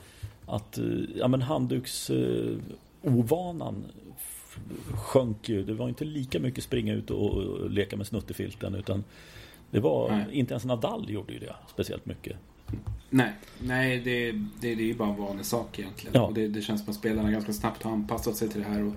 att 0.46 0.78
eh, 0.78 0.86
ja, 1.16 1.28
men 1.28 1.42
handduks 1.42 2.12
ovanan 3.02 3.84
f- 4.18 4.60
sjönk 4.94 5.50
ju. 5.50 5.64
Det 5.64 5.74
var 5.74 5.90
inte 5.90 6.06
lika 6.06 6.40
mycket 6.40 6.64
springa 6.64 6.94
ut 6.94 7.12
och, 7.12 7.30
och 7.34 7.70
leka 7.72 7.98
med 7.98 8.08
snuttefilten 8.08 8.76
utan 8.76 9.04
det 9.72 9.80
var, 9.80 10.10
Nej. 10.12 10.26
inte 10.32 10.54
ens 10.54 10.66
Nadal 10.66 11.06
gjorde 11.10 11.34
ju 11.34 11.40
det 11.40 11.56
speciellt 11.74 12.06
mycket. 12.06 12.36
Nej, 13.14 13.32
nej 13.60 14.00
det, 14.00 14.32
det, 14.32 14.42
det 14.60 14.72
är 14.72 14.76
ju 14.88 14.94
bara 14.94 15.10
en 15.10 15.16
vanlig 15.22 15.46
sak 15.46 15.80
egentligen. 15.80 16.12
Ja. 16.16 16.22
Och 16.22 16.34
det, 16.34 16.48
det 16.48 16.62
känns 16.62 16.84
som 16.84 16.90
att 16.90 16.96
spelarna 17.00 17.32
ganska 17.32 17.54
snabbt 17.54 17.84
har 17.84 17.92
anpassat 17.92 18.36
sig 18.36 18.50
till 18.50 18.62
det 18.62 18.68
här 18.68 18.84
och 18.84 18.94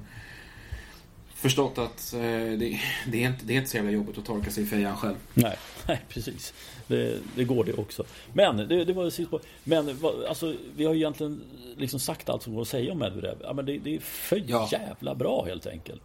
förstått 1.35 1.79
att 1.79 2.13
eh, 2.15 2.21
det, 2.21 2.81
det, 3.07 3.25
är 3.25 3.29
inte, 3.29 3.45
det 3.45 3.53
är 3.55 3.59
inte 3.59 3.71
så 3.71 3.77
jävla 3.77 3.93
jobbigt 3.93 4.19
att 4.19 4.25
torka 4.25 4.51
sig 4.51 4.63
i 4.63 4.67
fejan 4.67 4.97
själv. 4.97 5.17
Nej, 5.35 5.57
nej 5.89 6.01
precis. 6.09 6.55
Det, 6.87 7.19
det 7.37 7.45
går 7.45 7.65
det 7.65 7.73
också. 7.73 8.05
Men 8.33 8.57
det, 8.57 8.85
det 8.85 8.93
var 8.93 9.05
det 9.05 9.11
sist 9.11 9.31
på. 9.31 9.41
Men 9.65 9.99
alltså, 10.29 10.55
vi 10.77 10.85
har 10.85 10.95
ju 10.95 11.01
egentligen 11.01 11.43
liksom 11.77 12.01
sagt 12.01 12.29
allt 12.29 12.43
som 12.43 12.55
går 12.55 12.63
att 12.63 12.69
säga 12.69 12.93
om 12.93 12.99
Medvedev. 12.99 13.39
Ja, 13.43 13.53
men 13.53 13.67
det, 13.67 13.79
det 13.79 13.95
är 13.97 14.01
för 14.01 14.43
Ja. 14.47 14.69
jävla 14.73 15.15
bra 15.15 15.45
helt 15.45 15.67
enkelt. 15.67 16.03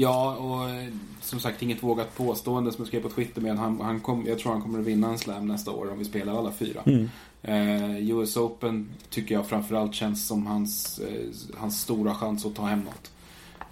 Ja, 0.00 0.36
och 0.36 0.70
eh, 0.70 0.88
som 1.20 1.40
sagt 1.40 1.62
inget 1.62 1.82
vågat 1.82 2.16
påstående 2.16 2.72
som 2.72 2.82
jag 2.82 2.88
skrev 2.88 3.00
på 3.00 3.08
Twitter 3.08 3.40
med. 3.40 3.58
Han, 3.58 3.80
han 3.80 4.00
kom, 4.00 4.26
jag 4.26 4.38
tror 4.38 4.52
han 4.52 4.62
kommer 4.62 4.78
att 4.78 4.86
vinna 4.86 5.08
en 5.08 5.18
slam 5.18 5.46
nästa 5.46 5.70
år 5.70 5.92
om 5.92 5.98
vi 5.98 6.04
spelar 6.04 6.38
alla 6.38 6.52
fyra. 6.52 6.82
Mm. 6.86 7.08
Eh, 7.42 8.10
US 8.10 8.36
Open 8.36 8.88
tycker 9.10 9.34
jag 9.34 9.46
framförallt 9.46 9.94
känns 9.94 10.26
som 10.26 10.46
hans, 10.46 10.98
eh, 10.98 11.58
hans 11.58 11.80
stora 11.80 12.14
chans 12.14 12.46
att 12.46 12.54
ta 12.54 12.64
hem 12.64 12.80
något. 12.80 13.10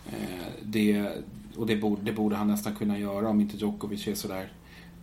Eh, 0.06 0.46
det, 0.62 1.12
och 1.56 1.66
det 1.66 1.76
borde, 1.76 2.02
det 2.02 2.12
borde 2.12 2.36
han 2.36 2.48
nästan 2.48 2.74
kunna 2.74 2.98
göra 2.98 3.28
om 3.28 3.40
inte 3.40 3.56
Djokovic 3.56 4.08
är 4.08 4.14
sådär 4.14 4.52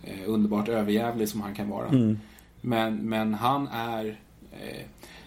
eh, 0.04 0.20
underbart 0.26 0.70
överjävlig 0.70 1.30
som 1.30 1.42
han 1.42 1.56
kan 1.56 1.70
vara. 1.70 1.88
Mm. 1.88 2.20
Men, 2.62 2.98
men 2.98 3.34
han 3.34 3.68
är... 3.68 4.20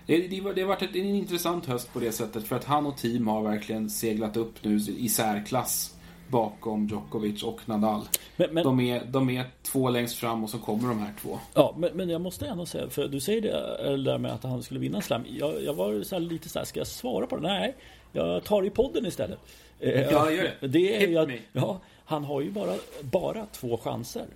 Eh, 0.07 0.21
det, 0.21 0.29
det, 0.29 0.53
det 0.53 0.61
har 0.61 0.69
varit 0.69 0.83
ett, 0.83 0.97
en 0.97 1.05
intressant 1.15 1.67
höst 1.67 1.93
på 1.93 2.01
det 2.01 2.13
sättet 2.13 2.45
för 2.45 2.57
att 2.57 2.65
han 2.65 2.87
och 2.87 2.97
team 2.97 3.27
har 3.29 3.43
verkligen 3.43 3.91
seglat 3.91 4.37
upp 4.37 4.65
nu 4.65 4.77
i 4.77 5.09
särklass 5.09 5.93
bakom 6.29 6.87
Djokovic 6.87 7.43
och 7.43 7.61
Nadal. 7.69 8.03
Men, 8.37 8.55
men, 8.55 8.65
De 8.65 8.81
är, 8.81 9.05
de 9.05 9.31
är 9.31 9.45
två 9.63 9.89
längst 9.91 10.17
fram 10.17 10.45
och 10.45 10.51
så 10.51 10.59
kommer 10.59 10.89
de 10.89 10.99
här 10.99 11.13
två. 11.23 11.39
ja, 11.55 11.75
men, 11.79 11.91
men 11.95 12.09
jag 12.09 12.21
måste 12.21 12.47
ändå 12.47 12.67
säga, 12.67 12.91
för 12.91 13.09
du 13.09 13.21
säger 13.21 13.41
det 13.41 13.77
eller 13.85 14.13
där 14.13 14.19
med 14.19 14.33
att 14.33 14.43
han 14.43 14.63
skulle 14.63 14.81
vinna 14.81 15.01
slam. 15.01 15.23
Jag, 15.39 15.63
jag 15.65 15.75
var 15.75 16.03
så 16.03 16.19
lite 16.19 16.49
så 16.49 16.59
här, 16.59 16.67
ska 16.67 16.81
jag 16.81 16.87
svara 16.87 17.27
på 17.27 17.37
det? 17.37 17.43
Nej, 17.43 17.75
jag 18.13 18.45
tar 18.45 18.63
det 18.63 18.67
i 18.69 18.71
podden 18.71 19.07
istället. 19.07 19.39
Eh, 19.81 20.01
Ja, 20.03 20.31
gör 20.31 20.53
det. 20.61 20.67
det 20.69 20.97
är 20.97 21.01
ju 21.01 21.07
Hit 21.09 21.19
att, 21.19 21.29
me. 21.29 21.39
ja, 21.53 21.81
han 22.05 22.25
har 22.25 22.41
ju 22.41 22.51
bara, 22.51 22.75
bara 23.01 23.47
två 23.47 23.77
chanser. 23.77 24.27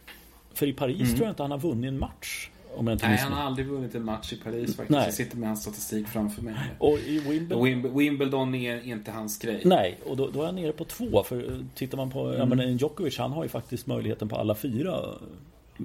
För 0.54 0.66
i 0.66 0.72
Paris 0.72 1.11
tror 1.11 1.22
jag 1.22 1.33
inte 1.33 1.42
han 1.42 1.50
har 1.50 1.59
vunnit 1.59 1.88
en 1.88 1.98
match. 1.98 2.49
Om 2.76 2.87
jag 2.87 2.94
inte 2.94 3.09
Nej, 3.09 3.16
han 3.18 3.33
har 3.33 3.42
aldrig 3.42 3.66
vunnit 3.66 3.94
en 3.94 4.04
match 4.04 4.33
i 4.33 4.37
Paris 4.37 4.66
faktiskt. 4.76 4.90
Nej. 4.90 5.04
Jag 5.04 5.14
sitter 5.14 5.37
med 5.37 5.48
hans 5.48 5.62
statistik 5.62 6.09
framför 6.09 6.42
mig. 6.42 6.54
Och 6.78 6.98
i 6.98 7.18
Wimbledon 7.18 7.66
Wimb- 7.66 7.98
Wimbledon 7.98 8.54
är 8.54 8.87
inte 8.87 9.11
hans 9.11 9.38
grej. 9.38 9.62
Nej, 9.64 9.98
och 10.06 10.16
då, 10.16 10.28
då 10.30 10.42
är 10.42 10.46
jag 10.46 10.54
nere 10.54 10.72
på 10.72 10.85
två. 10.85 11.22
För 11.22 11.52
eh, 11.52 11.59
tittar 11.74 11.96
man 11.96 12.11
på, 12.11 12.20
Mm. 12.26 12.38
ja 12.38 12.44
men 12.46 12.61
en 12.61 12.76
Djokovic 12.76 13.18
han 13.18 13.33
har 13.33 13.42
ju 13.42 13.48
faktiskt 13.48 13.87
möjligheten 13.87 14.28
på 14.28 14.37
alla 14.37 14.54
fyra. 14.54 15.00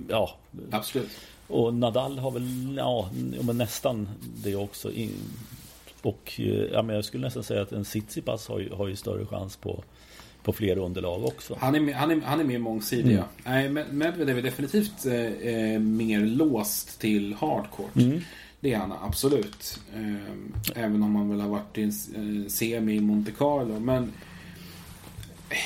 Ja, 0.09 0.35
Absolut. 0.71 1.09
och 1.47 1.73
Nadal 1.73 2.19
har 2.19 2.31
väl, 2.31 2.75
ja, 2.77 3.09
men 3.41 3.57
nästan 3.57 4.09
det 4.43 4.55
också. 4.55 4.91
Och 6.01 6.33
eh, 6.39 6.45
ja, 6.45 6.81
men 6.81 6.95
jag 6.95 7.05
skulle 7.05 7.23
nästan 7.25 7.43
säga 7.43 7.61
att 7.61 7.71
en 7.71 7.83
Tsitsipas 7.83 8.47
har 8.47 8.59
ju, 8.59 8.73
har 8.73 8.87
ju 8.87 8.95
större 8.95 9.25
chans 9.25 9.55
på, 9.57 9.83
på 10.45 10.53
fler 10.53 10.77
underlag 10.77 11.25
också. 11.25 11.57
Han 11.61 11.75
är, 11.75 11.93
han 11.93 12.11
är, 12.11 12.21
han 12.21 12.39
är 12.39 12.43
mer 12.43 12.59
mångsidig. 12.59 13.13
Mm. 13.13 13.25
Nej, 13.43 13.69
Med- 13.69 13.93
Medvedev 13.93 14.37
är 14.37 14.41
definitivt 14.41 15.05
eh, 15.05 15.13
eh, 15.13 15.79
mer 15.79 16.19
låst 16.19 16.99
till 16.99 17.33
hardcourt. 17.33 17.95
Mm. 17.95 18.19
Det 18.59 18.73
är 18.73 18.77
han 18.77 18.93
absolut. 19.01 19.79
Eh, 19.95 20.83
även 20.83 21.03
om 21.03 21.15
han 21.15 21.29
väl 21.29 21.39
har 21.41 21.49
varit 21.49 21.77
i 21.77 21.81
en 21.83 22.43
eh, 22.43 22.49
semi 22.49 22.95
i 22.95 23.01
Monte 23.01 23.31
Carlo. 23.31 23.79
Men 23.79 24.03
eh, 25.49 25.57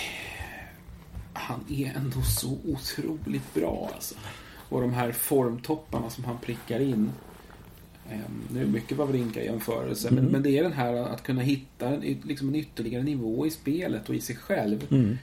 han 1.33 1.59
är 1.69 1.93
ändå 1.97 2.21
så 2.21 2.57
otroligt 2.67 3.53
bra 3.53 3.89
alltså. 3.93 4.15
Och 4.69 4.81
de 4.81 4.93
här 4.93 5.11
formtopparna 5.11 6.09
som 6.09 6.23
han 6.23 6.37
prickar 6.37 6.79
in. 6.79 7.11
Ehm, 8.11 8.41
Nu 8.53 8.61
är 8.61 8.65
mycket 8.65 8.97
Wawrinka 8.97 9.43
jämförelse, 9.43 10.07
Mm. 10.07 10.23
men, 10.23 10.31
men 10.31 10.43
det 10.43 10.57
är 10.57 10.63
den 10.63 10.73
här 10.73 10.93
att 10.93 11.23
kunna 11.23 11.41
hitta 11.41 11.87
en, 11.89 12.01
liksom 12.23 12.47
en 12.49 12.55
ytterligare 12.55 13.03
nivå 13.03 13.45
i 13.45 13.49
spelet 13.49 14.09
och 14.09 14.15
i 14.15 14.21
sig 14.21 14.35
själv. 14.35 14.87
Mm. 14.91 15.17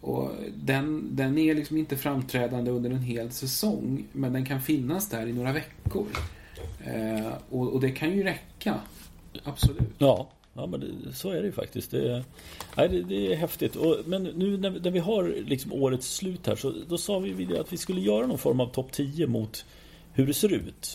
Och 0.00 0.30
den, 0.56 1.08
den 1.16 1.38
är 1.38 1.54
liksom 1.54 1.76
inte 1.76 1.96
framträdande 1.96 2.70
under 2.70 2.90
en 2.90 3.02
hel 3.02 3.30
säsong, 3.30 4.04
men 4.12 4.32
den 4.32 4.44
kan 4.46 4.60
finnas 4.60 5.08
där 5.08 5.26
i 5.26 5.32
några 5.32 5.52
veckor. 5.52 6.06
Eh, 6.84 7.32
och, 7.50 7.72
och 7.74 7.80
det 7.80 7.90
kan 7.90 8.16
ju 8.16 8.22
räcka. 8.22 8.74
Absolut. 9.44 9.82
Ja, 9.98 10.28
ja 10.54 10.66
men 10.66 10.80
det, 10.80 10.86
så 11.12 11.30
är 11.30 11.40
det 11.40 11.46
ju 11.46 11.52
faktiskt. 11.52 11.90
Det, 11.90 12.24
nej, 12.76 12.88
det, 12.88 13.02
det 13.02 13.32
är 13.32 13.36
häftigt. 13.36 13.76
Och, 13.76 13.96
men 14.06 14.22
nu 14.22 14.56
när, 14.58 14.70
vi- 14.70 14.80
när 14.80 14.90
vi 14.90 14.98
har 14.98 15.34
liksom 15.46 15.72
årets 15.72 16.14
slut 16.16 16.46
här 16.46 16.56
så 16.56 16.74
då 16.88 16.98
sa 16.98 17.18
vi 17.18 17.56
att 17.58 17.72
vi 17.72 17.76
skulle 17.76 18.00
göra 18.00 18.26
någon 18.26 18.38
form 18.38 18.60
av 18.60 18.66
topp 18.66 18.92
10 18.92 19.26
mot 19.26 19.64
hur 20.12 20.26
det 20.26 20.34
ser 20.34 20.52
ut. 20.52 20.94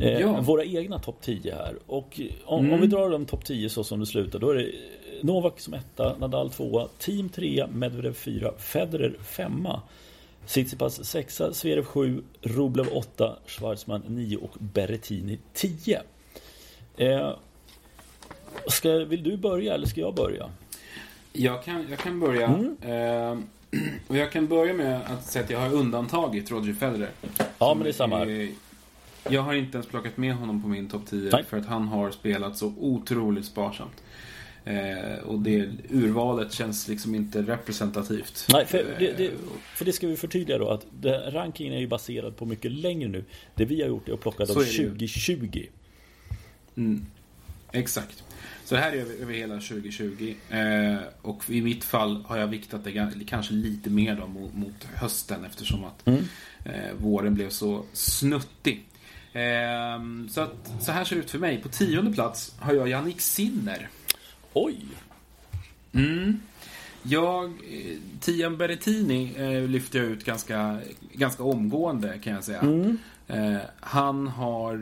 Eh, 0.00 0.20
Ja. 0.20 0.40
Våra 0.40 0.64
egna 0.64 0.98
topp 0.98 1.16
10 1.20 1.54
här. 1.54 1.74
Och 1.86 2.20
om, 2.44 2.58
om 2.58 2.66
Mm. 2.66 2.80
vi 2.80 2.86
drar 2.86 3.10
de 3.10 3.26
topp 3.26 3.44
10 3.44 3.68
så 3.70 3.84
som 3.84 4.00
det 4.00 4.06
slutar 4.06 4.38
då 4.38 4.50
är 4.50 4.54
det 4.54 4.72
Novak 5.22 5.60
som 5.60 5.74
etta, 5.74 6.16
Nadal 6.18 6.50
tvåa, 6.50 6.88
Team 6.98 7.28
trea, 7.28 7.66
Medvedev 7.66 8.12
fyra, 8.14 8.52
Federer 8.58 9.14
femma. 9.22 9.80
Tsitsipas 10.46 11.04
sexa, 11.04 11.52
Zverev 11.52 11.84
sju, 11.84 12.22
Rublev 12.42 12.88
åtta, 12.92 13.36
Schwarzman 13.46 14.02
nio 14.08 14.36
och 14.36 14.50
Berrettini 14.58 15.38
tio. 15.54 16.02
Eh, 16.96 17.30
ska, 18.68 18.90
vill 18.98 19.22
du 19.22 19.36
börja 19.36 19.74
eller 19.74 19.86
ska 19.86 20.00
jag 20.00 20.14
börja? 20.14 20.50
Jag 21.32 21.64
kan, 21.64 21.86
jag 21.90 21.98
kan 21.98 22.20
börja. 22.20 22.46
Mm. 22.46 22.76
Eh, 22.82 23.38
och 24.08 24.16
jag 24.16 24.32
kan 24.32 24.46
börja 24.46 24.74
med 24.74 25.00
att 25.06 25.24
säga 25.26 25.44
att 25.44 25.50
jag 25.50 25.58
har 25.60 25.74
undantagit 25.74 26.50
Roger 26.50 26.72
Federer. 26.72 27.10
Ja, 27.58 27.74
men 27.74 27.82
det 27.84 27.88
är 27.90 27.92
samma 27.92 28.16
här. 28.18 28.48
Jag 29.28 29.42
har 29.42 29.54
inte 29.54 29.76
ens 29.76 29.86
plockat 29.86 30.16
med 30.16 30.34
honom 30.34 30.62
på 30.62 30.68
min 30.68 30.88
topp 30.88 31.02
10 31.06 31.30
Nej. 31.32 31.44
för 31.44 31.56
att 31.56 31.66
han 31.66 31.88
har 31.88 32.10
spelat 32.10 32.56
så 32.56 32.66
otroligt 32.78 33.44
sparsamt. 33.44 34.02
Eh, 34.64 35.18
och 35.24 35.38
det 35.38 35.68
urvalet 35.90 36.52
känns 36.52 36.88
liksom 36.88 37.14
inte 37.14 37.42
representativt. 37.42 38.46
Nej, 38.52 38.66
för 38.66 38.78
det, 38.98 39.12
det, 39.16 39.26
Eh, 39.26 39.32
för 39.74 39.84
det 39.84 39.92
ska 39.92 40.06
vi 40.06 40.16
förtydliga 40.16 40.58
då 40.58 40.68
att 40.68 40.86
det, 41.00 41.30
rankingen 41.30 41.72
är 41.72 41.78
ju 41.78 41.86
baserad 41.86 42.36
på 42.36 42.46
mycket 42.46 42.72
längre 42.72 43.08
nu. 43.08 43.24
Det 43.54 43.64
vi 43.64 43.80
har 43.82 43.88
gjort 43.88 44.08
är 44.08 44.12
att 44.12 44.20
plocka 44.20 44.44
de 44.44 44.52
är 44.52 44.64
det 44.64 44.70
ju. 44.70 44.88
2020. 44.90 45.66
Mm. 46.76 47.06
Exakt. 47.72 48.24
Så 48.64 48.74
det 48.74 48.80
här 48.80 48.92
är 48.92 48.96
över, 48.96 49.14
över 49.22 49.34
hela 49.34 49.54
2020. 49.54 50.34
Eh, 50.50 50.96
och 51.22 51.50
i 51.50 51.62
mitt 51.62 51.84
fall 51.84 52.24
har 52.26 52.38
jag 52.38 52.46
viktat 52.46 52.84
det 52.84 53.24
kanske 53.26 53.54
lite 53.54 53.90
mer 53.90 54.16
då 54.16 54.26
mot, 54.26 54.54
mot 54.54 54.84
hösten 54.94 55.44
eftersom 55.44 55.84
att 55.84 56.06
Mm. 56.06 56.24
eh, 56.64 56.94
våren 56.98 57.34
blev 57.34 57.48
så 57.48 57.84
snuttig. 57.92 58.84
Eh, 59.32 60.02
så, 60.30 60.40
att, 60.40 60.72
så 60.80 60.92
här 60.92 61.04
ser 61.04 61.16
det 61.16 61.22
ut 61.22 61.30
för 61.30 61.38
mig. 61.38 61.62
På 61.62 61.68
tionde 61.68 62.12
plats 62.12 62.54
har 62.58 62.74
jag 62.74 62.88
Jannik 62.88 63.20
Sinner. 63.20 63.88
Oj! 64.52 64.84
Mm. 65.92 66.40
Jag, 67.02 67.44
eh, 67.44 67.96
Tian 68.20 68.56
Berrettini 68.56 69.34
eh, 69.36 69.68
lyfter 69.68 69.98
jag 69.98 70.08
ut 70.08 70.24
ganska, 70.24 70.80
ganska 71.12 71.42
omgående 71.42 72.18
kan 72.18 72.32
jag 72.32 72.44
säga. 72.44 72.60
Mm. 72.60 72.98
Eh, 73.28 73.58
han 73.80 74.28
har, 74.28 74.76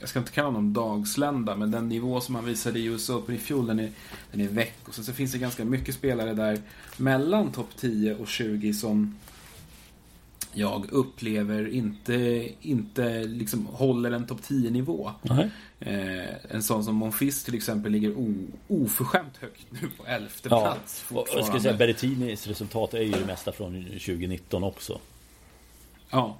jag 0.00 0.08
ska 0.08 0.18
inte 0.18 0.32
kalla 0.32 0.48
honom 0.48 0.72
dagslända, 0.72 1.56
men 1.56 1.70
den 1.70 1.88
nivå 1.88 2.20
som 2.20 2.34
han 2.34 2.44
visade 2.44 2.78
i 2.78 2.84
US 2.84 3.10
Open 3.10 3.34
i 3.34 3.38
fjol, 3.38 3.66
den 3.66 3.78
är, 3.78 3.90
den 4.32 4.40
är 4.40 4.48
väck. 4.48 4.78
Och 4.84 4.94
sen 4.94 5.04
så 5.04 5.12
finns 5.12 5.32
det 5.32 5.38
ganska 5.38 5.64
mycket 5.64 5.94
spelare 5.94 6.34
där 6.34 6.58
mellan 6.96 7.52
topp 7.52 7.70
10 7.76 8.14
och 8.14 8.28
20 8.28 8.74
som 8.74 9.14
jag 10.58 10.92
upplever 10.92 11.68
inte, 11.68 12.48
inte 12.60 13.24
liksom 13.24 13.66
håller 13.66 14.10
en 14.10 14.26
topp 14.26 14.40
10-nivå. 14.40 15.10
Nej. 15.22 15.50
Eh, 15.80 16.54
en 16.54 16.62
sån 16.62 16.84
som 16.84 16.94
Monfils 16.94 17.44
till 17.44 17.54
exempel 17.54 17.92
ligger 17.92 18.10
o, 18.10 18.34
oförskämt 18.68 19.36
högt 19.36 19.66
nu 19.70 19.88
på 19.98 20.06
elfte 20.06 20.48
Ja, 20.48 20.60
plats 20.60 21.04
och 21.08 21.28
jag 21.34 21.44
ska 21.44 21.60
säga 21.60 21.76
Berrettinis 21.76 22.46
resultat 22.46 22.94
är 22.94 23.02
ju 23.02 23.12
det 23.12 23.26
mesta 23.26 23.52
från 23.52 23.84
2019 23.84 24.64
också. 24.64 24.98
Ja. 26.10 26.36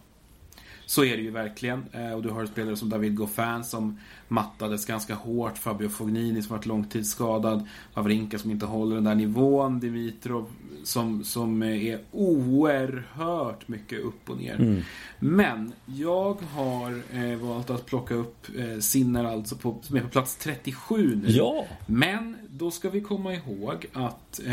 Så 0.89 1.05
är 1.05 1.17
det 1.17 1.23
ju 1.23 1.31
verkligen. 1.31 1.85
Eh, 1.93 2.13
Och 2.13 2.23
du 2.23 2.29
har 2.29 2.47
spelare 2.47 2.77
som 2.77 2.89
David 2.89 3.15
Goffin 3.17 3.65
som 3.65 3.99
mattades 4.29 4.87
ganska 4.87 5.15
hårt. 5.15 5.59
Fabio 5.59 5.89
Fognini 5.89 6.43
som 6.43 6.57
varit 6.57 6.67
långtidsskadad. 6.67 7.67
Wawrinka 7.95 8.39
som 8.39 8.51
inte 8.51 8.67
håller 8.67 8.95
den 8.95 9.05
där 9.05 9.15
nivån. 9.15 9.81
Dimitrov 9.81 10.47
som, 10.85 11.25
som 11.25 11.63
är 11.63 11.99
oerhört 12.13 13.69
mycket 13.69 14.01
upp 14.01 14.31
och 14.31 14.37
ner. 14.37 14.55
Mm. 14.61 14.83
Men 15.19 15.73
jag 15.87 16.37
har 16.55 17.03
eh, 17.13 17.39
valt 17.39 17.71
att 17.71 17.87
plocka 17.87 18.15
upp 18.15 18.47
eh, 18.59 18.79
Sinner 18.79 19.25
alltså 19.25 19.57
på, 19.57 19.79
som 19.83 19.97
är 19.97 20.01
på 20.01 20.09
plats 20.09 20.37
37 20.37 21.21
nu. 21.25 21.31
Ja! 21.31 21.67
Men 21.87 22.37
då 22.51 22.71
ska 22.71 22.91
vi 22.91 23.01
komma 23.01 23.35
ihåg 23.35 23.87
att 23.93 24.41
eh, 24.47 24.53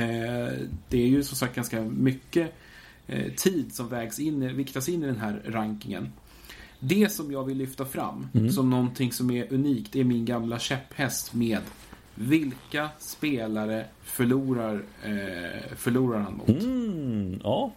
det 0.90 0.98
är 1.04 1.08
ju 1.08 1.24
som 1.24 1.38
sagt 1.38 1.56
ganska 1.56 1.82
mycket 1.82 2.54
eh, 3.08 3.32
tid 3.34 3.76
som 3.76 3.88
vägs 3.90 4.20
in, 4.20 4.56
viktas 4.56 4.90
in 4.90 5.04
i 5.04 5.06
den 5.06 5.18
här 5.20 5.42
rankingen. 5.46 6.10
Det 6.88 7.12
som 7.12 7.32
jag 7.32 7.44
vill 7.44 7.58
lyfta 7.58 7.86
fram 7.86 8.28
Mm. 8.34 8.52
som 8.52 8.70
någonting 8.70 9.12
som 9.12 9.32
är 9.32 9.54
unikt 9.54 9.96
är 9.96 10.04
min 10.04 10.26
gamla 10.26 10.60
käpphäst 10.60 11.34
med 11.34 11.60
vilka 12.16 12.90
spelare 13.00 13.86
förlorar, 14.04 14.84
eh, 15.04 15.76
förlorar 15.76 16.20
han 16.20 16.38
mot? 16.38 16.50
Mm, 16.64 17.40
ja. 17.44 17.72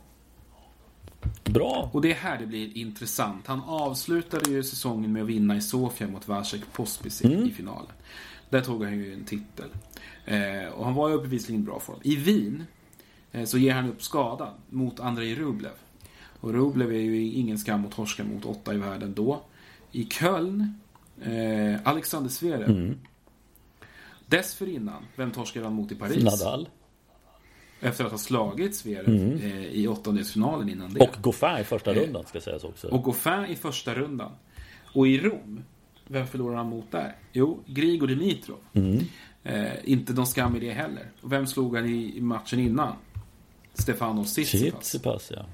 Bra. 1.45 1.91
Och 1.93 2.01
det 2.01 2.11
är 2.11 2.15
här 2.15 2.39
det 2.39 2.47
blir 2.47 2.77
intressant. 2.77 3.47
Han 3.47 3.61
avslutade 3.67 4.51
ju 4.51 4.63
säsongen 4.63 5.13
med 5.13 5.23
att 5.23 5.29
vinna 5.29 5.57
i 5.57 5.61
Sofia 5.61 6.09
mot 6.09 6.29
Vasek 6.29 6.61
Pospisil 6.73 7.33
Mm. 7.33 7.47
i 7.49 7.51
finalen. 7.51 7.93
Där 8.51 8.61
tog 8.61 8.85
han 8.85 8.99
ju 8.99 9.13
en 9.15 9.25
titel. 9.25 9.69
Eh, 10.25 10.69
och 10.73 10.85
han 10.85 10.95
var 10.95 11.09
ju 11.11 11.19
bevisligen 11.21 11.63
i 11.63 11.65
bra 11.65 11.81
form. 11.81 11.99
I 12.03 12.17
Wien 12.17 12.65
eh, 13.33 13.45
så 13.45 13.59
ger 13.59 13.75
han 13.75 13.89
upp 13.89 14.03
skadan 14.03 14.55
mot 14.71 15.01
Andrei 15.01 15.35
Rublev. 15.35 15.71
Och 16.41 16.53
Rublev 16.53 16.93
är 16.93 16.97
ju 17.01 17.27
ingen 17.33 17.59
skam 17.59 17.85
att 17.87 17.93
torska 17.93 18.25
mot 18.25 18.45
åtta 18.45 18.75
i 18.75 18.77
världen 18.77 19.15
då. 19.15 19.41
I 19.93 20.05
Köln, 20.05 20.75
eh, 21.23 21.81
Alexander 21.85 22.31
Zverev. 22.31 22.71
Mm. 22.71 22.99
Dessförinnan, 24.27 25.03
vem 25.17 25.31
torskade 25.31 25.67
han 25.67 25.75
mot 25.75 25.93
i 25.93 25.95
Paris? 25.95 26.25
Nadal. 26.25 26.69
Efter 27.81 28.05
att 28.05 28.11
ha 28.11 28.19
slagit 28.19 28.77
Zverev 28.77 29.09
Mm. 29.09 29.37
eh, 29.39 29.65
i 29.65 29.89
åttondelsfinalen 29.89 30.69
innan 30.69 30.95
det. 30.95 31.01
Och 31.01 31.17
Goffin 31.23 31.57
i 31.61 31.65
första 31.65 31.91
Eh, 31.95 32.01
rundan 32.01 32.25
ska 32.27 32.41
sägas 32.41 32.65
också. 32.65 32.89
Och 32.89 33.03
Goffin 33.03 33.45
i 33.49 33.57
första 33.57 33.95
rundan. 33.95 34.33
Och 34.95 35.09
i 35.09 35.19
Rom, 35.19 35.63
vem 36.07 36.27
förlorar 36.27 36.57
han 36.57 36.67
mot 36.67 36.91
där? 36.93 37.17
Jo, 37.33 37.61
Grigor 37.67 38.07
Dimitrov. 38.07 38.59
Mm. 38.73 38.99
Eh, 39.45 39.73
inte 39.85 40.13
någon 40.13 40.27
skam 40.27 40.57
i 40.57 40.61
det 40.61 40.73
heller. 40.73 41.11
Och 41.21 41.33
vem 41.33 41.47
slog 41.47 41.77
han 41.77 41.87
i, 41.87 42.21
matchen 42.21 42.61
innan? 42.61 42.93
Stefanos 43.75 44.35
Tsitsipas. 44.35 44.81
Tsitsipas, 44.81 45.31
ja. 45.37 45.47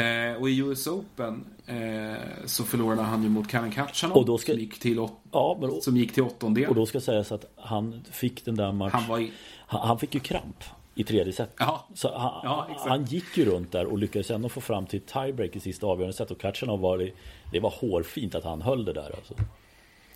Eh, 0.00 0.36
och 0.40 0.50
i 0.50 0.58
US 0.58 0.86
Open 0.86 1.44
eh, 1.66 2.14
så 2.46 2.64
förlorade 2.64 3.02
han 3.02 3.22
ju 3.22 3.28
mot 3.28 3.48
Karen 3.48 3.70
Khachanov. 3.70 4.16
Och 4.16 4.24
då 4.26 4.38
ska- 4.38 4.52
som, 4.52 4.60
gick 4.60 4.78
till 4.80 4.98
åt, 4.98 5.12
Ja, 5.32 5.58
men, 5.60 5.80
som 5.80 5.96
gick 5.96 6.12
till 6.12 6.22
åttondel. 6.22 6.68
och 6.68 6.74
då 6.74 6.86
ska 6.86 7.00
sägas 7.00 7.32
att 7.32 7.44
han 7.56 8.04
fick 8.10 8.44
den 8.44 8.56
där 8.56 8.72
matchen. 8.72 8.98
Han 9.00 9.08
var 9.08 9.18
i... 9.18 9.32
Han, 9.66 9.88
han 9.88 9.98
fick 9.98 10.14
ju 10.14 10.20
kramp 10.20 10.64
i 10.94 11.04
tredje 11.04 11.32
set. 11.32 11.54
Ja, 11.58 11.86
Så 11.94 12.18
han, 12.18 12.40
Ja, 12.44 12.66
han 12.78 13.04
gick 13.04 13.36
ju 13.38 13.44
runt 13.44 13.72
där 13.72 13.86
och 13.86 13.98
lyckades 13.98 14.30
ändå 14.30 14.48
få 14.48 14.60
fram 14.60 14.86
till 14.86 15.00
tiebreak 15.00 15.56
i 15.56 15.60
sista 15.60 15.86
avgörande 15.86 16.16
set. 16.16 16.30
Och 16.30 16.40
Kachanov 16.40 16.80
var 16.80 16.98
det, 16.98 17.10
det 17.52 17.60
var 17.60 17.70
hårfint 17.70 18.34
att 18.34 18.44
han 18.44 18.62
höll 18.62 18.84
det 18.84 18.92
där 18.92 19.14
alltså. 19.16 19.34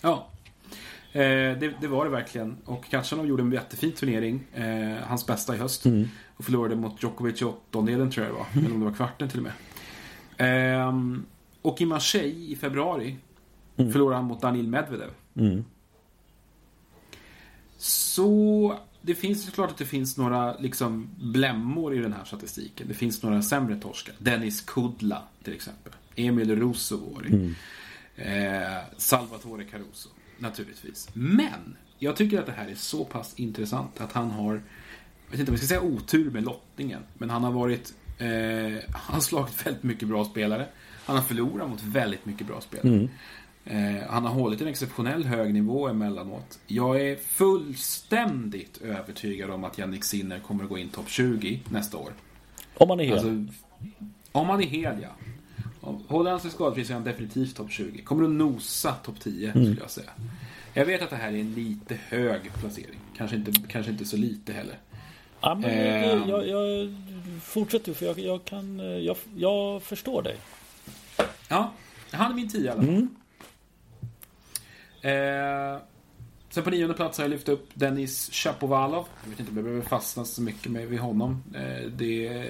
Ja. 0.01 0.27
Eh, 1.13 1.21
det, 1.59 1.73
det 1.81 1.87
var 1.87 2.05
det 2.05 2.11
verkligen. 2.11 2.57
Och 2.65 2.85
Khachanov 2.85 3.27
gjorde 3.27 3.43
en 3.43 3.53
jättefin 3.53 3.93
turnering. 3.93 4.41
Eh, 4.55 4.97
hans 5.07 5.27
bästa 5.27 5.55
i 5.55 5.59
höst. 5.59 5.87
Mm. 5.87 6.09
Och 6.37 6.45
förlorade 6.45 6.77
mot 6.77 7.03
Djokovic 7.03 7.43
i 7.43 7.45
åttondelen 7.45 8.11
tror 8.11 8.27
jag 8.27 8.35
det 8.35 8.39
var. 8.39 8.47
Eller 8.65 8.75
om 8.75 8.81
det 8.81 8.87
var 8.87 8.95
kvarten 8.95 9.29
till 9.29 9.39
och 9.39 9.45
med. 9.45 9.53
Ehm, 10.41 11.25
och 11.63 11.81
i 11.81 11.87
Marseille 11.87 12.53
i 12.53 12.57
februari 12.57 13.17
Mm. 13.77 13.93
förlorade 13.93 14.17
han 14.17 14.25
mot 14.25 14.41
Daniil 14.41 14.69
Medvedev. 14.69 15.11
Mm. 15.37 15.65
Så 17.77 18.79
det 19.03 19.15
finns 19.15 19.47
såklart 19.47 19.71
att 19.71 19.79
det 19.79 19.87
finns 19.87 20.17
några 20.17 20.57
liksom 20.59 21.09
blämmor 21.21 21.95
i 21.95 21.99
den 21.99 22.13
här 22.13 22.25
statistiken. 22.25 22.89
Det 22.89 22.95
finns 22.95 23.23
några 23.23 23.43
sämre 23.43 23.77
torskar. 23.77 24.15
Dennis 24.19 24.61
Kudla 24.61 25.23
till 25.43 25.53
exempel. 25.55 25.93
Emil 26.17 26.57
Rusovori. 26.57 27.29
Mm. 27.29 27.55
Eh, 28.17 28.79
Salvatore 28.97 29.65
Caruso. 29.65 30.09
Naturligtvis. 30.39 31.09
Men 31.13 31.77
jag 31.99 32.17
tycker 32.17 32.41
att 32.41 32.47
det 32.47 32.53
här 32.53 32.69
är 32.69 32.75
så 32.75 33.05
pass 33.05 33.35
intressant 33.37 34.01
att 34.01 34.13
han 34.13 34.31
har, 34.31 34.53
jag 34.55 35.31
vet 35.31 35.41
inte 35.41 35.51
om 35.51 35.55
jag 35.55 35.59
ska 35.59 35.67
säga 35.69 35.83
otur 35.83 36.31
med 36.31 36.45
lottningen, 36.45 37.03
men 37.19 37.31
han 37.31 37.45
har 37.45 37.53
varit, 37.53 37.95
eh, 38.21 38.79
han 38.93 39.15
har 39.15 39.21
slagit 39.21 39.67
väldigt 39.67 39.83
mycket 39.83 40.09
bra 40.09 40.25
spelare. 40.25 40.67
Han 41.05 41.17
har 41.17 41.23
förlorat 41.23 41.71
mot 41.71 41.83
väldigt 41.83 42.27
mycket 42.27 42.47
bra 42.47 42.61
spelare. 42.61 42.89
Mm. 42.89 43.09
Eh, 43.65 44.03
han 44.09 44.25
har 44.25 44.33
hållit 44.35 44.61
en 44.61 44.67
exceptionell 44.67 45.25
hög 45.25 45.55
nivå 45.55 45.89
emellanåt. 45.89 46.59
Jag 46.67 47.01
är 47.01 47.17
fullständigt 47.17 48.79
övertygad 48.83 49.51
om 49.51 49.65
att 49.65 49.79
Jannik 49.79 50.05
Sinner 50.05 50.39
kommer 50.39 50.65
att 50.65 50.71
gå 50.71 50.79
in 50.79 50.89
topp 50.89 51.09
20 51.09 51.61
nästa 51.69 51.97
år. 51.97 52.13
Om 52.75 52.89
man 52.89 53.01
är 53.01 53.05
hel. 53.05 53.13
Alltså, 53.13 53.55
om 54.33 54.49
han 54.49 54.61
är 54.63 54.67
hel, 54.67 54.97
ja. 55.03 55.09
Håller 56.09 56.31
han 56.31 56.41
sig 56.41 56.51
skadefri 56.51 56.85
så 56.85 56.93
är 56.93 56.95
han 56.95 57.05
definitivt 57.05 57.57
topp 57.57 57.71
20. 57.71 58.03
Kommer 58.03 58.25
att 58.25 58.31
nosa 58.31 58.93
topp 58.93 59.21
10 59.21 59.51
mm. 59.51 59.65
skulle 59.65 59.81
jag 59.81 59.91
säga. 59.91 60.11
Jag 60.75 60.87
vet 60.87 61.03
att 61.03 61.11
det 61.11 61.17
här 61.17 61.33
är 61.33 61.41
en 61.41 61.55
lite 61.55 61.99
hög 62.09 62.53
placering. 62.61 62.99
Kanske 63.17 63.37
inte, 63.37 63.53
kanske 63.69 63.93
inte 63.93 64.05
så 64.05 64.17
lite 64.17 64.53
heller. 64.53 64.79
Ja, 65.41 65.55
men 65.55 65.71
eh, 65.71 66.29
jag, 66.29 66.49
jag, 66.49 66.95
fortsätter 67.43 67.95
för 67.95 68.07
jag, 68.07 68.19
jag 68.19 68.45
kan... 68.45 68.79
Jag, 69.05 69.17
jag 69.37 69.83
förstår 69.83 70.23
dig. 70.23 70.37
Ja, 71.49 71.73
han 72.11 72.31
är 72.31 72.35
min 72.35 72.49
10 72.49 72.61
i 72.61 72.69
alla 72.69 72.83
fall. 72.83 72.89
Mm. 72.89 73.09
Eh, 75.03 75.81
sen 76.51 76.65
på 76.65 76.71
nionde 76.71 76.95
plats 76.95 77.19
har 77.19 77.25
jag 77.25 77.31
lyft 77.31 77.49
upp 77.49 77.69
Dennis 77.75 78.31
Chapovalov. 78.33 79.07
Jag 79.23 79.31
vet 79.31 79.41
inte 79.41 79.51
om 79.51 79.57
jag 79.57 79.65
behöver 79.65 79.85
fastna 79.85 80.25
så 80.25 80.43
mycket 80.43 80.73
med 80.73 80.89
vid 80.89 81.01
honom. 81.01 81.43
Eh, 81.55 81.91
det 81.91 82.47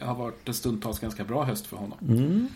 har 0.00 0.14
varit 0.14 0.48
en 0.48 0.54
stundtals 0.54 0.98
ganska 0.98 1.24
bra 1.24 1.44
höst 1.44 1.66
för 1.66 1.76
honom. 1.76 1.98
Mm. 2.08 2.48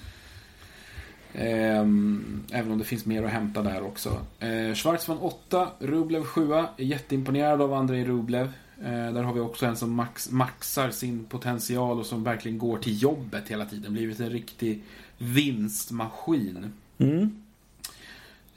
Eh, 1.33 2.59
även 2.59 2.73
om 2.73 2.79
det 2.79 2.85
finns 2.85 3.07
mer 3.07 3.23
att 3.23 3.31
hämta 3.31 3.63
där 3.63 3.83
också. 3.83 4.21
Eh, 4.39 4.75
Schwarzman 4.75 5.19
8, 5.19 5.69
Rublev 5.79 6.25
7. 6.25 6.53
Är 6.53 6.67
jätteimponerad 6.77 7.63
av 7.63 7.73
Andrei 7.75 8.05
Rublev. 8.05 8.53
Eh, 8.83 9.13
där 9.13 9.23
har 9.23 9.33
vi 9.35 9.41
också 9.41 9.67
en 9.67 9.77
som 9.77 9.93
max, 9.93 10.31
maxar 10.31 10.91
sin 10.91 11.25
potential 11.25 11.99
och 11.99 12.07
som 12.07 12.25
verkligen 12.25 12.59
går 12.59 12.79
till 12.79 13.03
jobbet 13.03 13.49
hela 13.49 13.67
tiden. 13.67 13.93
Blivit 13.93 14.21
en 14.21 14.31
riktig 14.31 14.83
vinstmaskin. 15.19 16.73
Mm. 16.99 17.43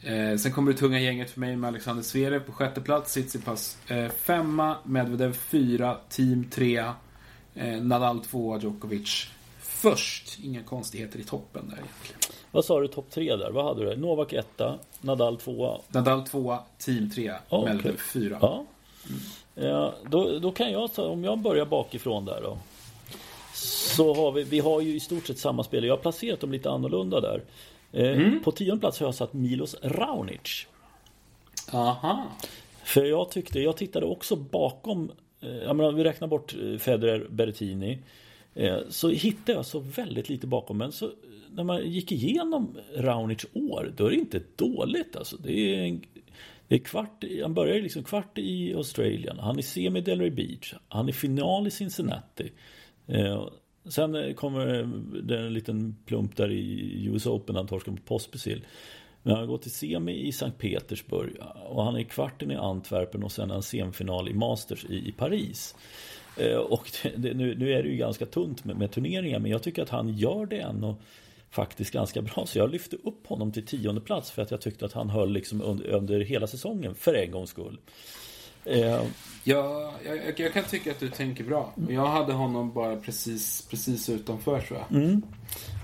Eh, 0.02 0.38
sen 0.38 0.52
kommer 0.52 0.72
det 0.72 0.78
tunga 0.78 1.00
gänget 1.00 1.32
för 1.32 1.40
mig 1.40 1.56
med 1.56 1.68
Alexander 1.68 2.04
Zverev 2.04 2.40
på 2.40 2.52
sjätte 2.52 2.82
plats, 2.82 3.12
Tsitsipas 3.12 3.78
eh, 3.88 4.10
femma, 4.10 4.78
Medvedev 4.84 5.34
fyra, 5.34 5.98
Team 6.10 6.50
trea, 6.50 6.96
eh, 7.56 7.82
Nadal 7.82 8.20
tvåa, 8.20 8.60
Djokovic 8.60 9.28
först. 9.60 10.40
Inga 10.44 10.64
konstigheter 10.64 11.20
i 11.20 11.24
toppen 11.24 11.70
där 11.70 11.76
egentligen. 11.76 12.20
Vad 12.52 12.66
sa 12.66 12.80
du 12.80 12.88
topp 12.88 13.12
tre 13.12 13.36
där? 13.36 13.52
Vad 13.52 13.66
hade 13.66 13.90
du? 13.90 14.02
Novak 14.02 14.34
etta, 14.34 14.80
Nadal 15.02 15.38
tvåa? 15.38 15.78
Nadal 15.88 16.28
tvåa, 16.28 16.60
Team 16.78 17.10
trea, 17.10 17.40
oh, 17.50 17.66
Medvedev 17.66 17.98
fyra. 17.98 18.38
Ja. 18.42 18.66
Mm. 19.10 19.20
Ja, 19.56 19.94
då, 20.10 20.40
då 20.40 20.52
kan 20.52 20.72
jag 20.72 20.94
ta, 20.94 21.08
om 21.08 21.24
jag 21.24 21.40
börjar 21.40 21.66
bakifrån 21.66 22.26
där 22.26 22.42
då. 22.42 22.58
Så 23.54 24.14
har 24.14 24.32
vi, 24.32 24.44
vi 24.44 24.60
har 24.60 24.82
ju 24.82 24.96
i 24.96 25.00
stort 25.00 25.28
sett 25.28 25.38
samma 25.38 25.64
spel. 25.64 25.84
Jag 25.84 25.94
har 25.94 26.02
placerat 26.02 26.40
dem 26.40 26.52
lite 26.52 26.70
annorlunda 26.72 27.22
där. 27.22 27.44
Eh, 27.92 28.12
mm. 28.12 28.44
På 28.44 28.52
tionde 28.52 28.80
plats 28.80 29.00
har 29.00 29.08
jag 29.08 29.16
satt 29.16 29.34
Milos 29.34 29.76
Raonic. 29.82 30.68
Aha. 31.72 32.24
För 32.84 33.06
jag 33.06 33.32
tyckte, 33.32 33.60
jag 33.60 33.78
tittade 33.78 34.06
också 34.06 34.36
bakom, 34.36 35.12
eh, 35.42 35.56
jag 35.56 35.76
menar, 35.76 35.92
vi 35.92 36.04
räknar 36.04 36.28
bort 36.28 36.56
eh, 36.62 36.78
Federer, 36.78 37.28
Berrettini. 37.30 38.00
Så 38.90 39.10
hittade 39.10 39.58
jag 39.58 39.66
så 39.66 39.80
väldigt 39.80 40.30
lite 40.30 40.48
bakom. 40.48 40.78
Men 40.78 40.92
så 40.92 41.12
när 41.52 41.64
man 41.64 41.92
gick 41.92 42.12
igenom 42.12 42.78
Raonic 42.96 43.46
år, 43.54 43.94
då 43.98 44.06
är 44.06 44.10
det 44.10 44.16
inte 44.16 44.42
dåligt 44.56 45.16
alltså. 45.16 45.38
Det 45.38 45.76
är, 45.76 45.84
en, 45.84 46.02
kvart, 46.80 47.24
han 47.42 47.54
börjar 47.54 47.82
liksom 47.82 48.04
kvart 48.04 48.38
i 48.38 48.74
Australien. 48.74 49.40
Han 49.40 49.58
är 49.58 49.62
semi 49.62 50.02
Delray 50.02 50.30
Beach. 50.30 50.74
Han 50.88 51.08
är 51.08 51.12
final 51.12 51.68
i 51.68 51.72
Cincinnati. 51.72 52.52
Eh, 53.08 53.48
sen 53.86 54.16
eh, 54.16 54.34
kommer 54.34 54.66
det 55.22 55.40
en 55.40 55.54
liten 55.54 55.96
plump 56.06 56.36
där 56.36 56.52
i 56.52 57.06
US 57.06 57.26
Open, 57.26 57.56
han 57.56 57.68
torskar 57.68 57.92
mot 57.92 58.06
Pospisil. 58.06 58.66
Men 59.24 59.34
han 59.34 59.42
har 59.42 59.48
gått 59.48 59.62
till 59.62 59.72
semi 59.72 60.28
i 60.28 60.32
Sankt 60.32 60.58
Petersburg 60.58 61.34
och 61.66 61.84
han 61.84 61.96
är 61.96 62.00
i 62.00 62.06
kvarten 62.06 62.52
i 62.52 62.56
Antwerpen 62.56 63.24
och 63.24 63.32
sen 63.32 63.52
en 63.52 63.64
semifinal 63.64 64.30
i 64.30 64.34
Masters 64.34 64.86
i, 64.86 65.10
i 65.10 65.12
Paris. 65.12 65.76
Eh, 66.38 66.58
och 66.58 66.92
det, 67.16 67.34
nu, 67.34 67.56
nu, 67.56 67.74
är 67.74 67.84
det 67.84 67.90
ju 67.90 67.98
ganska 67.98 68.26
tunt 68.26 68.66
med, 68.66 68.78
med 68.78 68.92
turneringar 68.92 69.40
men 69.40 69.52
jag 69.52 69.64
tycker 69.64 69.82
att 69.82 69.90
han 69.90 70.10
gör 70.10 70.46
det 70.46 70.60
ändå 70.60 70.96
faktiskt 71.54 71.92
ganska 71.92 72.22
bra. 72.22 72.46
Så 72.46 72.58
jag 72.58 72.72
lyfte 72.72 72.96
upp 72.96 73.28
honom 73.28 73.52
till 73.52 73.66
tionde 73.66 74.02
plats 74.02 74.32
för 74.32 74.42
att 74.42 74.52
jag 74.52 74.62
tyckte 74.62 74.86
att 74.86 74.94
han 74.94 75.10
höll 75.10 75.32
liksom 75.32 75.62
under, 75.62 75.88
under 75.88 76.20
hela 76.20 76.48
säsongen 76.48 76.96
för 76.96 77.14
en 77.14 77.32
gångs 77.32 77.50
skull. 77.50 77.80
Eh, 78.66 79.04
ja, 79.44 79.94
jag, 80.06 80.40
jag, 80.40 80.54
kan 80.54 80.64
tycka 80.64 80.92
att 80.92 81.00
du 81.00 81.10
tänker 81.10 81.44
bra. 81.44 81.74
Jag 81.90 82.06
hade 82.06 82.34
honom 82.34 82.74
bara 82.74 82.96
precis, 82.96 83.68
precis 83.70 84.10
utanför 84.10 84.62
tror 84.62 84.80
jag. 84.80 85.02
Mm. 85.02 85.22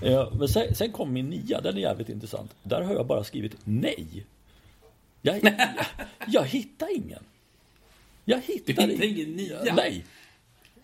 Eh, 0.02 0.32
men 0.38 0.48
sen, 0.48 0.74
sen 0.74 0.92
kom 0.92 1.12
min 1.12 1.30
nia, 1.30 1.60
den 1.60 1.76
är 1.76 1.80
jävligt 1.80 2.08
intressant. 2.08 2.54
Där 2.62 2.82
har 2.82 2.94
jag 2.94 3.06
bara 3.06 3.24
skrivit 3.24 3.56
nej. 3.64 4.26
Jag, 5.22 5.44
jag, 5.44 5.54
jag 6.26 6.44
hittar 6.44 6.96
ingen. 6.96 7.24
Jag 8.24 8.40
hittar, 8.40 8.72
du 8.72 8.92
hittar 8.92 9.04
ingen 9.04 9.36
nia? 9.36 9.74
Nej. 9.74 10.04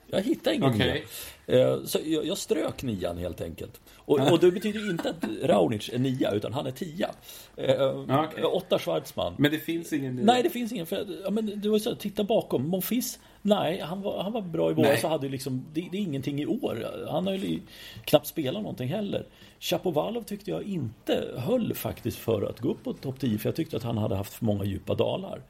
Jag 0.07 0.23
hittar 0.23 0.53
ingen 0.53 0.75
okay. 0.75 1.03
nia. 1.47 1.61
Eh, 1.61 1.85
så 1.85 1.99
jag, 2.05 2.27
jag 2.27 2.39
strök 2.39 2.83
nian 2.83 3.19
helt 3.19 3.41
enkelt. 3.41 3.81
Och, 4.07 4.33
och 4.33 4.41
det 4.41 4.51
betyder 4.51 4.91
inte 4.91 5.11
att 5.11 5.25
Raunic 5.43 5.91
är 5.93 5.99
nia, 5.99 6.31
utan 6.31 6.53
han 6.53 6.67
är 6.67 6.71
tia. 6.71 7.11
Eh, 7.57 7.99
okay. 7.99 8.45
Åtta 8.45 8.79
Schwarzman. 8.79 9.35
Men 9.39 9.51
det 9.51 9.59
finns 9.59 9.93
ingen? 9.93 10.17
Nej, 10.17 10.43
det 10.43 10.51
finns 10.51 10.73
ingen. 10.73 10.87
För, 10.87 11.07
ja, 11.25 11.31
men 11.31 11.61
det 11.61 11.69
var 11.69 11.79
så, 11.79 11.95
titta 11.95 12.25
bakom. 12.25 12.69
Monfils, 12.69 13.19
nej, 13.43 13.81
han 13.81 14.03
var, 14.03 14.23
han 14.23 14.33
var 14.33 14.41
bra 14.41 14.71
i 14.71 14.75
våras. 14.75 15.01
Så 15.01 15.09
hade 15.09 15.29
liksom, 15.29 15.65
det, 15.73 15.89
det, 15.93 15.99
är 15.99 16.03
ingenting 16.03 16.41
i 16.41 16.47
år. 16.47 17.07
Han 17.11 17.27
har 17.27 17.35
ju 17.35 17.61
knappt 18.05 18.27
spelat 18.27 18.63
någonting 18.63 18.89
heller. 18.89 19.27
Chapovalov 19.61 20.23
tyckte 20.23 20.51
jag 20.51 20.63
inte 20.63 21.25
höll 21.37 21.75
faktiskt 21.75 22.19
för 22.19 22.43
att 22.43 22.61
gå 22.61 22.71
upp 22.71 22.85
på 22.85 22.93
topp 22.93 23.21
10. 23.21 23.39
För 23.39 23.49
jag 23.49 23.57
tyckte 23.57 23.77
att 23.77 23.83
han 23.83 23.99
hade 23.99 24.17
haft 24.17 24.33
för 24.33 24.45
många 24.45 24.65
djupa 24.65 24.95
dalar. 24.95 25.43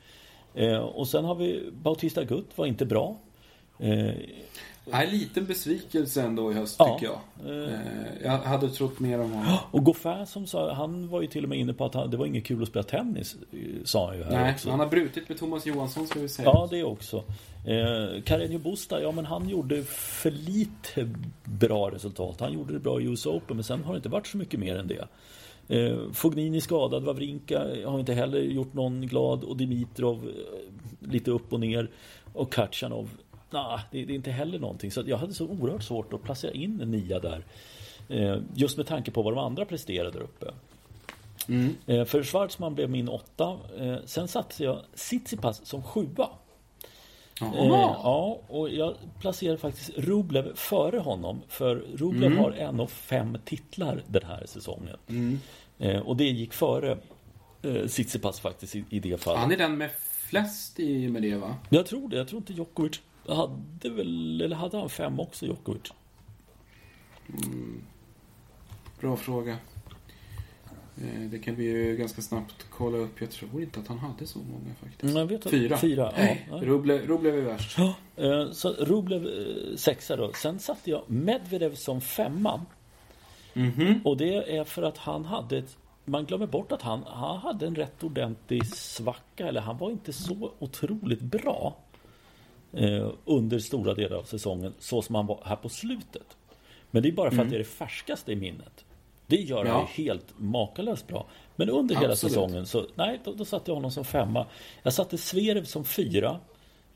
Eh, 0.55 0.79
och 0.79 1.09
sen 1.09 1.25
har 1.25 1.35
vi 1.35 1.71
Bautista 1.73 2.25
Gutt, 2.25 2.59
var 2.59 2.67
inte 2.67 2.87
bra. 2.87 3.17
Eh, 3.79 4.15
en 4.91 5.11
liten 5.11 5.47
besvikelse 5.47 6.23
ändå 6.23 6.53
i 6.53 6.55
höst 6.55 6.77
ja, 6.79 6.99
tycker 6.99 7.13
jag. 7.13 7.51
Eh, 7.51 7.81
jag 8.25 8.39
hade 8.39 8.71
trott 8.71 9.01
mer 9.01 9.21
om 9.21 9.33
honom. 9.33 9.59
Och 9.71 9.85
Goffin 9.85 10.27
som 10.27 10.47
sa, 10.47 10.73
han 10.73 11.09
var 11.09 11.21
ju 11.23 11.27
till 11.27 11.43
och 11.43 11.49
med 11.49 11.59
inne 11.59 11.73
på 11.73 11.85
att 11.85 11.95
han, 11.95 12.11
det 12.11 12.17
var 12.17 12.27
inget 12.27 12.45
kul 12.45 12.63
att 12.63 12.69
spela 12.69 12.83
tennis. 12.83 13.37
Sa 13.85 14.07
han 14.07 14.17
ju 14.17 14.25
här 14.25 14.31
Nej, 14.31 14.53
också. 14.53 14.71
han 14.71 14.81
har 14.81 14.87
brutit 14.87 15.29
med 15.29 15.39
Thomas 15.39 15.67
Johansson 15.67 16.07
ska 16.07 16.21
vi 16.21 16.29
säga. 16.29 16.49
Ja, 16.49 16.69
det 16.71 16.85
också. 16.85 17.17
Eh, 17.65 18.23
Carreño 18.23 18.59
Busta, 18.59 19.03
ja 19.03 19.13
men 19.13 19.25
han 19.25 19.49
gjorde 19.49 19.83
för 19.85 20.31
lite 20.31 21.09
bra 21.45 21.91
resultat. 21.91 22.41
Han 22.41 22.53
gjorde 22.53 22.73
det 22.73 22.81
bra 22.81 23.01
i 23.01 23.05
US 23.05 23.27
Open 23.27 23.57
men 23.57 23.65
sen 23.65 23.85
har 23.85 23.93
det 23.93 23.97
inte 23.97 24.09
varit 24.09 24.27
så 24.27 24.37
mycket 24.37 24.61
mer 24.61 24.79
än 24.79 24.89
det. 24.89 25.09
Eh, 25.69 25.99
Fognini 26.13 26.61
skadad, 26.61 27.05
Wawrinka 27.05 27.59
har 27.87 28.01
inte 28.01 28.15
heller 28.15 28.41
gjort 28.41 28.75
någon 28.75 29.07
glad 29.07 29.45
och 29.45 29.57
Dimitrov 29.57 30.29
eh, 30.29 31.11
lite 31.11 31.31
upp 31.31 31.53
och 31.53 31.61
ner. 31.61 31.91
Och 32.33 32.53
Katjanov 32.53 33.09
nah, 33.51 33.81
det, 33.91 34.05
det, 34.05 34.13
är 34.13 34.17
inte 34.17 34.31
heller 34.31 34.59
någonting. 34.59 34.91
Så 34.91 35.03
jag 35.07 35.17
hade 35.17 35.35
så 35.35 35.47
oerhört 35.47 35.83
svårt 35.83 36.13
att 36.13 36.23
placera 36.23 36.53
in 36.53 36.81
en 36.81 36.91
nia 36.91 37.21
där. 37.21 37.45
Eh, 38.09 38.39
just 38.55 38.77
med 38.77 38.87
tanke 38.87 39.11
på 39.11 39.23
vad 39.23 39.33
de 39.35 39.39
andra 39.39 39.65
presterade 39.65 40.11
där 40.11 40.21
uppe. 40.21 40.47
Mm. 41.49 41.77
Eh, 41.87 42.05
för 42.05 42.23
Schwarzman 42.23 42.75
blev 42.75 42.91
min 42.91 43.09
åtta. 43.09 43.59
Eh, 43.79 43.97
sen 44.05 44.29
satte 44.29 44.65
jag 44.65 44.81
Tsitsipas 44.95 45.67
som 45.67 45.83
sjua. 45.83 46.29
Eh, 47.41 47.49
ja, 47.55 48.41
och 48.49 48.71
jag 48.71 48.95
placerade 49.21 49.59
faktiskt 49.59 49.91
Rublev 49.99 50.55
före 50.55 50.99
honom. 50.99 51.43
För 51.49 51.77
Rublev 51.95 52.33
mm. 52.33 52.39
har 52.39 52.53
en 52.53 52.81
av 52.81 52.87
fem 52.87 53.39
titlar 53.45 54.03
den 54.07 54.25
här 54.25 54.47
säsongen. 54.47 54.97
Mm. 55.09 55.39
Och 56.05 56.17
det 56.17 56.25
gick 56.25 56.53
före 56.53 56.99
Tsitsipas 57.89 58.41
faktiskt 58.41 58.77
i, 58.77 58.85
i 58.91 59.01
det 59.01 59.21
fallet. 59.21 59.41
Han 59.41 59.53
är 59.53 59.57
den 59.57 59.79
med 59.79 59.91
flest 60.29 60.81
i 60.81 61.09
med 61.09 61.23
det 61.23 61.37
va? 61.37 61.55
Jag 61.69 61.87
tror 61.87 62.09
det. 62.09 62.17
Jag 62.17 62.29
tror 62.29 62.39
inte 62.39 62.53
Djokovic 62.53 63.01
hade 63.29 63.91
väl, 63.91 64.41
eller 64.41 64.57
hade 64.57 64.79
han 64.79 64.91
fem 64.91 65.21
också, 65.21 65.47
Djokovic? 65.47 65.93
Mm. 67.29 67.83
Bra 69.01 69.17
fråga. 69.17 69.57
Eh, 71.03 71.21
det 71.31 71.39
kan 71.39 71.55
vi 71.55 71.65
ju 71.65 71.97
ganska 71.97 72.23
snabbt 72.23 72.67
kolla 72.71 72.99
upp. 72.99 73.21
Jag 73.21 73.31
tror 73.31 73.63
inte 73.63 73.81
att 73.81 73.89
han 73.89 73.99
hade 73.99 74.27
så 74.27 74.39
många 74.39 74.75
faktiskt. 74.81 75.51
Fyra. 75.51 75.77
Fyra 75.77 76.13
ja. 76.51 76.57
Rublev, 76.63 77.07
Rublev 77.07 77.35
är 77.35 77.43
värst. 77.43 77.79
Ja, 77.79 77.95
eh, 78.17 78.51
så 78.53 78.73
Rublev 78.73 79.27
eh, 79.27 79.77
sexa 79.77 80.17
då. 80.17 80.33
Sen 80.33 80.59
satte 80.59 80.91
jag 80.91 81.03
Medvedev 81.07 81.75
som 81.75 82.01
femma. 82.01 82.67
Mm 83.55 83.73
-hmm. 83.73 84.05
Och 84.05 84.17
det 84.17 84.57
är 84.57 84.65
för 84.65 84.83
att 84.83 84.99
han 84.99 85.25
hade 85.25 85.59
ett 85.59 85.77
man 86.09 86.25
glömmer 86.25 86.47
bort 86.47 86.73
att 86.73 86.83
han, 86.83 87.03
han 87.07 87.39
hade 87.39 87.67
en 87.67 87.75
rätt 87.75 88.05
ordentlig 88.05 88.67
svacka. 88.67 89.49
Eller 89.49 89.61
han 89.61 89.79
var 89.79 89.91
inte 89.91 90.13
så 90.13 90.53
otroligt 90.59 91.21
bra 91.21 91.77
under 93.25 93.59
stora 93.59 93.95
delar 93.95 94.17
av 94.17 94.23
säsongen 94.23 94.75
så 94.79 95.03
som 95.03 95.15
han 95.15 95.27
var 95.27 95.41
här 95.45 95.57
på 95.57 95.69
slutet. 95.69 96.37
Men 96.91 97.03
det 97.03 97.09
är 97.09 97.13
bara 97.13 97.31
för 97.31 97.35
mm. 97.35 97.47
att 97.47 97.51
det 97.51 97.57
är 97.57 97.59
det 97.59 97.65
färskaste 97.65 98.33
i 98.33 98.37
minnet. 98.37 98.85
Det 99.27 99.37
gör 99.37 99.65
ja. 99.65 99.73
han 99.73 99.87
helt 99.87 100.27
makalöst 100.37 101.07
bra. 101.07 101.27
Men 101.57 101.71
under 101.71 101.95
Absolut. 101.95 102.03
hela 102.03 102.17
säsongen 102.17 102.67
så, 102.67 102.87
nej, 102.95 103.21
då, 103.25 103.33
då 103.33 103.45
satte 103.45 103.71
jag 103.71 103.75
honom 103.75 103.91
som 103.91 104.05
femma. 104.05 104.47
Jag 104.83 104.93
satte 104.93 105.19
Zverev 105.19 105.65
som 105.65 105.85
fyra. 105.85 106.41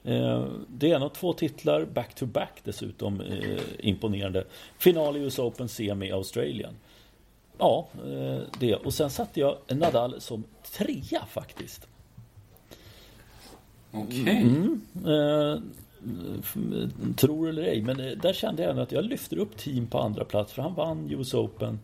Eh, 0.05 0.47
det 0.69 0.91
är 0.91 0.97
en 0.97 1.03
av 1.03 1.09
två 1.09 1.33
titlar, 1.33 1.85
back 1.85 2.15
to 2.15 2.27
back 2.27 2.61
dessutom, 2.65 3.21
eh, 3.21 3.61
imponerande. 3.79 4.45
Final 4.79 5.17
i 5.17 5.21
US 5.21 5.39
Open, 5.39 5.69
semi 5.69 6.07
i 6.07 6.13
Australien. 6.13 6.75
Ja, 7.59 7.89
eh, 7.95 8.41
det. 8.61 8.75
Och 8.75 8.95
sen 8.95 9.11
satte 9.11 9.41
jag 9.41 9.57
Nadal 9.69 10.21
som 10.21 10.45
trea 10.73 11.27
faktiskt. 11.27 11.87
Okej. 13.93 14.23
Okay. 14.23 14.43
Mm, 14.43 14.81
eh, 15.07 15.61
tror 17.17 17.49
eller 17.49 17.63
ej, 17.63 17.83
men 17.83 18.01
eh, 18.01 18.11
där 18.11 18.33
kände 18.33 18.63
jag 18.63 18.71
ändå 18.71 18.83
att 18.83 18.93
jag 18.93 19.05
lyfter 19.05 19.39
upp 19.39 19.57
team 19.57 19.87
på 19.87 19.99
andra 19.99 20.25
plats 20.25 20.53
för 20.53 20.63
han 20.63 20.75
vann 20.75 21.11
US 21.11 21.35
Open. 21.35 21.81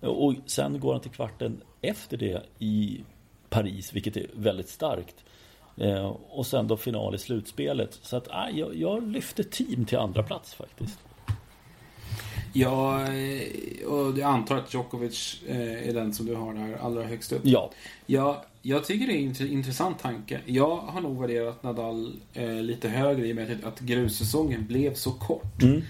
Eh, 0.00 0.08
och 0.08 0.34
sen 0.46 0.80
går 0.80 0.92
han 0.92 1.02
till 1.02 1.10
kvarten 1.10 1.60
efter 1.80 2.16
det 2.16 2.42
i 2.58 3.00
Paris, 3.48 3.92
vilket 3.92 4.16
är 4.16 4.26
väldigt 4.34 4.68
starkt. 4.68 5.24
Eh, 5.76 6.16
och 6.30 6.46
sen 6.46 6.68
då 6.68 6.76
final 6.76 7.14
i 7.14 7.18
slutspelet. 7.18 7.98
Så 8.02 8.16
att 8.16 8.28
eh, 8.28 8.58
jag, 8.58 8.76
jag 8.76 9.08
lyfte 9.08 9.44
team 9.44 9.84
till 9.84 9.98
andra 9.98 10.22
plats 10.22 10.54
faktiskt. 10.54 10.98
Ja, 12.52 13.02
eh, 13.12 13.86
och 13.86 14.18
jag 14.18 14.22
antar 14.22 14.56
att 14.56 14.74
Djokovic 14.74 15.42
eh, 15.48 15.88
är 15.88 15.94
den 15.94 16.12
som 16.12 16.26
du 16.26 16.34
har 16.34 16.54
där 16.54 16.76
allra 16.80 17.02
högst 17.02 17.32
upp. 17.32 17.40
Ja. 17.44 17.70
Ja, 18.06 18.44
jag 18.62 18.84
tycker 18.84 19.06
det 19.06 19.12
är 19.12 19.42
en 19.42 19.52
intressant 19.52 19.98
tanke. 19.98 20.40
Jag 20.46 20.76
har 20.76 21.00
nog 21.00 21.20
värderat 21.20 21.62
Nadal 21.62 22.16
eh, 22.34 22.54
lite 22.54 22.88
högre 22.88 23.26
i 23.26 23.32
och 23.32 23.36
med 23.36 23.64
att 23.64 23.80
grussäsongen 23.80 24.66
blev 24.66 24.94
så 24.94 25.10
kort. 25.10 25.62
Mm. 25.62 25.82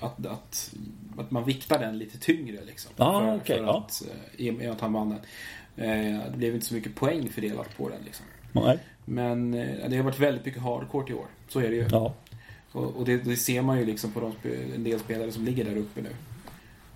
Att, 0.00 0.26
att, 0.26 0.74
att 1.18 1.30
man 1.30 1.44
viktar 1.44 1.78
den 1.78 1.98
lite 1.98 2.18
tyngre 2.18 2.58
liksom. 2.66 2.92
Ah, 2.96 3.20
för, 3.20 3.36
okay, 3.36 3.56
för 3.56 3.64
ja. 3.64 3.78
att, 3.78 4.02
I 4.36 4.50
och 4.50 4.54
med 4.54 4.70
att 4.70 4.80
han 4.80 4.92
vann 4.92 5.08
den. 5.08 5.20
Det 6.32 6.36
blev 6.36 6.54
inte 6.54 6.66
så 6.66 6.74
mycket 6.74 6.94
poäng 6.94 7.28
fördelat 7.28 7.76
på 7.76 7.88
den 7.88 7.98
liksom. 8.04 8.26
Nej. 8.52 8.78
Men 9.04 9.50
det 9.88 9.96
har 9.96 10.02
varit 10.02 10.18
väldigt 10.18 10.44
mycket 10.44 10.62
hardcourt 10.62 11.10
i 11.10 11.14
år. 11.14 11.26
Så 11.48 11.60
är 11.60 11.68
det 11.68 11.76
ju. 11.76 11.88
Ja. 11.90 12.14
Och, 12.76 12.96
och 12.96 13.04
det, 13.04 13.16
det, 13.16 13.36
ser 13.36 13.62
man 13.62 13.78
ju 13.78 13.84
liksom 13.84 14.12
på 14.12 14.20
de, 14.20 14.32
en 14.74 14.84
del 14.84 15.00
spelare 15.00 15.32
som 15.32 15.44
ligger 15.44 15.64
där 15.64 15.76
uppe 15.76 16.02
nu. 16.02 16.10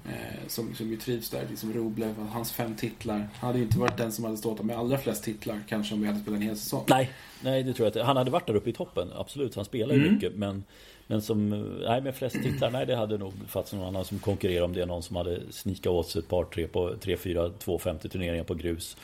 Eh, 0.08 0.46
som, 0.48 0.74
som 0.74 0.90
ju 0.90 0.96
trivs 0.96 1.30
där. 1.30 1.46
Liksom 1.50 1.72
Roblev, 1.72 2.14
hans 2.32 2.52
fem 2.52 2.76
titlar. 2.76 3.16
Han 3.16 3.46
hade 3.46 3.58
ju 3.58 3.64
inte 3.64 3.78
varit 3.78 3.96
den 3.96 4.12
som 4.12 4.24
hade 4.24 4.36
stått 4.36 4.62
med 4.62 4.78
allra 4.78 4.98
flest 4.98 5.24
titlar 5.24 5.60
kanske 5.68 5.94
om 5.94 6.00
vi 6.00 6.06
hade 6.06 6.20
spelat 6.20 6.40
en 6.40 6.46
hel 6.46 6.56
säsong. 6.56 6.84
Nej, 6.88 7.10
nej 7.40 7.62
det 7.62 7.72
tror 7.72 7.86
jag 7.86 7.88
inte. 7.88 8.02
Han 8.02 8.16
hade 8.16 8.30
varit 8.30 8.46
där 8.46 8.54
uppe 8.54 8.70
i 8.70 8.72
toppen, 8.72 9.08
absolut. 9.16 9.54
Han 9.54 9.64
spelar 9.64 9.94
ju 9.94 10.00
Mm. 10.00 10.14
mycket. 10.14 10.34
Men, 10.34 10.64
men 11.06 11.22
som, 11.22 11.48
nej 11.86 12.00
med 12.00 12.14
flest 12.14 12.42
titlar, 12.42 12.70
nej 12.70 12.86
det 12.86 12.96
hade 12.96 13.18
nog 13.18 13.32
funnits 13.48 13.72
någon 13.72 13.86
annan 13.86 14.04
som 14.04 14.18
konkurrerar 14.18 14.64
om 14.64 14.72
det. 14.72 14.86
Någon 14.86 15.02
som 15.02 15.16
hade 15.16 15.40
snikat 15.50 15.86
åt 15.86 16.08
sig 16.08 16.18
ett 16.18 16.28
par, 16.28 16.44
tre, 16.44 16.66
på, 16.66 16.94
tre 17.00 17.16
fyra 17.16 17.50
250 17.58 18.08
turneringar 18.08 18.44
på 18.44 18.54
grus. 18.54 18.96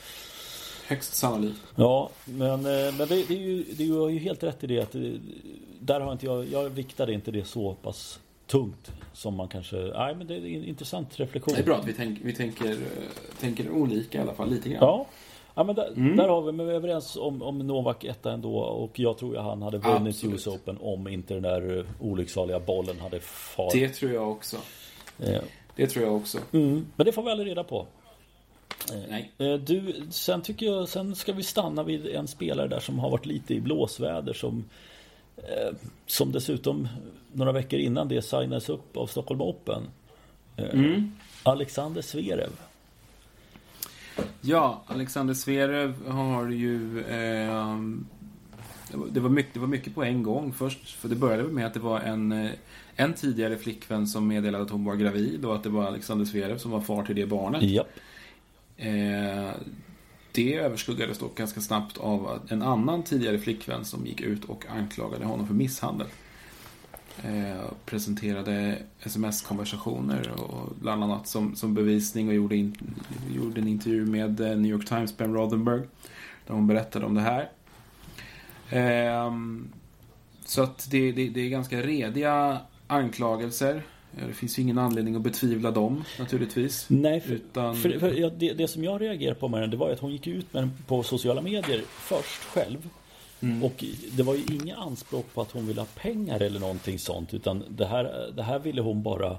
Högst 0.87 1.15
sannolikt. 1.15 1.59
Ja, 1.75 2.09
men, 2.25 2.49
eh, 2.65 2.93
men 2.97 2.97
det, 2.97 3.27
det, 3.27 3.33
är 3.33 3.39
ju, 3.41 3.63
det 3.63 3.83
är 3.83 4.09
ju 4.09 4.19
helt 4.19 4.43
rätt 4.43 4.63
i 4.63 4.67
det 4.67 4.79
att 4.79 4.91
det, 4.91 5.19
där 5.79 5.99
har 5.99 6.11
inte 6.11 6.25
jag, 6.25 6.45
jag 6.51 6.69
viktade 6.69 7.13
inte 7.13 7.31
det 7.31 7.43
så 7.47 7.73
pass 7.73 8.19
tungt 8.47 8.91
som 9.13 9.35
man 9.35 9.47
kanske, 9.47 9.75
nej 9.75 10.15
men 10.15 10.27
det 10.27 10.33
är 10.35 10.37
en 10.45 10.65
intressant 10.65 11.19
reflektion. 11.19 11.53
Det 11.55 11.61
är 11.61 11.65
bra 11.65 11.75
att 11.75 11.87
vi, 11.87 11.93
tänk, 11.93 12.19
vi 12.23 12.33
tänker, 12.33 12.71
eh, 12.71 12.77
tänker 13.39 13.69
olika 13.71 14.17
i 14.17 14.21
alla 14.21 14.33
fall, 14.33 14.49
lite 14.49 14.69
grann. 14.69 14.79
Ja, 14.81 15.05
ja 15.55 15.63
men 15.63 15.75
där, 15.75 15.87
Mm. 15.95 16.15
där 16.17 16.27
har 16.27 16.41
vi, 16.41 16.51
men 16.51 16.65
vi 16.65 16.71
är 16.71 16.75
överens 16.75 17.15
om, 17.15 17.41
om 17.41 17.57
Novak 17.59 18.03
etta 18.03 18.31
ändå 18.31 18.57
och 18.59 18.99
jag 18.99 19.17
tror 19.17 19.33
ju 19.35 19.39
han 19.41 19.61
hade 19.61 19.77
vunnit 19.77 20.07
Absolut. 20.15 20.35
US 20.35 20.47
Open 20.47 20.77
om 20.81 21.07
inte 21.07 21.33
den 21.33 21.43
där 21.43 21.77
eh, 21.77 21.85
olycksaliga 21.99 22.59
bollen 22.59 22.99
hade 22.99 23.19
farit. 23.19 23.73
Det 23.73 23.89
tror 23.89 24.11
jag 24.11 24.31
också. 24.31 24.57
Eh, 25.19 25.41
Det 25.75 25.87
tror 25.87 26.05
jag 26.05 26.15
också. 26.15 26.37
Mm, 26.51 26.85
men 26.95 27.05
det 27.05 27.11
får 27.11 27.23
vi 27.23 27.31
aldrig 27.31 27.49
reda 27.49 27.63
på. 27.63 27.85
Nej. 29.09 29.31
eh, 29.37 29.53
Du, 29.53 29.93
sen 30.09 30.41
tycker 30.41 30.65
jag, 30.65 30.89
sen 30.89 31.15
ska 31.15 31.33
vi 31.33 31.43
stanna 31.43 31.83
vid 31.83 32.07
en 32.07 32.27
spelare 32.27 32.67
där 32.67 32.79
som 32.79 32.99
har 32.99 33.09
varit 33.09 33.25
lite 33.25 33.53
i 33.53 33.61
blåsväder 33.61 34.33
som 34.33 34.63
eh, 35.37 35.75
Som 36.05 36.31
dessutom 36.31 36.87
några 37.33 37.51
veckor 37.51 37.79
innan 37.79 38.07
det 38.07 38.21
signades 38.21 38.69
upp 38.69 38.97
av 38.97 39.07
Stockholm 39.07 39.41
Open. 39.41 39.83
Eh, 40.57 40.69
Mm. 40.73 41.11
Alexander 41.43 42.01
Zverev. 42.01 42.49
Ja, 44.41 44.83
Alexander 44.87 45.33
Zverev 45.33 46.07
har 46.07 46.49
ju... 46.49 46.99
Eh, 46.99 47.77
det 49.11 49.19
var- 49.19 49.29
mycket, 49.29 49.53
det 49.53 49.59
var 49.59 49.67
mycket 49.67 49.95
på 49.95 50.03
en 50.03 50.23
gång 50.23 50.53
först. 50.53 50.89
För 50.95 51.09
det 51.09 51.15
började 51.15 51.43
med 51.43 51.65
att 51.65 51.73
det 51.73 51.79
var 51.79 51.99
en, 51.99 52.49
en 52.95 53.13
tidigare 53.13 53.57
flickvän 53.57 54.07
som 54.07 54.27
meddelade 54.27 54.63
att 54.63 54.69
hon 54.69 54.85
var 54.85 54.95
gravid 54.95 55.45
och 55.45 55.55
att 55.55 55.63
det 55.63 55.69
var 55.69 55.83
Alexander 55.85 56.25
Zverev 56.25 56.57
som 56.57 56.71
var 56.71 56.81
far 56.81 57.03
till 57.03 57.15
det 57.15 57.25
barnet. 57.25 57.61
Japp. 57.63 57.87
Eh, 58.77 59.51
det 60.31 60.55
överskuggades 60.55 61.17
dock 61.17 61.37
ganska 61.37 61.61
snabbt 61.61 61.97
av 61.97 62.39
en 62.49 62.61
annan 62.61 63.03
tidigare 63.03 63.39
flickvän 63.39 63.85
som 63.85 64.05
gick 64.05 64.21
ut 64.21 64.45
och 64.45 64.65
anklagade 64.69 65.25
honom 65.25 65.47
för 65.47 65.53
misshandel. 65.53 66.07
Eh, 67.23 67.61
presenterade 67.85 68.77
sms-konversationer 68.99 70.31
och 70.31 70.73
bland 70.81 71.03
annat 71.03 71.27
som, 71.27 71.55
som 71.55 71.73
bevisning 71.73 72.27
och 72.27 72.33
gjorde, 72.33 72.55
in, 72.55 72.75
gjorde 73.35 73.61
en 73.61 73.67
intervju 73.67 74.05
med 74.05 74.39
eh, 74.39 74.57
New 74.57 74.71
York 74.71 74.87
Times, 74.87 75.17
Ben 75.17 75.33
Rothenberg. 75.33 75.81
Där 76.47 76.53
hon 76.53 76.67
berättade 76.67 77.05
om 77.05 77.13
det 77.15 77.21
här. 77.21 77.49
Eh, 78.69 79.31
så 80.45 80.63
att 80.63 80.87
det, 80.91 81.11
det, 81.11 81.29
det 81.29 81.41
är 81.41 81.49
ganska 81.49 81.81
rediga 81.81 82.57
anklagelser. 82.87 83.83
Eh, 84.17 84.27
Det 84.27 84.33
finns 84.33 84.59
ju 84.59 84.61
ingen 84.63 84.77
anledning 84.77 85.15
att 85.15 85.21
betvivla 85.21 85.71
dem 85.71 86.03
naturligtvis. 86.19 86.85
Nej, 86.89 87.21
för, 87.21 87.33
Utan... 87.33 87.75
för, 87.75 87.99
för 87.99 88.13
ja, 88.13 88.29
det, 88.29 88.53
det 88.53 88.67
som 88.67 88.83
jag 88.83 89.01
reagerade 89.01 89.39
på 89.39 89.47
med 89.47 89.69
det 89.69 89.77
var 89.77 89.89
att 89.91 89.99
hon 89.99 90.11
gick 90.11 90.27
ut 90.27 90.53
med 90.53 90.63
den 90.63 90.71
på 90.87 91.03
sociala 91.03 91.41
medier 91.41 91.81
först 91.87 92.43
själv. 92.43 92.89
Mm. 93.41 93.63
Och 93.63 93.83
det 94.11 94.23
var 94.23 94.35
ju 94.35 94.43
inga 94.55 94.75
anspråk 94.75 95.33
på 95.33 95.41
att 95.41 95.51
hon 95.51 95.67
ville 95.67 95.81
ha 95.81 95.87
pengar 95.95 96.39
eller 96.39 96.59
någonting 96.59 96.99
sånt. 96.99 97.33
Utan 97.33 97.63
det 97.69 97.85
här, 97.85 98.31
det 98.35 98.43
här 98.43 98.59
ville 98.59 98.81
hon 98.81 99.03
bara 99.03 99.37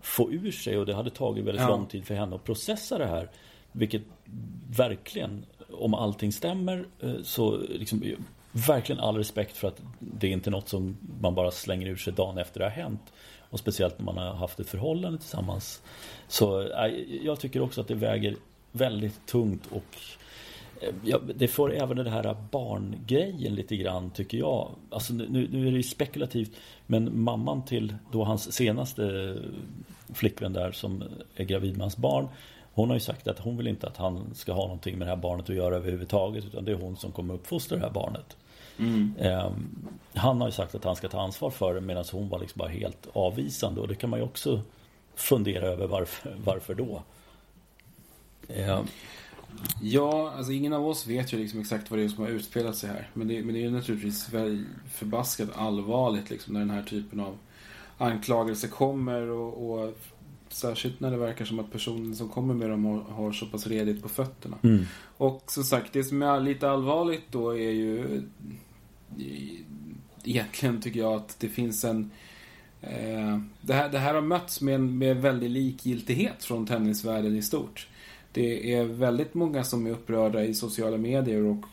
få 0.00 0.32
ur 0.32 0.50
sig 0.52 0.78
och 0.78 0.86
det 0.86 0.94
hade 0.94 1.10
tagit 1.10 1.44
väldigt 1.44 1.62
Ja. 1.62 1.68
lång 1.68 1.86
tid 1.86 2.04
för 2.06 2.14
henne 2.14 2.36
att 2.36 2.44
processa 2.44 2.98
det 2.98 3.06
här. 3.06 3.30
Vilket 3.72 4.02
verkligen, 4.76 5.44
om 5.72 5.94
allting 5.94 6.32
stämmer, 6.32 6.86
eh, 7.00 7.12
så 7.22 7.56
liksom, 7.68 8.02
verkligen 8.52 9.00
all 9.00 9.16
respekt 9.16 9.56
för 9.56 9.68
att 9.68 9.82
det 10.00 10.26
är 10.26 10.30
inte 10.30 10.50
något 10.50 10.68
som 10.68 10.96
man 11.20 11.34
bara 11.34 11.50
slänger 11.50 11.86
ur 11.86 11.96
sig 11.96 12.12
dagen 12.12 12.38
efter 12.38 12.60
det 12.60 12.66
har 12.66 12.70
hänt. 12.70 13.12
Och 13.50 13.58
speciellt 13.58 13.98
när 13.98 14.04
man 14.04 14.16
har 14.16 14.34
haft 14.34 14.60
ett 14.60 14.68
förhållande 14.68 15.18
tillsammans. 15.18 15.82
Så 16.28 16.60
eh, 16.60 16.86
jag 17.22 17.40
tycker 17.40 17.60
också 17.60 17.80
att 17.80 17.88
det 17.88 17.94
väger 17.94 18.36
väldigt 18.72 19.26
tungt 19.26 19.66
och 19.70 19.96
eh, 20.80 20.94
Ja, 21.04 21.20
det 21.34 21.48
får 21.48 21.74
även 21.74 21.96
den 21.96 22.06
här 22.06 22.36
barngrejen 22.50 23.54
lite 23.54 23.76
grann 23.76 24.10
tycker 24.10 24.38
jag. 24.38 24.70
Alltså 24.90 25.12
nu, 25.12 25.48
nu 25.52 25.66
är 25.66 25.70
det 25.70 25.76
ju 25.76 25.82
spekulativt. 25.82 26.50
Men 26.86 27.20
mamman 27.20 27.64
till 27.64 27.94
då 28.12 28.24
hans 28.24 28.52
senaste 28.52 29.36
flickvän 30.14 30.52
där 30.52 30.72
som 30.72 31.04
är 31.36 31.44
gravid 31.44 31.72
med 31.72 31.80
hans 31.80 31.96
barn. 31.96 32.28
Hon 32.72 32.88
har 32.88 32.96
ju 32.96 33.00
sagt 33.00 33.28
att 33.28 33.38
hon 33.38 33.56
vill 33.56 33.66
inte 33.66 33.86
att 33.86 33.96
han 33.96 34.34
ska 34.34 34.52
ha 34.52 34.62
någonting 34.62 34.98
med 34.98 35.06
det 35.06 35.10
här 35.10 35.20
barnet 35.20 35.50
att 35.50 35.56
göra 35.56 35.76
överhuvudtaget. 35.76 36.44
Utan 36.44 36.64
det 36.64 36.72
är 36.72 36.76
hon 36.76 36.96
som 36.96 37.12
kommer 37.12 37.34
uppfostra 37.34 37.78
det 37.78 37.84
här 37.84 37.92
barnet. 37.92 38.36
Mm. 38.78 39.14
Eh, 39.18 39.52
han 40.14 40.40
har 40.40 40.48
ju 40.48 40.52
sagt 40.52 40.74
att 40.74 40.84
han 40.84 40.96
ska 40.96 41.08
ta 41.08 41.20
ansvar 41.20 41.50
för 41.50 41.74
det 41.74 41.80
medan 41.80 42.04
hon 42.12 42.28
var 42.28 42.38
liksom 42.38 42.58
bara 42.58 42.68
helt 42.68 43.08
avvisande. 43.12 43.80
Och 43.80 43.88
det 43.88 43.94
kan 43.94 44.10
man 44.10 44.18
ju 44.18 44.24
också 44.24 44.60
fundera 45.14 45.66
över 45.66 45.86
varför, 45.86 46.36
varför 46.44 46.74
då. 46.74 47.02
Eh, 48.48 48.80
Ja, 49.82 50.32
alltså 50.36 50.52
ingen 50.52 50.72
av 50.72 50.86
oss 50.88 51.06
vet 51.06 51.32
ju 51.32 51.38
liksom 51.38 51.60
exakt 51.60 51.90
vad 51.90 52.00
det 52.00 52.04
är 52.04 52.08
som 52.08 52.24
har 52.24 52.30
utspelat 52.30 52.76
sig 52.76 52.90
här. 52.90 53.10
Men 53.14 53.28
det, 53.28 53.42
men 53.42 53.54
det 53.54 53.60
är 53.60 53.62
ju 53.62 53.70
naturligtvis 53.70 54.30
förbaskat 54.92 55.48
allvarligt 55.54 56.30
liksom 56.30 56.54
när 56.54 56.60
den 56.60 56.70
här 56.70 56.82
typen 56.82 57.20
av 57.20 57.38
anklagelser 57.98 58.68
kommer 58.68 59.30
och, 59.30 59.70
och 59.70 59.98
särskilt 60.48 61.00
när 61.00 61.10
det 61.10 61.16
verkar 61.16 61.44
som 61.44 61.58
att 61.58 61.72
personen 61.72 62.16
som 62.16 62.28
kommer 62.28 62.54
med 62.54 62.70
dem 62.70 62.84
har, 62.84 63.00
har 63.00 63.32
så 63.32 63.46
pass 63.46 63.66
redigt 63.66 64.02
på 64.02 64.08
fötterna. 64.08 64.56
mm, 64.62 64.84
Och 65.16 65.42
som 65.46 65.64
sagt, 65.64 65.92
det 65.92 66.04
som 66.04 66.22
är 66.22 66.40
lite 66.40 66.70
allvarligt 66.70 67.24
då 67.30 67.50
är 67.50 67.70
ju 67.70 68.22
egentligen 70.24 70.80
tycker 70.80 71.00
jag 71.00 71.12
att 71.14 71.36
det 71.40 71.48
finns 71.48 71.84
en 71.84 72.10
eh, 72.82 73.38
det, 73.60 73.74
här, 73.74 73.88
det 73.88 73.98
här 73.98 74.14
har 74.14 74.20
mötts 74.22 74.60
med, 74.60 74.74
en- 74.74 74.98
med 74.98 75.16
väldigt 75.16 75.50
likgiltighet 75.50 76.44
från 76.44 76.66
tennisvärlden 76.66 77.36
i 77.36 77.42
stort. 77.42 77.88
Det 78.32 78.74
är 78.74 78.84
väldigt 78.84 79.34
många 79.34 79.64
som 79.64 79.86
är 79.86 79.90
upprörda 79.90 80.44
i 80.44 80.54
sociala 80.54 80.96
medier 80.96 81.42
och 81.44 81.64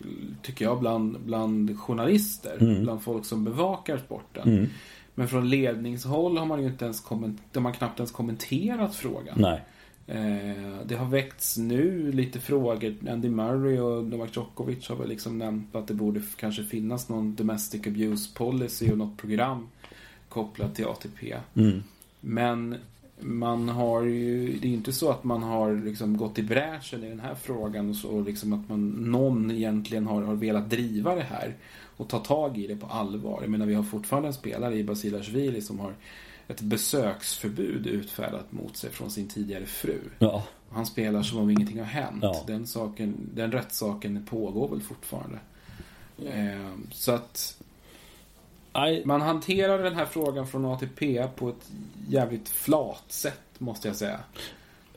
tycker 0.42 0.66
jag 0.66 0.80
bland, 0.80 1.20
bland 1.20 1.80
journalister, 1.80 2.58
Mm. 2.62 2.84
bland 2.84 3.02
folk 3.04 3.26
som 3.26 3.44
bevakar 3.44 3.98
sporten. 3.98 4.50
mm, 4.50 4.70
Men 5.16 5.28
från 5.28 5.50
ledningshåll 5.50 6.38
har 6.38 6.46
man 6.46 6.62
ju 6.62 6.68
inte 6.68 6.86
ens 6.86 7.04
komment- 7.06 7.56
har 7.64 7.72
knappt 7.74 8.00
ens 8.00 8.12
kommenterat 8.12 8.96
frågan. 8.96 9.36
nej. 9.38 9.62
Eh, 10.08 10.86
det 10.86 10.96
har 10.96 11.06
väckts 11.06 11.58
nu 11.58 12.12
lite 12.12 12.40
frågor. 12.40 12.96
Andy 13.10 13.30
Murray 13.30 13.80
och 13.80 14.06
Novak 14.06 14.36
Djokovic 14.36 14.90
har 14.90 14.96
väl 14.96 15.10
liksom 15.10 15.38
nämnt 15.38 15.76
att 15.76 15.88
det 15.88 15.94
borde 15.94 16.22
kanske 16.36 16.64
finnas 16.64 17.10
någon 17.10 17.36
domestic 17.36 17.88
abuse 17.88 18.34
policy 18.36 18.92
och 18.92 18.98
något 18.98 19.18
program 19.18 19.68
kopplat 20.30 20.76
till 20.76 20.86
ATP. 20.86 21.36
Mm, 21.56 21.84
Men 22.22 22.76
man 23.20 23.70
har 23.70 24.04
ju, 24.04 24.58
det 24.62 24.68
är 24.68 24.70
ju 24.70 24.76
inte 24.76 24.94
så 24.94 25.10
att 25.10 25.24
man 25.24 25.44
har 25.44 25.86
liksom 25.86 26.18
gått 26.18 26.40
i 26.40 26.44
bräschen 26.44 27.04
i 27.04 27.10
den 27.10 27.20
här 27.20 27.36
frågan 27.36 27.90
och 27.90 27.96
så 27.96 28.22
liksom 28.22 28.54
att 28.54 28.70
man, 28.70 28.90
någon 28.90 29.52
egentligen 29.52 30.08
har, 30.08 30.22
har 30.22 30.36
velat 30.36 30.70
driva 30.70 31.16
det 31.16 31.24
här 31.30 31.56
och 31.98 32.10
ta 32.10 32.20
tag 32.20 32.58
i 32.58 32.68
det 32.68 32.76
på 32.76 32.88
allvar. 32.88 33.40
Jag 33.42 33.50
menar 33.50 33.66
vi 33.66 33.74
har 33.74 33.84
fortfarande 33.84 34.28
en 34.30 34.34
spelare 34.34 34.76
i 34.76 34.84
Basilashvili 34.84 35.62
som 35.62 35.80
har 35.80 35.94
ett 36.48 36.62
besöksförbud 36.62 37.88
utfärdat 37.88 38.52
mot 38.52 38.78
sig 38.78 38.92
från 38.92 39.12
sin 39.12 39.28
tidigare 39.28 39.66
fru. 39.66 40.00
ja. 40.20 40.44
Han 40.70 40.86
spelar 40.86 41.24
som 41.24 41.40
om 41.40 41.50
ingenting 41.50 41.80
har 41.80 41.86
hänt. 41.86 42.20
Ja. 42.22 42.44
Den, 42.48 42.68
saken, 42.68 43.30
den 43.34 43.52
rättssaken 43.52 44.26
pågår 44.26 44.70
väl 44.70 44.82
fortfarande. 44.82 45.40
Eh, 46.26 46.72
så 46.92 47.12
att 47.12 47.58
Nej, 48.74 49.02
man 49.06 49.22
hanterar 49.22 49.84
den 49.84 49.96
här 49.96 50.06
frågan 50.06 50.48
från 50.48 50.66
ATP 50.66 51.28
på 51.36 51.50
ett 51.50 51.72
jävligt 52.08 52.50
flat 52.50 53.04
sätt, 53.08 53.42
måste 53.58 53.88
jag 53.88 53.98
säga. 53.98 54.20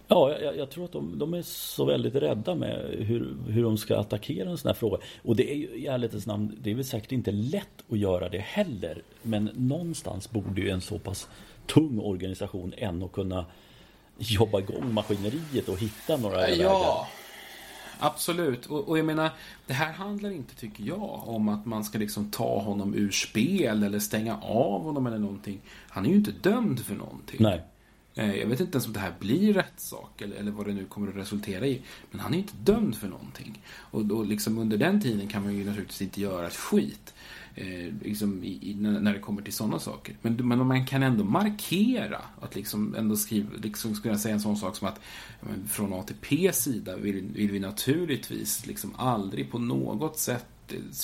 Ja, 0.08 0.38
jag, 0.40 0.56
jag 0.56 0.70
tror 0.70 0.84
att 0.84 0.92
de, 0.92 1.18
de, 1.18 1.34
är 1.34 1.42
så 1.42 1.84
väldigt 1.84 2.14
rädda 2.14 2.54
med 2.54 2.96
hur, 2.98 3.36
hur 3.48 3.62
de 3.62 3.78
ska 3.78 3.98
attackera 3.98 4.50
en 4.50 4.58
sån 4.58 4.68
här 4.68 4.74
fråga. 4.74 4.98
Och 5.22 5.36
det 5.36 5.52
är 5.52 5.54
ju 5.54 5.66
i 5.66 5.86
ärlighetens 5.86 6.26
namn, 6.26 6.58
det 6.62 6.70
är 6.70 6.74
väl 6.74 6.84
säkert 6.84 7.12
inte 7.12 7.30
lätt 7.30 7.84
att 7.90 7.98
göra 7.98 8.28
det 8.28 8.38
heller. 8.38 9.02
Men 9.22 9.50
någonstans 9.54 10.30
borde 10.30 10.60
ju 10.60 10.70
en 10.70 10.80
så 10.80 10.98
pass 10.98 11.28
tung 11.66 11.98
organisation 11.98 12.74
ändå 12.76 13.08
kunna 13.08 13.44
jobba 14.18 14.58
igång 14.58 14.94
maskineriet 14.94 15.68
och 15.68 15.78
hitta 15.78 16.16
några 16.16 16.40
ja. 16.40 16.46
vägar. 16.46 17.08
Absolut. 17.98 18.66
Och, 18.66 18.88
och, 18.88 18.98
jag 18.98 19.06
menar, 19.06 19.30
det 19.66 19.72
här 19.72 19.92
handlar 19.92 20.30
inte, 20.30 20.54
tycker 20.54 20.84
jag, 20.84 21.22
om 21.28 21.48
att 21.48 21.66
man 21.66 21.84
ska 21.84 21.98
liksom 21.98 22.30
ta 22.30 22.58
honom 22.58 22.94
ur 22.94 23.10
spel 23.10 23.82
eller 23.82 23.98
stänga 23.98 24.36
av 24.40 24.82
honom 24.82 25.06
eller 25.06 25.18
någonting. 25.18 25.60
Han 25.88 26.06
är 26.06 26.10
ju 26.10 26.16
inte 26.16 26.32
dömd 26.32 26.80
för 26.80 26.94
någonting. 26.94 27.36
Nej. 27.40 27.62
Eh, 28.18 28.34
jag 28.34 28.46
vet 28.46 28.60
inte 28.60 28.76
ens 28.76 28.86
om 28.86 28.92
det 28.92 29.00
här 29.00 29.14
blir 29.18 29.52
rättssak 29.52 30.22
eller, 30.22 30.36
eller 30.36 30.50
vad 30.50 30.66
det 30.66 30.72
nu 30.72 30.84
kommer 30.84 31.08
att 31.08 31.16
resultera 31.16 31.66
i. 31.66 31.82
Men 32.10 32.20
han 32.20 32.32
är 32.32 32.36
ju 32.36 32.42
inte 32.42 32.72
dömd 32.72 32.96
för 32.96 33.08
någonting. 33.08 33.62
Och, 33.74 34.06
då, 34.06 34.22
liksom 34.22 34.58
under 34.58 34.76
den 34.76 35.00
tiden 35.00 35.28
kan 35.28 35.42
man 35.42 35.54
ju 35.54 35.64
naturligtvis 35.64 36.02
inte 36.02 36.20
göra 36.20 36.46
ett 36.46 36.56
skit. 36.56 37.14
Eh, 37.54 37.94
liksom 38.02 38.44
i, 38.44 38.70
i, 38.70 38.74
när 38.74 39.12
det 39.12 39.18
kommer 39.18 39.42
till 39.42 39.52
sådana 39.52 39.78
saker. 39.78 40.16
Men, 40.22 40.48
men 40.48 40.66
man 40.66 40.86
kan 40.86 41.02
ändå 41.02 41.24
markera 41.24 42.20
att 42.40 42.54
liksom 42.54 42.94
ändå 42.94 43.16
skriva, 43.16 43.50
liksom 43.62 43.94
skulle 43.94 44.14
jag 44.14 44.20
säga 44.20 44.34
en 44.34 44.40
sån 44.40 44.56
sak 44.56 44.76
som 44.76 44.88
att 44.88 45.00
från 45.68 45.92
ATPs 45.92 46.58
sida 46.62 46.96
vill, 46.96 47.28
vill 47.34 47.50
vi 47.50 47.60
naturligtvis 47.60 48.66
liksom 48.66 48.94
aldrig 48.96 49.50
på 49.50 49.58
något 49.58 50.18
sätt 50.18 50.46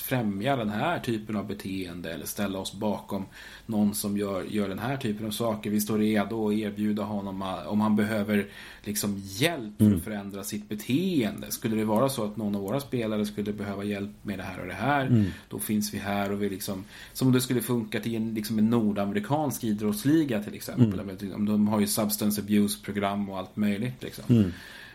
främja 0.02 0.56
den 0.56 0.70
här 0.70 0.98
typen 0.98 1.36
av 1.36 1.46
beteende 1.46 2.12
eller 2.12 2.26
ställa 2.26 2.58
oss 2.58 2.74
bakom 2.74 3.24
någon 3.66 3.94
som 3.94 4.16
gör, 4.16 4.42
gör 4.42 4.68
den 4.68 4.78
här 4.78 4.96
typen 4.96 5.26
av 5.26 5.30
saker. 5.30 5.70
Vi 5.70 5.80
står 5.80 5.98
redo 5.98 6.48
att 6.48 6.54
erbjuda 6.54 7.02
honom 7.02 7.42
om 7.66 7.80
han 7.80 7.96
behöver 7.96 8.46
liksom 8.82 9.22
hjälp 9.24 9.78
för 9.78 9.84
att 9.84 9.90
mm. 9.90 10.00
förändra 10.00 10.44
sitt 10.44 10.68
beteende. 10.68 11.50
Skulle 11.50 11.76
det 11.76 11.84
vara 11.84 12.08
så 12.08 12.24
att 12.24 12.36
någon 12.36 12.54
av 12.54 12.62
våra 12.62 12.80
spelare 12.80 13.26
skulle 13.26 13.52
behöva 13.52 13.84
hjälp 13.84 14.10
med 14.22 14.38
det 14.38 14.42
här 14.42 14.60
och 14.60 14.66
det 14.66 14.74
här, 14.74 15.06
mm. 15.06 15.24
då 15.48 15.58
finns 15.58 15.94
vi 15.94 15.98
här 15.98 16.32
och 16.32 16.42
vi 16.42 16.48
liksom, 16.48 16.84
som 17.12 17.32
det 17.32 17.40
skulle 17.40 17.60
funka 17.60 18.00
till 18.00 18.14
en, 18.14 18.34
liksom 18.34 18.58
en 18.58 18.70
nordamerikansk 18.70 19.64
idrottsliga 19.64 20.42
till 20.42 20.54
exempel. 20.54 21.00
Mm. 21.00 21.46
De 21.46 21.68
har 21.68 21.80
ju 21.80 21.86
substance 21.86 22.40
abuse-program 22.40 23.28
och 23.28 23.38
allt 23.38 23.56
möjligt. 23.56 24.02
Liksom. 24.02 24.52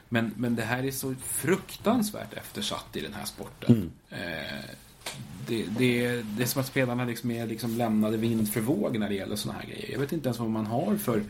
Men, 0.10 0.34
men 0.38 0.56
det 0.56 0.64
här 0.64 0.84
är 0.84 0.92
så 0.92 1.16
fruktansvärt 1.24 2.34
eftersatt 2.34 2.96
i 2.96 3.02
den 3.02 3.14
här 3.14 3.26
sporten. 3.26 3.76
Mm. 3.76 3.92
Eh, 4.10 4.66
det, 5.48 5.66
det, 5.78 6.22
det 6.22 6.44
är 6.44 6.48
som 6.48 6.62
att 6.62 6.68
spelarna 6.68 7.06
liksom 7.06 7.32
är 7.32 7.48
liksom 7.48 7.78
lämnade 7.78 8.18
vind 8.18 8.54
för 8.54 8.62
våg 8.62 9.00
när 9.00 9.10
det 9.10 9.16
gäller 9.16 9.36
sådana 9.36 9.60
här 9.60 9.68
grejer. 9.68 9.92
Jag 9.92 10.00
vet 10.00 10.12
inte 10.12 10.28
ens 10.28 10.40
vad 10.40 10.50
man 10.50 10.66
har 10.66 10.96
för, 10.96 11.24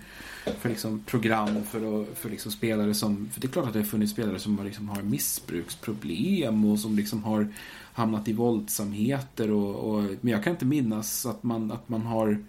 för 0.59 0.69
liksom 0.69 1.03
program 1.05 1.63
för, 1.63 2.05
för 2.15 2.29
liksom 2.29 2.51
spelare 2.51 2.93
som... 2.93 3.29
För 3.33 3.41
det 3.41 3.47
är 3.47 3.51
klart 3.51 3.67
att 3.67 3.73
det 3.73 3.79
har 3.79 3.85
funnits 3.85 4.11
spelare 4.11 4.39
som 4.39 4.65
liksom 4.65 4.89
har 4.89 5.01
missbruksproblem 5.01 6.65
och 6.65 6.79
som 6.79 6.95
liksom 6.95 7.23
har 7.23 7.53
hamnat 7.93 8.27
i 8.27 8.33
våldsamheter. 8.33 9.51
Och, 9.51 9.75
och, 9.75 10.03
men 10.21 10.31
jag 10.31 10.43
kan 10.43 10.53
inte 10.53 10.65
minnas 10.65 11.25
att 11.25 11.43
man, 11.43 11.71
att 11.71 11.89
man 11.89 12.01
har 12.01 12.43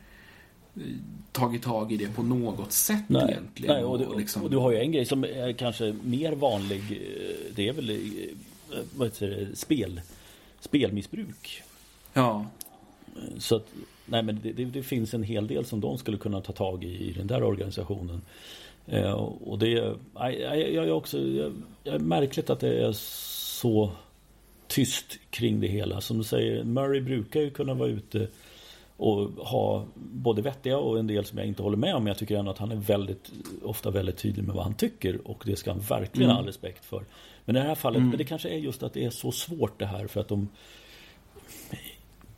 tagit 1.32 1.62
tag 1.62 1.92
i 1.92 1.96
det 1.96 2.16
på 2.16 2.22
något 2.22 2.72
sätt 2.72 3.04
nej, 3.06 3.30
egentligen. 3.30 3.74
Nej, 3.74 3.84
och, 3.84 3.98
du, 3.98 4.18
liksom... 4.18 4.42
och, 4.42 4.50
du 4.50 4.56
har 4.56 4.72
ju 4.72 4.78
en 4.78 4.92
grej 4.92 5.04
som 5.04 5.24
är 5.24 5.52
kanske 5.52 5.94
mer 6.02 6.32
vanlig. 6.32 6.82
Eh, 6.92 7.54
det 7.54 7.68
är 7.68 7.72
väl 7.72 7.90
eh, 7.90 7.96
vad 8.96 9.08
heter 9.08 9.28
det, 9.28 9.56
spel, 9.56 10.00
spelmissbruk. 10.60 11.62
Ja. 12.12 12.46
Så 13.38 13.56
att, 13.56 13.66
nej 14.06 14.22
men 14.22 14.40
det, 14.42 14.52
det, 14.64 14.82
finns 14.82 15.14
en 15.14 15.22
hel 15.22 15.46
del 15.46 15.64
som 15.64 15.80
de 15.80 15.98
skulle 15.98 16.18
kunna 16.18 16.40
ta 16.40 16.52
tag 16.52 16.84
i 16.84 17.08
i 17.08 17.12
den 17.12 17.26
där 17.26 17.42
organisationen. 17.42 18.22
Eh, 18.86 19.12
och 19.12 19.58
det, 19.58 19.68
jag, 19.68 19.98
jag, 20.14 20.72
jag, 20.72 20.96
också, 20.96 21.18
jag, 21.18 21.52
jag 21.84 21.94
är 21.94 21.98
märkligt 21.98 22.50
att 22.50 22.60
det 22.60 22.84
är 22.84 22.92
så 22.92 23.90
tyst 24.66 25.18
kring 25.30 25.60
det 25.60 25.66
hela. 25.66 26.00
Som 26.00 26.18
du 26.18 26.24
säger, 26.24 26.64
Murray 26.64 27.00
brukar 27.00 27.40
ju 27.40 27.50
kunna 27.50 27.74
vara 27.74 27.88
ute 27.88 28.28
och 29.00 29.46
ha 29.46 29.84
både 29.94 30.42
vettiga 30.42 30.78
och 30.78 30.98
en 30.98 31.06
del 31.06 31.24
som 31.24 31.38
jag 31.38 31.46
inte 31.46 31.62
håller 31.62 31.76
med 31.76 31.94
om. 31.94 32.02
Men 32.02 32.10
jag 32.10 32.18
tycker 32.18 32.36
ändå 32.36 32.50
att 32.50 32.58
han 32.58 32.72
är 32.72 32.76
väldigt, 32.76 33.32
ofta 33.62 33.90
väldigt 33.90 34.16
tydlig 34.16 34.44
med 34.44 34.54
vad 34.54 34.64
han 34.64 34.74
tycker. 34.74 35.28
Och 35.28 35.42
det 35.46 35.56
ska 35.56 35.70
han 35.70 35.80
verkligen 35.80 36.30
mm. 36.30 36.36
ha 36.36 36.40
all 36.40 36.46
respekt 36.46 36.84
för. 36.84 37.04
Men 37.44 37.56
i 37.56 37.58
det 37.58 37.64
här 37.64 37.74
fallet, 37.74 37.98
mm. 37.98 38.08
men 38.08 38.18
det 38.18 38.24
kanske 38.24 38.48
är 38.48 38.58
just 38.58 38.82
att 38.82 38.92
det 38.92 39.04
är 39.04 39.10
så 39.10 39.32
svårt 39.32 39.78
det 39.78 39.86
här 39.86 40.06
för 40.06 40.20
att 40.20 40.28
de 40.28 40.48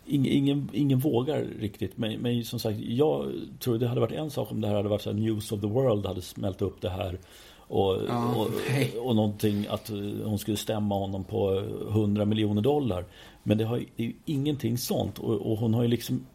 Ingen, 0.07 0.33
ingen, 0.33 0.69
ingen 0.73 0.99
vågar 0.99 1.47
riktigt. 1.61 1.99
Men, 1.99 2.21
men, 2.21 2.45
som 2.45 2.59
sagt, 2.59 2.79
jag 2.81 3.33
tror 3.59 3.79
det 3.79 3.89
hade 3.89 4.01
varit 4.01 4.13
en 4.13 4.31
sak 4.31 4.53
om 4.53 4.61
det 4.61 4.69
här 4.69 4.75
hade 4.75 4.89
varit 4.89 5.03
så 5.03 5.13
News 5.13 5.53
of 5.53 5.61
the 5.61 5.67
World 5.67 6.07
hade 6.07 6.23
smält 6.23 6.63
upp 6.63 6.81
det 6.81 6.91
här. 6.91 7.19
Och, 7.59 7.97
oh, 7.97 8.41
och, 8.41 8.51
och 9.07 9.17
någonting 9.17 9.67
att 9.71 9.89
hon 10.25 10.39
skulle 10.39 10.57
stämma 10.57 10.95
honom 10.95 11.25
på 11.25 11.59
100 11.89 12.25
miljoner 12.25 12.63
dollar. 12.63 13.05
Men 13.43 13.59
det, 13.59 13.65
har, 13.65 13.77
det 13.97 14.03
är 14.03 14.07
ju 14.07 14.15
ingenting 14.25 14.79
sånt. 14.79 15.19
Och, 15.19 15.53
och 15.53 15.59
hon 15.59 15.75
har 15.75 15.83
ju 15.83 15.89
liksom 15.89 16.27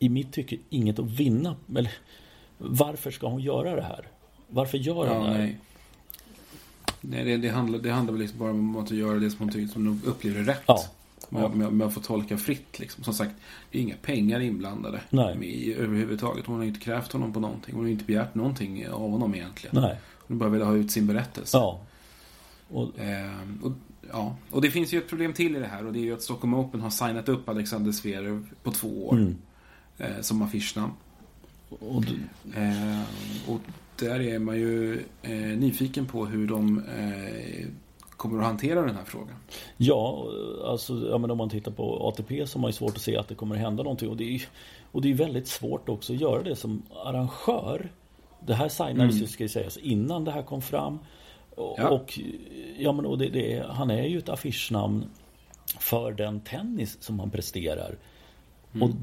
i 0.00 0.08
mitt 0.08 0.32
tycke 0.32 0.56
inget 0.70 0.98
att 0.98 1.10
vinna. 1.10 1.56
Eller, 1.76 1.92
varför 2.58 3.10
ska 3.10 3.28
hon 3.28 3.40
göra 3.40 3.76
det 3.76 3.82
här? 3.82 4.08
Varför 4.48 4.78
gör 4.78 4.94
hon 4.94 5.06
ja, 5.06 5.12
det 5.12 5.20
här? 5.20 5.38
Nej. 5.38 5.58
Nej, 7.00 7.24
det, 7.24 7.36
det, 7.36 7.48
handlar, 7.48 7.78
det 7.78 7.90
handlar 7.90 8.12
väl 8.12 8.20
liksom 8.20 8.38
bara 8.38 8.50
om 8.50 8.76
att 8.76 8.90
göra 8.90 9.18
det 9.18 9.30
som 9.30 9.38
hon 9.38 9.48
tycker 9.48 9.72
som 9.72 9.86
hon 9.86 10.02
upplever 10.06 10.42
rätt. 10.42 10.62
Ja. 10.66 10.84
Med, 11.28 11.50
med, 11.54 11.72
med, 11.72 11.86
att 11.86 11.94
få 11.94 12.00
tolka 12.00 12.38
fritt. 12.38 12.78
Liksom. 12.78 13.04
Som 13.04 13.14
sagt, 13.14 13.32
det 13.70 13.78
är 13.78 13.82
inga 13.82 13.96
pengar 14.02 14.40
inblandade 14.40 15.00
Nej. 15.10 15.36
Med, 15.36 15.78
överhuvudtaget. 15.78 16.46
Hon 16.46 16.56
har 16.56 16.64
inte 16.64 16.80
krävt 16.80 17.12
honom 17.12 17.32
på 17.32 17.40
någonting. 17.40 17.74
Hon 17.74 17.84
har 17.84 17.90
inte 17.90 18.04
begärt 18.04 18.34
någonting 18.34 18.88
av 18.88 19.10
honom 19.10 19.34
egentligen. 19.34 19.82
Nej. 19.82 19.96
Hon 20.26 20.38
bara 20.38 20.48
vill 20.48 20.62
ha 20.62 20.74
ut 20.74 20.90
sin 20.90 21.06
berättelse. 21.06 21.56
Ja. 21.56 21.80
Och... 22.68 22.98
Eh, 22.98 23.30
och, 23.62 23.72
ja. 24.12 24.36
och 24.50 24.62
det 24.62 24.70
finns 24.70 24.92
ju 24.92 24.98
ett 24.98 25.08
problem 25.08 25.32
till 25.32 25.56
i 25.56 25.58
det 25.58 25.66
här 25.66 25.86
och 25.86 25.92
det 25.92 25.98
är 25.98 26.04
ju 26.04 26.14
att 26.14 26.22
Stockholm 26.22 26.54
Open 26.54 26.80
har 26.80 26.90
signat 26.90 27.28
upp 27.28 27.48
Alexander 27.48 27.92
Zverev 27.92 28.46
på 28.62 28.70
två 28.70 29.08
år. 29.08 29.12
Mm 29.12 29.36
eh, 30.00 30.20
som 30.20 30.42
affischnamn. 30.42 30.92
Och, 31.68 32.04
eh, 32.56 33.02
och 33.48 33.60
där 33.96 34.20
är 34.20 34.38
man 34.38 34.56
ju 34.56 35.04
eh, 35.22 35.32
nyfiken 35.32 36.06
på 36.06 36.26
hur 36.26 36.46
de 36.46 36.78
eh, 36.78 37.66
kommer 38.08 38.38
att 38.38 38.46
hantera 38.46 38.82
den 38.82 38.96
här 38.96 39.04
frågan. 39.04 39.36
Ja, 39.76 40.26
alltså 40.64 41.08
ja, 41.10 41.18
men 41.18 41.30
om 41.30 41.38
man 41.38 41.50
tittar 41.50 41.72
på 41.72 42.08
ATP 42.08 42.46
så 42.46 42.58
har 42.58 42.60
man 42.60 42.68
ju 42.68 42.72
svårt 42.72 42.96
att 42.96 43.02
se 43.02 43.16
att 43.16 43.28
det 43.28 43.34
kommer 43.34 43.54
att 43.54 43.60
hända 43.60 43.82
någonting. 43.82 44.08
Och 44.08 44.16
det 44.16 44.34
är, 44.34 44.42
och 44.92 45.02
det 45.02 45.10
är 45.10 45.14
väldigt 45.14 45.48
svårt 45.48 45.88
också 45.88 46.12
att 46.12 46.20
göra 46.20 46.42
det 46.42 46.56
som 46.56 46.82
arrangör. 47.04 47.92
Det 48.46 48.54
här 48.54 48.68
signades 48.68 49.14
mm. 49.14 49.16
ju, 49.16 49.26
ska 49.26 49.48
sägas, 49.48 49.76
innan 49.76 50.24
det 50.24 50.30
här 50.30 50.42
kom 50.42 50.62
fram. 50.62 50.98
Ja. 51.56 51.88
Och, 51.88 52.18
ja, 52.78 52.92
men, 52.92 53.06
och 53.06 53.18
det, 53.18 53.28
det, 53.28 53.66
han 53.68 53.90
är 53.90 54.04
ju 54.04 54.18
ett 54.18 54.28
affischnamn 54.28 55.04
för 55.78 56.12
den 56.12 56.40
tennis 56.40 56.96
som 57.00 57.20
han 57.20 57.30
presterar. 57.30 57.96
Mm. 58.72 58.82
Och 58.82 58.96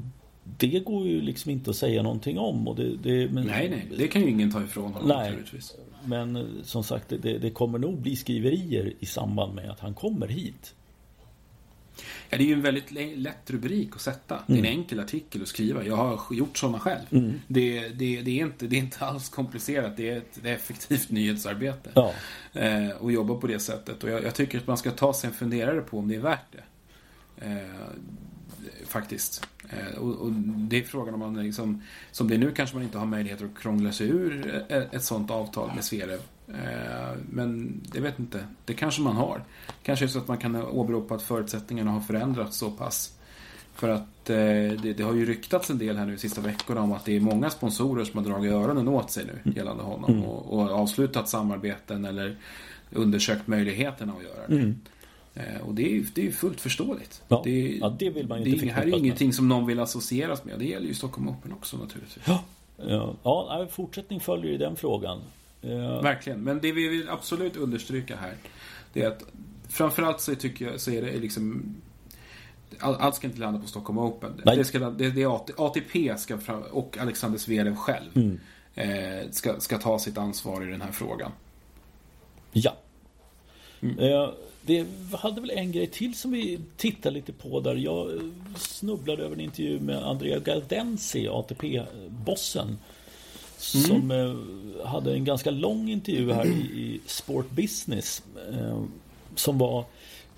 det 0.56 0.80
går 0.80 1.06
ju 1.06 1.20
liksom 1.20 1.50
inte 1.50 1.70
att 1.70 1.76
säga 1.76 2.02
någonting 2.02 2.38
om. 2.38 2.68
Och 2.68 2.76
det, 2.76 2.96
det, 2.96 3.32
men, 3.32 3.46
nej, 3.46 3.68
nej. 3.68 3.88
Det 3.98 4.08
kan 4.08 4.22
ju 4.22 4.30
ingen 4.30 4.52
ta 4.52 4.62
ifrån 4.62 4.92
honom 4.92 5.08
nej, 5.08 5.30
naturligtvis. 5.30 5.74
Men 6.04 6.36
eh, 6.36 6.44
som 6.62 6.84
sagt, 6.84 7.08
det, 7.08 7.38
det, 7.38 7.50
kommer 7.50 7.78
nog 7.78 8.00
bli 8.00 8.16
skriverier 8.16 8.92
i 9.00 9.06
samband 9.06 9.54
med 9.54 9.70
att 9.70 9.80
han 9.80 9.94
kommer 9.94 10.28
hit. 10.28 10.74
Ja, 12.30 12.38
det 12.38 12.44
är 12.44 12.46
ju 12.46 12.52
en 12.52 12.62
väldigt 12.62 12.90
lätt 13.18 13.50
rubrik 13.50 13.94
att 13.94 14.00
sätta. 14.00 14.34
Mm. 14.34 14.44
Det 14.46 14.52
är 14.52 14.58
en 14.58 14.64
mm. 14.66 14.78
enkel 14.78 15.00
artikel 15.00 15.42
att 15.42 15.48
skriva. 15.48 15.84
Jag 15.84 15.96
har 15.96 16.34
gjort 16.34 16.58
sådana 16.58 16.80
själv. 16.80 17.06
Mm. 17.10 17.40
Det, 17.46 17.88
det, 17.88 18.22
det, 18.22 18.40
är 18.40 18.44
inte, 18.44 18.66
det 18.66 18.76
är 18.76 18.80
inte 18.80 19.04
alls 19.04 19.28
komplicerat. 19.28 19.96
Det 19.96 20.10
är 20.10 20.16
ett, 20.16 20.40
är 20.44 20.54
effektivt 20.54 21.10
nyhetsarbete. 21.10 21.90
Ja. 21.94 22.12
Eh, 22.52 22.90
och 22.90 23.12
jobba 23.12 23.34
på 23.34 23.46
det 23.46 23.58
sättet. 23.58 24.04
Och 24.04 24.10
jag, 24.10 24.24
jag, 24.24 24.34
tycker 24.34 24.58
att 24.58 24.66
man 24.66 24.78
ska 24.78 24.90
ta 24.90 25.14
sig 25.14 25.28
en 25.28 25.34
funderare 25.34 25.80
på 25.80 25.98
om 25.98 26.08
det 26.08 26.14
är 26.14 26.20
värt 26.20 26.52
det. 26.52 26.64
Eh, 27.46 27.88
faktiskt. 28.88 29.48
Eh, 29.68 29.98
och, 29.98 30.14
och, 30.14 30.32
det 30.32 30.78
är 30.78 30.82
frågan 30.82 31.14
om 31.14 31.20
man 31.20 31.42
liksom, 31.42 31.82
som 32.12 32.28
det 32.28 32.34
är 32.34 32.38
nu 32.38 32.52
kanske 32.52 32.76
man 32.76 32.84
inte 32.84 32.98
har 32.98 33.06
möjlighet 33.06 33.42
att 33.42 33.58
krångla 33.58 33.92
sig 33.92 34.08
ur 34.08 34.64
ett, 34.68 35.04
sånt 35.04 35.30
avtal 35.30 35.70
med 35.74 35.84
Sverev. 35.84 36.20
Eh, 36.48 37.18
men 37.30 37.80
det 37.92 38.00
vet 38.00 38.18
inte, 38.18 38.44
det 38.64 38.74
kanske 38.74 39.02
man 39.02 39.16
har. 39.16 39.44
Kanske 39.82 40.04
är 40.04 40.08
så 40.08 40.18
att 40.18 40.28
man 40.28 40.38
kan 40.38 40.56
åberopa 40.56 41.14
att 41.14 41.22
förutsättningarna 41.22 41.90
har 41.90 42.00
förändrats 42.00 42.56
så 42.56 42.70
pass. 42.70 43.18
För 43.74 43.88
att 43.88 44.30
eh, 44.30 44.36
det, 44.82 44.94
det, 44.96 45.02
har 45.02 45.14
ju 45.14 45.26
ryktats 45.26 45.70
en 45.70 45.78
del 45.78 45.96
här 45.96 46.06
nu 46.06 46.12
de 46.12 46.18
sista 46.18 46.40
veckorna 46.40 46.80
om 46.80 46.92
att 46.92 47.04
det 47.04 47.16
är 47.16 47.20
många 47.20 47.50
sponsorer 47.50 48.04
som 48.04 48.18
har 48.18 48.30
dragit 48.30 48.52
öronen 48.52 48.88
åt 48.88 49.10
sig 49.10 49.24
nu 49.24 49.52
gällande 49.52 49.82
honom. 49.82 50.12
Mm. 50.12 50.24
Och, 50.24 50.58
och, 50.58 50.70
avslutat 50.70 51.28
samarbeten 51.28 52.04
eller 52.04 52.36
undersökt 52.90 53.46
möjligheterna 53.46 54.12
att 54.12 54.22
göra 54.22 54.46
det. 54.48 54.54
Mm. 54.54 54.80
Eh, 55.38 55.66
och 55.66 55.74
det 55.74 55.96
är, 55.96 56.04
det 56.14 56.26
är 56.26 56.30
fullt 56.30 56.60
förståeligt. 56.60 57.22
Ja, 57.28 57.40
det, 57.44 57.78
ja, 57.80 57.96
det 57.98 58.10
vill 58.10 58.28
man 58.28 58.42
ju 58.42 58.50
inte 58.50 58.66
Det 58.66 58.72
här 58.72 58.82
är 58.82 58.98
ingenting 58.98 59.28
med. 59.28 59.34
som 59.34 59.48
någon 59.48 59.66
vill 59.66 59.80
associeras 59.80 60.44
med. 60.44 60.58
Det 60.58 60.64
gäller 60.64 60.86
ju 60.86 60.94
Stockholm 60.94 61.28
Open 61.28 61.52
också 61.52 61.76
naturligtvis. 61.76 62.24
Ja, 62.26 62.44
ja, 62.76 63.16
ja 63.22 63.66
fortsättning 63.70 64.20
följer 64.20 64.52
i 64.52 64.56
den 64.56 64.76
frågan. 64.76 65.20
Eh, 65.62 66.02
Verkligen, 66.02 66.40
men 66.40 66.60
det 66.60 66.72
vi 66.72 66.88
vill 66.88 67.08
absolut 67.08 67.56
understryka 67.56 68.16
här 68.16 68.34
det 68.92 69.02
är 69.02 69.08
att 69.08 69.24
framförallt 69.68 70.20
så 70.20 70.34
tycker 70.34 70.70
jag 70.70 70.80
så 70.80 70.90
är 70.90 71.02
det 71.02 71.18
liksom 71.18 71.74
allt 72.78 73.14
ska 73.14 73.26
inte 73.26 73.40
landa 73.40 73.60
på 73.60 73.66
Stockholm 73.66 73.98
Open. 73.98 74.42
Det, 74.44 74.64
ska, 74.64 74.78
det, 74.78 75.10
det 75.10 75.22
är 75.22 75.66
ATP 75.66 76.18
ska 76.18 76.38
fram, 76.38 76.62
och 76.62 76.98
Alexander 76.98 77.38
Zverev 77.38 77.76
själv 77.76 78.10
mm. 78.14 78.40
eh, 78.74 79.30
ska, 79.30 79.60
ska 79.60 79.78
ta 79.78 79.98
sitt 79.98 80.18
ansvar 80.18 80.68
i 80.68 80.70
den 80.70 80.80
här 80.80 80.92
frågan. 80.92 81.32
Ja. 82.52 82.76
Mm. 83.80 83.98
Eh, 83.98 84.30
det 84.62 84.86
hade 85.12 85.40
väl 85.40 85.50
en 85.50 85.72
grej 85.72 85.86
till 85.86 86.14
som 86.14 86.30
vi 86.30 86.60
tittade 86.76 87.14
lite 87.14 87.32
på 87.32 87.60
där. 87.60 87.74
Jag 87.74 88.14
eh, 88.14 88.20
snubblade 88.56 89.24
över 89.24 89.34
en 89.34 89.40
intervju 89.40 89.80
med 89.80 90.06
Andrea 90.06 90.38
Galdensi, 90.38 91.28
ATP-bossen. 91.28 92.66
Mm. 92.66 92.78
Som 93.58 94.10
eh, 94.10 94.86
hade 94.86 95.14
en 95.14 95.24
ganska 95.24 95.50
lång 95.50 95.88
intervju 95.90 96.32
här 96.32 96.46
i 96.46 97.00
Sport 97.06 97.50
Business. 97.50 98.22
Som 99.34 99.58
var, 99.58 99.84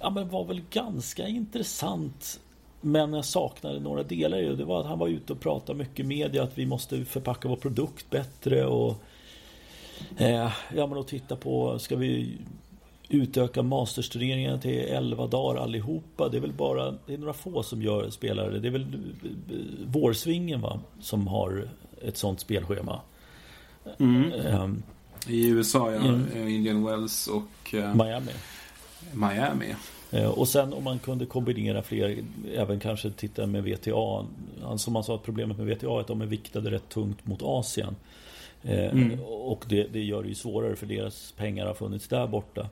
ja, 0.00 0.10
men 0.10 0.28
var 0.28 0.44
väl 0.44 0.62
ganska 0.70 1.28
intressant. 1.28 2.40
Men 2.80 3.12
jag 3.12 3.24
saknade 3.24 3.80
några 3.80 4.02
delar 4.02 4.38
i 4.38 4.46
det. 4.46 4.56
Det 4.56 4.64
var 4.64 4.80
att 4.80 4.86
han 4.86 4.98
var 4.98 5.08
ute 5.08 5.32
och 5.32 5.40
pratade 5.40 5.78
mycket 5.78 6.06
media 6.06 6.42
att 6.42 6.58
vi 6.58 6.66
måste 6.66 7.04
förpacka 7.04 7.48
vår 7.48 7.56
produkt 7.56 8.10
bättre 8.10 8.66
och 8.66 9.02
Ja 10.18 10.86
men 10.86 10.98
att 10.98 11.08
titta 11.08 11.36
på, 11.36 11.78
ska 11.78 11.96
vi 11.96 12.38
utöka 13.10 13.62
mastersturneringarna 13.62 14.58
till 14.58 14.78
11 14.78 15.26
dagar 15.26 15.62
allihopa. 15.62 16.28
Det 16.28 16.36
är 16.36 16.40
väl 16.40 16.52
bara 16.52 16.94
det 17.06 17.14
är 17.14 17.18
några 17.18 17.32
få 17.32 17.62
som 17.62 17.82
gör 17.82 18.10
spelare. 18.10 18.58
Det 18.58 18.68
är 18.68 18.72
väl 18.72 18.86
Vårsvingen 19.86 20.60
va? 20.60 20.80
Som 21.00 21.26
har 21.26 21.68
ett 22.02 22.16
sånt 22.16 22.40
spelschema. 22.40 23.00
Mm. 23.98 24.32
Um, 24.32 24.82
I 25.26 25.48
USA 25.48 25.92
ja, 25.92 25.98
mm. 25.98 26.48
Indian 26.48 26.84
Wells 26.84 27.26
och 27.26 27.74
uh, 27.74 27.94
Miami. 27.94 28.32
Miami. 29.12 29.74
Uh, 30.14 30.28
och 30.28 30.48
sen 30.48 30.72
om 30.72 30.84
man 30.84 30.98
kunde 30.98 31.26
kombinera 31.26 31.82
fler, 31.82 32.24
även 32.54 32.80
kanske 32.80 33.10
titta 33.10 33.46
med 33.46 33.64
VTA. 33.64 34.26
Som 34.76 34.92
man 34.92 35.04
sa 35.04 35.14
att 35.14 35.22
problemet 35.22 35.58
med 35.58 35.66
VTA 35.66 35.86
är 35.86 36.00
att 36.00 36.06
de 36.06 36.20
är 36.20 36.26
viktade 36.26 36.70
rätt 36.70 36.88
tungt 36.88 37.26
mot 37.26 37.42
Asien. 37.42 37.96
Uh, 38.64 38.72
mm. 38.72 39.20
Och 39.22 39.64
det, 39.68 39.82
det, 39.92 40.02
gör 40.02 40.22
det 40.22 40.28
ju 40.28 40.34
svårare 40.34 40.76
för 40.76 40.86
deras 40.86 41.32
pengar 41.32 41.66
har 41.66 41.74
funnits 41.74 42.08
där 42.08 42.26
borta. 42.26 42.68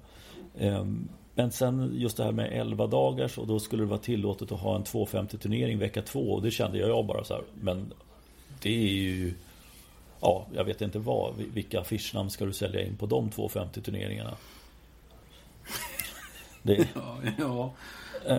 Ehm, 0.59 1.09
men 1.35 1.53
sen 1.53 1.93
just 1.95 2.17
det 2.17 2.25
här 2.25 2.33
med 2.33 2.53
11 2.53 2.87
dagars 2.87 3.39
och 3.39 3.47
då 3.47 3.61
skulle 3.61 3.83
det 3.83 3.87
vara 3.87 3.99
tillåtet 3.99 4.53
att 4.53 4.61
ha 4.61 4.77
en 4.77 4.85
250 4.85 5.39
turnering 5.39 5.79
vecka 5.79 6.03
två 6.03 6.33
och 6.33 6.43
det 6.43 6.51
kände 6.51 6.79
jag 6.79 7.07
bara 7.07 7.25
så 7.25 7.35
här. 7.35 7.43
Men 7.61 7.93
det 8.63 8.71
är 8.71 8.89
ju 8.89 9.35
Ja, 10.21 10.47
jag 10.55 10.65
vet 10.65 10.81
inte 10.81 10.99
vad. 10.99 11.35
Vilka 11.37 11.81
affischnamn 11.81 12.31
ska 12.31 12.45
du 12.45 12.53
sälja 12.53 12.83
in 12.83 12.97
på 12.97 13.07
de 13.07 13.31
250 13.31 13.81
turneringarna? 13.81 14.37
Det... 16.63 16.89
Ja, 16.95 17.17
ja. 17.39 17.73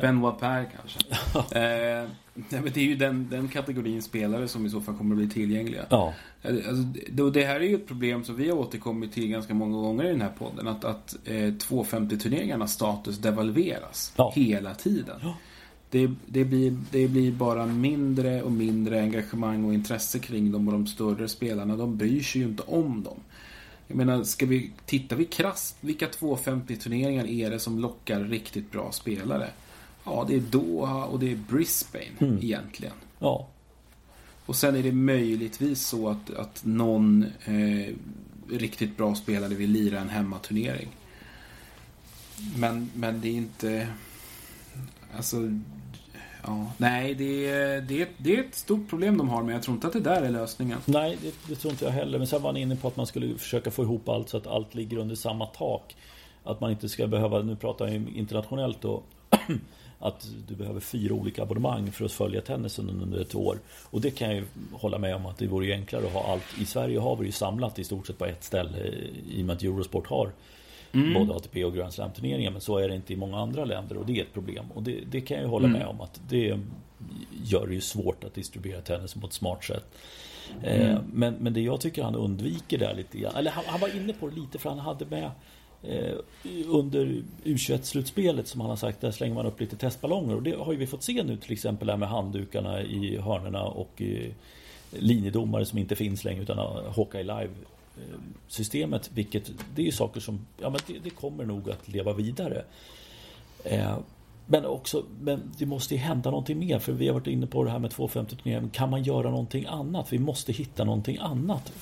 Benoit 0.02 0.40
Per 0.40 0.68
kanske. 0.78 1.00
eh, 1.60 2.08
det 2.50 2.78
är 2.78 2.84
ju 2.84 2.96
den, 2.96 3.28
den 3.32 3.48
kategorin 3.48 4.02
spelare 4.02 4.48
som 4.48 4.66
i 4.66 4.70
så 4.70 4.82
fall 4.82 4.96
kommer 4.96 5.16
att 5.16 5.18
bli 5.18 5.30
tillgängliga. 5.30 5.86
Ja. 5.90 6.14
Alltså, 6.44 6.84
det, 7.10 7.32
det 7.32 7.46
här 7.46 7.56
är 7.56 7.64
ju 7.64 7.76
ett 7.76 7.88
problem 7.88 8.24
som 8.24 8.36
vi 8.36 8.50
har 8.50 8.58
återkommit 8.58 9.14
till 9.14 9.28
ganska 9.28 9.54
många 9.54 9.78
gånger 9.78 10.04
i 10.04 10.10
den 10.10 10.22
här 10.22 10.34
podden. 10.38 10.68
Att, 10.68 10.86
att 10.86 11.16
eh, 11.26 11.32
250-turneringarnas 11.32 12.68
status 12.68 13.18
devalveras 13.18 14.14
ja. 14.16 14.32
hela 14.36 14.76
tiden. 14.76 15.20
Ja. 15.22 15.38
Det, 15.92 16.12
det, 16.26 16.46
blir, 16.46 16.78
det 16.92 17.08
blir 17.08 17.32
bara 17.32 17.66
mindre 17.66 18.42
och 18.42 18.52
mindre 18.52 19.02
engagemang 19.02 19.66
och 19.66 19.74
intresse 19.74 20.20
kring 20.20 20.52
dem 20.52 20.68
och 20.68 20.74
de 20.74 20.88
större 20.88 21.28
spelarna, 21.28 21.76
de 21.76 21.98
bryr 21.98 22.22
sig 22.22 22.42
ju 22.42 22.48
inte 22.48 22.64
om 22.64 23.04
dem. 23.04 23.20
Jag 23.88 23.98
menar, 23.98 24.24
ska 24.24 24.46
vi, 24.46 24.72
tittar 24.86 25.16
vi 25.16 25.26
krasst, 25.26 25.78
vilka 25.82 26.08
250-turneringar 26.08 27.28
är 27.28 27.50
det 27.50 27.60
som 27.60 27.80
lockar 27.80 28.20
riktigt 28.20 28.72
bra 28.72 28.92
spelare? 28.92 29.50
Ja, 30.10 30.26
det 30.28 30.36
är 30.36 30.40
Doha 30.40 31.06
och 31.06 31.20
det 31.20 31.32
är 31.32 31.36
Brisbane 31.36 32.06
mm. 32.20 32.38
egentligen. 32.38 32.94
Ja. 33.20 33.48
Och 34.46 34.56
sen 34.56 34.76
är 34.76 34.84
det 34.84 34.92
möjligtvis 34.92 35.88
så 35.88 36.10
att, 36.10 36.34
att 36.34 36.66
någon 36.66 37.26
eh, 37.46 37.96
riktigt 38.50 38.98
bra 38.98 39.16
spelare 39.16 39.54
vill 39.54 39.72
lira 39.72 40.00
en 40.00 40.10
hemmaturnering. 40.10 40.88
Men, 42.58 42.92
men 42.94 43.22
det 43.22 43.28
är 43.28 43.34
inte... 43.34 43.88
Alltså... 45.16 45.38
Ja, 46.44 46.72
nej, 46.78 47.16
det 47.16 47.48
är, 47.48 47.82
det, 47.82 48.10
det 48.18 48.36
är 48.36 48.44
ett 48.44 48.56
stort 48.56 48.90
problem 48.90 49.18
de 49.18 49.30
har, 49.30 49.44
men 49.44 49.54
jag 49.54 49.64
tror 49.64 49.76
inte 49.76 49.88
att 49.88 49.94
det 49.94 50.00
där 50.00 50.22
är 50.22 50.30
lösningen. 50.30 50.78
Nej, 50.86 51.18
det, 51.22 51.34
det 51.48 51.56
tror 51.56 51.72
inte 51.72 51.86
jag 51.86 51.92
heller. 51.92 52.18
Men 52.18 52.28
sen 52.28 52.42
var 52.42 52.50
han 52.50 52.58
inne 52.58 52.76
på 52.76 52.88
att 52.88 52.98
man 52.98 53.08
skulle 53.08 53.38
försöka 53.38 53.72
få 53.72 53.84
ihop 53.84 54.10
allt 54.10 54.30
så 54.30 54.38
att 54.38 54.48
allt 54.48 54.76
ligger 54.76 54.98
under 54.98 55.16
samma 55.16 55.46
tak. 55.46 55.96
Att 56.44 56.62
man 56.62 56.72
inte 56.72 56.90
ska 56.90 57.08
behöva, 57.08 57.42
nu 57.42 57.56
pratar 57.56 57.88
jag 57.88 57.96
internationellt 58.16 58.82
då, 58.82 59.04
att 60.00 60.28
du 60.48 60.56
behöver 60.56 60.80
fyra 60.80 61.14
olika 61.14 61.44
abonnemang 61.44 61.92
för 61.92 62.06
att 62.06 62.12
följa 62.12 62.42
tennisen 62.42 62.90
under 62.90 63.20
ett 63.20 63.36
år. 63.36 63.60
Och 63.84 64.02
det 64.02 64.12
kan 64.12 64.28
jag 64.28 64.38
ju 64.38 64.46
hålla 64.74 64.98
med 64.98 65.16
om 65.16 65.26
att 65.26 65.38
det 65.38 65.48
vore 65.48 65.74
enklare 65.74 66.06
att 66.06 66.14
ha 66.14 66.32
allt. 66.32 66.60
I 66.62 66.66
Sverige 66.66 67.00
har 67.00 67.16
vi 67.16 67.26
ju 67.26 67.32
samlat 67.32 67.80
i 67.80 67.84
stort 67.84 68.08
sett 68.08 68.18
på 68.18 68.26
ett 68.26 68.44
ställe 68.44 68.78
i 69.30 69.42
och 69.42 69.46
med 69.46 69.56
att 69.56 69.64
Eurosport 69.64 70.08
har 70.08 70.32
mm. 70.92 71.14
både 71.14 71.34
ATP 71.34 71.66
och 71.66 71.74
Grand 71.76 71.94
Slam 71.94 72.12
turneringar. 72.12 72.52
Men 72.52 72.62
så 72.62 72.78
är 72.78 72.90
det 72.90 72.96
inte 72.96 73.14
i 73.14 73.16
många 73.16 73.38
andra 73.38 73.66
länder 73.66 73.98
och 73.98 74.06
det 74.06 74.18
är 74.18 74.22
ett 74.22 74.34
problem. 74.34 74.66
Och 74.74 74.84
det, 74.84 75.00
det 75.12 75.22
kan 75.22 75.38
jag 75.38 75.44
ju 75.44 75.50
hålla 75.50 75.68
mm. 75.68 75.80
med 75.80 75.88
om 75.88 76.02
att 76.02 76.22
det 76.30 76.60
gör 77.44 77.68
det 77.68 77.74
ju 77.74 77.82
svårt 77.82 78.24
att 78.24 78.34
distribuera 78.34 78.82
tennis 78.82 79.14
på 79.14 79.28
ett 79.28 79.34
smart 79.34 79.64
sätt. 79.64 79.86
Eh, 80.64 80.90
mm. 80.90 81.04
men, 81.14 81.34
men 81.34 81.54
det 81.54 81.62
jag 81.62 81.82
tycker 81.82 82.04
han 82.04 82.16
undviker 82.16 82.78
där 82.78 82.94
lite 82.96 83.18
grann, 83.18 83.36
eller 83.36 83.52
han, 83.52 83.64
han 83.68 83.80
var 83.80 83.96
inne 83.96 84.14
på 84.14 84.28
det 84.28 84.36
lite 84.36 84.60
för 84.60 84.70
han 84.70 84.80
hade 84.80 85.06
med 85.06 85.24
Eh, 85.24 85.32
Eh, 85.84 86.16
under 86.68 87.24
U21-slutspelet 87.44 88.48
som 88.48 88.62
han 88.62 88.70
har 88.70 88.78
sagt, 88.78 89.02
där 89.02 89.12
slänger 89.12 89.36
man 89.36 89.46
upp 89.46 89.60
lite 89.60 89.78
testballonger. 89.78 90.36
Och 90.36 90.44
det 90.44 90.56
har 90.56 90.72
ju 90.72 90.78
vi 90.78 90.88
fått 90.88 91.04
se 91.04 91.24
nu 91.24 91.38
till 91.38 91.52
exempel 91.52 91.90
här 91.90 91.98
med 91.98 92.10
handdukarna 92.10 92.82
i 92.82 93.18
hörnerna 93.18 93.64
och 93.64 94.02
linjedomare 94.92 95.66
som 95.66 95.80
inte 95.80 95.96
finns 95.96 96.24
längre 96.24 96.42
utan 96.42 96.58
Hawkeye 96.96 97.24
Live 97.24 97.50
systemet. 98.48 99.10
Vilket 99.14 99.52
det 99.76 99.82
är 99.82 99.86
ju 99.86 99.92
saker 99.92 100.20
som 100.20 100.46
ja, 100.58 100.70
men 100.70 100.80
det, 100.88 101.00
det 101.04 101.10
kommer 101.10 101.46
nog 101.46 101.70
att 101.70 101.88
leva 101.88 102.14
vidare. 102.14 102.64
Eh, 103.64 103.98
men 104.46 104.66
också, 104.66 105.06
men 105.22 105.52
det 105.58 105.66
måste 105.66 105.94
ju 105.94 106.00
hända 106.00 106.30
någonting 106.30 106.60
mer 106.60 106.80
för 106.80 106.92
vi 106.92 107.08
har 107.08 107.14
varit 107.14 107.28
inne 107.28 107.48
på 107.48 107.64
det 107.64 107.72
här 107.72 107.80
med 107.80 107.92
2.50-turneringen. 107.92 108.70
Kan 108.70 108.90
man 108.90 109.04
göra 109.04 109.30
någonting 109.30 109.66
annat? 109.66 110.14
Vi 110.14 110.20
måste 110.20 110.52
hitta 110.52 110.84
någonting 110.84 111.18
annat. 111.18 111.74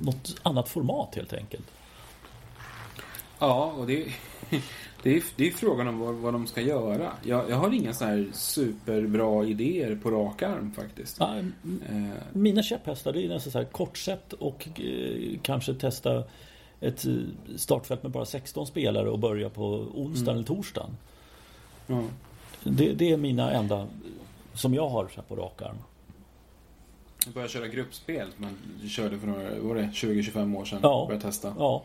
Något 0.00 0.34
annat 0.42 0.68
format 0.68 1.14
helt 1.14 1.32
enkelt. 1.32 1.66
Ja, 3.38 3.72
och 3.78 3.86
det, 3.86 4.06
det, 5.02 5.16
är, 5.16 5.22
det 5.36 5.46
är 5.46 5.50
frågan 5.50 5.88
om 5.88 5.98
vad, 5.98 6.14
vad 6.14 6.32
de 6.32 6.46
ska 6.46 6.60
göra. 6.60 7.12
Jag, 7.22 7.50
jag 7.50 7.56
har 7.56 7.74
inga 7.74 7.92
så 7.92 8.04
här 8.04 8.28
superbra 8.32 9.44
idéer 9.44 9.96
på 9.96 10.10
rak 10.10 10.42
arm 10.42 10.72
faktiskt. 10.72 11.16
Ja, 11.20 11.38
eh. 11.38 11.44
Mina 12.32 12.62
käpphästar 12.62 13.12
det 13.12 13.24
är 13.24 13.28
nästan 13.28 13.52
så 13.52 13.58
här 13.58 13.64
kortsätt 13.64 14.32
och 14.32 14.68
eh, 14.80 15.38
kanske 15.42 15.74
testa 15.74 16.24
ett 16.80 17.06
eh, 17.06 17.12
startfält 17.56 18.02
med 18.02 18.12
bara 18.12 18.24
16 18.24 18.66
spelare 18.66 19.10
och 19.10 19.18
börja 19.18 19.50
på 19.50 19.64
onsdagen 19.94 20.28
mm. 20.28 20.34
eller 20.36 20.46
torsdagen. 20.46 20.96
Ja. 21.86 22.02
Det, 22.64 22.92
det, 22.92 23.12
är 23.12 23.16
mina 23.16 23.52
enda 23.52 23.86
som 24.54 24.74
jag 24.74 24.88
har 24.88 25.08
så 25.14 25.22
på 25.22 25.36
rak 25.36 25.62
arm. 25.62 25.76
Jag 27.24 27.34
började 27.34 27.52
köra 27.52 27.66
gruppspel, 27.66 28.28
men 28.36 28.56
du 28.82 28.88
körde 28.88 29.18
för 29.18 29.26
några, 29.26 29.60
var 29.60 29.74
det 29.74 29.82
20-25 29.82 30.56
år 30.56 30.64
sedan? 30.64 30.80
Ja. 30.82 31.04
Började 31.08 31.24
testa. 31.24 31.54
Ja. 31.58 31.82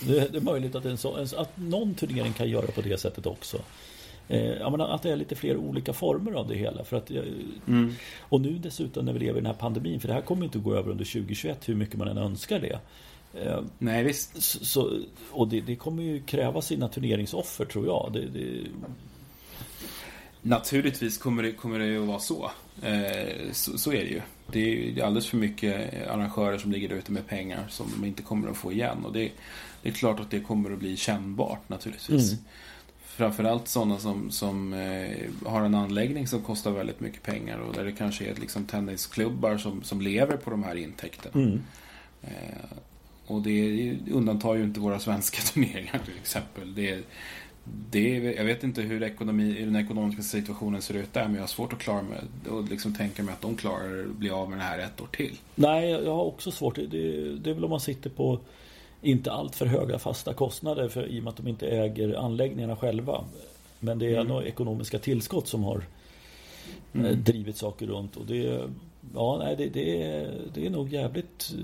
Det, 0.00 0.34
är 0.34 0.40
möjligt 0.40 0.74
att, 0.74 0.84
en 0.84 0.98
så, 0.98 1.14
att 1.36 1.50
någon 1.56 1.94
turnering 1.94 2.32
kan 2.32 2.48
göra 2.48 2.66
på 2.66 2.80
det 2.80 3.00
sättet 3.00 3.26
också. 3.26 3.58
Eh, 4.28 4.70
menar, 4.70 4.88
att 4.88 5.02
det 5.02 5.10
är 5.10 5.16
lite 5.16 5.34
fler 5.34 5.56
olika 5.56 5.92
former 5.92 6.32
av 6.32 6.48
det 6.48 6.54
hela. 6.54 6.84
För 6.84 6.96
att, 6.96 7.10
mm. 7.66 7.94
Och 8.20 8.40
nu 8.40 8.58
dessutom 8.58 9.04
när 9.04 9.12
vi 9.12 9.18
lever 9.18 9.38
i 9.38 9.42
den 9.42 9.46
här 9.46 9.60
pandemin, 9.60 10.00
för 10.00 10.08
det 10.08 10.14
här 10.14 10.20
kommer 10.20 10.44
inte 10.44 10.58
att 10.58 10.64
gå 10.64 10.74
över 10.74 10.90
under 10.90 11.04
2021 11.04 11.68
hur 11.68 11.74
mycket 11.74 11.96
man 11.96 12.08
än 12.08 12.18
önskar 12.18 12.60
det. 12.60 12.78
Eh, 13.40 13.60
Nej 13.78 14.04
visst. 14.04 14.42
Så, 14.42 15.00
och 15.30 15.48
det, 15.48 15.60
det, 15.60 15.76
kommer 15.76 16.02
ju 16.02 16.20
kräva 16.20 16.62
sina 16.62 16.88
turneringsoffer 16.88 17.64
tror 17.64 17.86
jag. 17.86 18.10
Det, 18.12 18.26
det... 18.26 18.66
Naturligtvis 20.42 21.18
kommer 21.18 21.42
det, 21.42 21.52
kommer 21.52 21.78
det 21.78 21.96
att 21.96 22.08
vara 22.08 22.18
så. 22.18 22.50
Eh, 22.82 23.52
så. 23.52 23.78
så. 23.78 23.92
är 23.92 24.04
det 24.04 24.10
ju. 24.10 24.20
Det 24.52 24.90
är 25.00 25.04
alldeles 25.04 25.26
för 25.26 25.36
mycket 25.36 26.06
arrangörer 26.08 26.58
som 26.58 26.72
ligger 26.72 26.92
ute 26.92 27.12
med 27.12 27.26
pengar 27.26 27.66
som 27.68 27.86
de 27.96 28.06
inte 28.06 28.22
kommer 28.22 28.50
att 28.50 28.56
få 28.56 28.72
igen. 28.72 29.04
Och 29.04 29.12
det, 29.12 29.32
det 29.82 29.88
är 29.88 29.92
klart 29.92 30.20
att 30.20 30.30
det 30.30 30.40
kommer 30.40 30.70
att 30.70 30.78
bli 30.78 30.96
kännbart 30.96 31.68
naturligtvis. 31.68 32.32
Mm. 32.32 32.44
Framförallt 33.04 33.68
sådana 33.68 33.98
som, 33.98 34.30
som 34.30 34.72
eh, 34.72 35.50
har 35.50 35.62
en 35.62 35.74
anläggning 35.74 36.26
som 36.26 36.42
kostar 36.42 36.70
väldigt 36.70 37.00
mycket 37.00 37.22
pengar 37.22 37.58
och 37.58 37.74
där 37.74 37.84
det 37.84 37.92
kanske 37.92 38.24
är 38.24 38.34
liksom 38.34 38.64
tennisklubbar 38.64 39.58
som, 39.58 39.82
som 39.82 40.00
lever 40.00 40.36
på 40.36 40.50
de 40.50 40.64
här 40.64 40.74
intäkterna. 40.74 41.44
Mm. 41.44 41.62
Eh, 42.22 42.76
och 43.26 43.42
det 43.42 43.96
undantar 44.12 44.54
ju 44.54 44.64
inte 44.64 44.80
våra 44.80 44.98
svenska 44.98 45.42
turneringar 45.52 46.00
till 46.04 46.16
exempel. 46.20 46.74
Det, 46.74 47.04
det, 47.90 48.34
jag 48.36 48.44
vet 48.44 48.64
inte 48.64 48.82
hur, 48.82 49.02
ekonomi, 49.02 49.52
hur 49.58 49.66
den 49.66 49.76
ekonomiska 49.76 50.22
situationen 50.22 50.82
ser 50.82 50.94
ut 50.94 51.12
där 51.12 51.24
men 51.24 51.34
jag 51.34 51.42
har 51.42 51.46
svårt 51.46 51.72
att 51.72 51.78
klara 51.78 52.02
mig 52.02 52.18
och 52.50 52.64
liksom 52.64 52.94
tänka 52.94 53.22
mig 53.22 53.32
att 53.32 53.40
de 53.40 53.56
klarar 53.56 54.00
att 54.00 54.16
bli 54.16 54.30
av 54.30 54.50
med 54.50 54.58
det 54.58 54.62
här 54.62 54.78
ett 54.78 55.00
år 55.00 55.08
till. 55.12 55.38
Nej, 55.54 55.90
jag 55.90 56.14
har 56.14 56.24
också 56.24 56.50
svårt. 56.50 56.74
Det, 56.74 56.86
det 57.36 57.50
är 57.50 57.54
väl 57.54 57.64
om 57.64 57.70
man 57.70 57.80
sitter 57.80 58.10
på 58.10 58.40
inte 59.02 59.32
allt 59.32 59.54
för 59.54 59.66
höga 59.66 59.98
fasta 59.98 60.34
kostnader 60.34 60.88
för, 60.88 61.06
i 61.06 61.20
och 61.20 61.24
med 61.24 61.30
att 61.30 61.36
de 61.36 61.48
inte 61.48 61.66
äger 61.66 62.14
anläggningarna 62.14 62.76
själva. 62.76 63.24
Men 63.80 63.98
det 63.98 64.06
är 64.06 64.14
mm. 64.14 64.26
några 64.26 64.44
ekonomiska 64.44 64.98
tillskott 64.98 65.48
som 65.48 65.64
har 65.64 65.82
mm. 66.92 67.24
drivit 67.24 67.56
saker 67.56 67.86
runt. 67.86 68.16
Och 68.16 68.26
det, 68.26 68.60
ja, 69.14 69.38
nej, 69.44 69.56
det, 69.56 69.68
det, 69.68 70.02
är, 70.02 70.30
det 70.54 70.66
är 70.66 70.70
nog 70.70 70.92
jävligt 70.92 71.54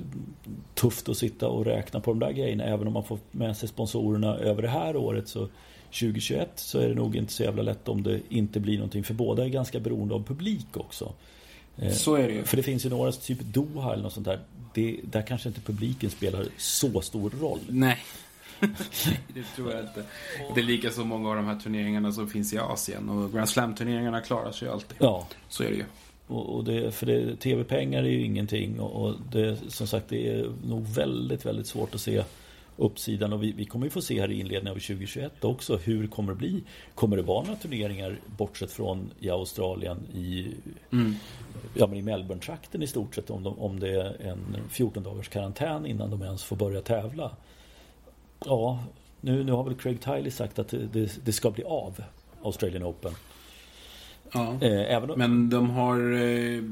tufft 0.75 1.09
att 1.09 1.17
sitta 1.17 1.49
och 1.49 1.65
räkna 1.65 2.01
på 2.01 2.11
de 2.11 2.19
där 2.19 2.33
grejerna. 2.33 2.65
Även 2.65 2.87
om 2.87 2.93
man 2.93 3.05
får 3.05 3.19
med 3.31 3.57
sig 3.57 3.69
sponsorerna 3.69 4.37
över 4.37 4.63
det 4.63 4.69
här 4.69 4.97
året. 4.97 5.29
Så 5.29 5.49
2021 5.93 6.51
så 6.55 6.79
är 6.79 6.89
det 6.89 6.95
nog 6.95 7.17
inte 7.17 7.33
så 7.33 7.43
jävla 7.43 7.63
lätt 7.63 7.89
om 7.89 8.03
det 8.03 8.21
inte 8.29 8.61
blir 8.61 8.77
någonting. 8.77 9.05
För 9.05 9.15
båda 9.15 9.45
är 9.45 9.49
ganska 9.49 9.81
beroende 9.81 10.15
av 10.15 10.25
publik 10.25 10.77
också. 10.77 11.13
Så 11.93 12.15
är 12.15 12.29
det 12.29 12.35
ju. 12.35 12.45
För 12.45 12.57
det 12.57 12.63
finns 12.63 12.87
ju 12.87 12.91
några, 12.91 13.13
typ 13.13 13.41
Doha 13.41 13.93
eller 13.93 14.03
något 14.03 14.13
sånt 14.13 14.27
där. 14.27 14.41
Det, 14.75 15.01
där 15.03 15.23
kanske 15.23 15.49
inte 15.49 15.61
publiken 15.61 16.11
spelar 16.11 16.47
så 16.57 17.01
stor 17.01 17.31
roll. 17.41 17.61
Nej. 17.69 17.99
det 19.35 19.43
tror 19.57 19.73
jag 19.73 19.81
inte. 19.81 20.03
Det 20.55 20.61
är 20.61 20.65
lika 20.65 20.91
så 20.91 21.05
många 21.05 21.31
av 21.31 21.37
de 21.37 21.47
här 21.47 21.57
turneringarna 21.57 22.13
som 22.13 22.29
finns 22.29 22.53
i 22.53 22.59
Asien. 22.59 23.09
Och 23.09 23.33
Grand 23.33 23.49
Slam-turneringarna 23.49 24.21
klarar 24.21 24.53
sig 24.53 24.69
ju 24.69 24.75
alltid. 24.75 24.97
Ja. 25.01 25.27
Så 25.49 25.63
är 25.63 25.71
det 25.71 25.77
ju. 25.77 25.85
Och, 26.27 26.57
och 26.57 26.65
det, 26.65 26.95
för 26.95 27.07
det, 27.07 27.37
tv-pengar 27.37 28.03
är 28.03 28.09
ju 28.09 28.25
ingenting. 28.25 28.81
Och, 28.81 29.05
och 29.05 29.15
det, 29.33 29.59
som 29.69 29.87
sagt, 29.87 30.09
det 30.09 30.29
är 30.29 30.53
nog 30.65 30.87
väldigt, 30.87 31.47
väldigt 31.47 31.67
svårt 31.67 31.95
att 31.95 32.01
se 32.01 32.23
uppsidan. 32.77 33.33
Och 33.33 33.43
vi, 33.43 33.53
vi 33.53 33.65
kommer 33.65 33.87
ju 33.87 33.91
få 33.91 34.03
se 34.03 34.21
här 34.21 34.31
i 34.31 34.41
inledningen 34.41 34.77
av 34.77 34.81
2021 34.81 35.45
också 35.45 35.77
hur 35.77 36.07
kommer 36.07 36.33
det 36.33 36.39
bli. 36.39 36.63
Kommer 36.95 37.17
det 37.17 37.23
vara 37.23 37.45
några 37.45 37.57
turneringar 37.57 38.21
bortsett 38.37 38.71
från 38.71 39.11
i 39.21 39.31
Australien 39.31 40.07
i, 40.15 40.55
mm. 40.93 41.15
ja, 41.75 41.87
men 41.87 41.99
i 41.99 42.03
Melbourne-trakten 42.03 42.83
i 42.83 42.87
stort 42.87 43.15
sett 43.15 43.31
om, 43.31 43.43
de, 43.43 43.59
om 43.59 43.81
det 43.81 44.01
är 44.01 44.27
en 44.27 44.57
14 44.71 45.03
dagars 45.03 45.29
karantän 45.29 45.87
innan 45.87 46.11
de 46.11 46.23
ens 46.23 46.45
får 46.45 46.57
börja 46.57 46.83
tävla. 46.83 47.31
Ja, 48.45 48.85
nu, 49.21 49.45
nu 49.45 49.53
har 49.53 49.65
väl 49.65 49.75
Craig 49.75 50.01
Tiley 50.01 50.31
sagt 50.31 50.59
att 50.59 50.69
det, 50.69 51.25
det, 51.25 51.33
ska 51.33 51.51
bli 51.51 51.65
av 51.65 52.03
Australian 52.43 52.85
Open. 52.85 53.13
Ja, 54.33 54.57
eh, 54.61 54.97
även 54.97 55.11
om... 55.11 55.19
men 55.19 55.51
de 55.51 55.71
har 55.71 56.13
eh, 56.13 56.63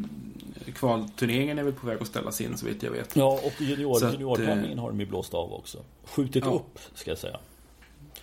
kvalturneringen 0.74 1.58
är 1.58 1.62
väl 1.62 1.72
på 1.72 1.86
väg 1.86 1.98
att 2.00 2.06
ställas 2.06 2.40
in 2.40 2.56
så 2.56 2.66
vitt 2.66 2.82
jag 2.82 2.90
vet. 2.90 3.16
Ja, 3.16 3.40
och 3.44 3.62
junior, 3.62 4.12
juniortävlingen 4.12 4.78
eh, 4.78 4.82
har 4.82 4.90
de 4.90 5.00
ju 5.00 5.06
blåst 5.06 5.34
av 5.34 5.52
också. 5.52 5.78
Skjutit 6.04 6.44
ja. 6.44 6.50
upp, 6.50 6.78
ska 6.94 7.10
jag 7.10 7.18
säga. 7.18 7.38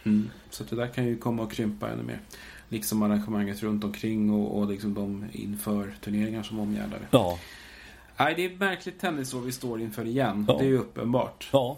Mm, 0.03 0.29
så 0.49 0.63
det 0.63 0.75
där 0.75 0.87
kan 0.87 1.05
ju 1.05 1.17
komma 1.17 1.43
att 1.43 1.53
krympa 1.53 1.89
ännu 1.89 2.03
mer. 2.03 2.19
Liksom 2.69 3.03
arrangemanget 3.03 3.63
runt 3.63 3.83
omkring 3.83 4.29
och, 4.29 4.57
och 4.57 4.69
liksom 4.69 4.93
de 4.93 5.25
inför 5.31 5.93
turneringar 6.03 6.43
som 6.43 6.59
omgärdar 6.59 6.99
det. 6.99 7.07
Ja. 7.11 7.39
Nej, 8.19 8.33
det 8.35 8.45
är 8.45 8.49
ett 8.49 8.59
märkligt 8.59 8.99
tennisår 8.99 9.41
vi 9.41 9.51
står 9.51 9.81
inför 9.81 10.05
igen. 10.05 10.45
Ja. 10.47 10.57
Det 10.57 10.65
är 10.65 10.69
ju 10.69 10.77
uppenbart. 10.77 11.49
Ja, 11.51 11.77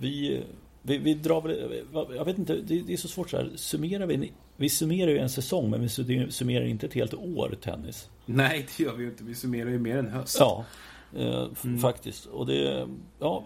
vi 0.00 0.42
vi, 0.82 0.98
vi 0.98 1.14
drar 1.14 1.40
väl, 1.40 1.82
jag 1.92 2.24
vet 2.24 2.38
inte, 2.38 2.56
det, 2.56 2.92
är 2.92 2.96
så 2.96 3.08
svårt 3.08 3.30
så 3.30 3.36
här. 3.36 3.50
Summerar 3.56 4.06
vi, 4.06 4.32
vi 4.62 4.68
summerar 4.68 5.10
ju 5.10 5.18
en 5.18 5.30
säsong 5.30 5.70
men 5.70 5.80
vi 5.80 5.88
summerar 6.30 6.64
inte 6.64 6.86
ett 6.86 6.94
helt 6.94 7.14
år 7.14 7.56
tennis. 7.62 8.08
Nej, 8.26 8.66
det 8.76 8.82
gör 8.82 8.94
vi 8.94 9.04
ju 9.04 9.10
inte. 9.10 9.24
Vi 9.24 9.34
summerar 9.34 9.70
ju 9.70 9.78
mer 9.78 9.96
än 9.96 10.08
höst. 10.08 10.36
Ja, 10.40 10.64
eh, 11.16 11.46
mm. 11.64 11.78
faktiskt. 11.78 12.26
Och 12.26 12.46
det, 12.46 12.88
ja, 13.18 13.44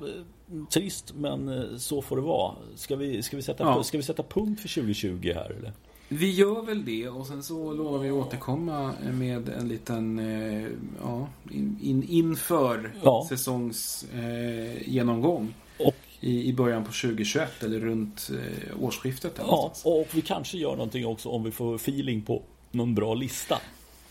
trist 0.70 1.14
men 1.14 1.48
eh, 1.48 1.76
så 1.76 2.02
får 2.02 2.16
det 2.16 2.22
vara. 2.22 2.54
Ska 2.74 2.96
vi, 2.96 3.22
ska 3.22 3.36
vi, 3.36 3.42
sätta, 3.42 3.64
ja. 3.64 3.82
ska 3.82 3.98
vi 3.98 4.04
sätta 4.04 4.22
punkt 4.22 4.60
för 4.60 4.68
2020 4.68 5.32
här 5.34 5.50
eller? 5.50 5.72
Vi 6.08 6.30
gör 6.30 6.62
väl 6.62 6.84
det 6.84 7.08
och 7.08 7.26
sen 7.26 7.42
så 7.42 7.72
lovar 7.72 7.98
vi 7.98 8.10
återkomma 8.10 8.92
med 9.12 9.48
en 9.48 9.68
liten 9.68 10.18
eh, 10.18 10.66
ja, 11.02 11.28
in, 11.50 12.04
inför 12.08 12.92
ja. 13.04 13.26
säsongsgenomgång. 13.28 15.54
Eh, 15.78 15.86
och 15.86 15.96
i, 16.20 16.48
i 16.48 16.52
början 16.52 16.84
på 16.84 16.92
2021 16.92 17.62
eller 17.62 17.80
runt 17.80 18.30
eh, 18.30 18.82
årsskiftet. 18.82 19.34
Ja, 19.38 19.72
och 19.84 20.08
vi 20.12 20.22
kanske 20.22 20.58
gör 20.58 20.70
någonting 20.70 21.06
också 21.06 21.28
om 21.28 21.44
vi 21.44 21.50
får 21.50 21.74
feeling 21.74 22.22
på 22.22 22.42
någon 22.70 22.94
bra 22.94 23.14
lista. 23.14 23.60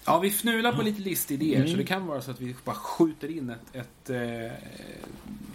Ja, 0.05 0.19
vi 0.19 0.29
fnular 0.29 0.71
på 0.71 0.81
lite 0.81 1.01
listidéer 1.01 1.55
mm. 1.55 1.67
så 1.67 1.77
det 1.77 1.83
kan 1.83 2.07
vara 2.07 2.21
så 2.21 2.31
att 2.31 2.41
vi 2.41 2.55
bara 2.63 2.75
skjuter 2.75 3.37
in 3.37 3.49
ett, 3.49 3.75
ett 3.75 4.09
eh, 4.09 4.51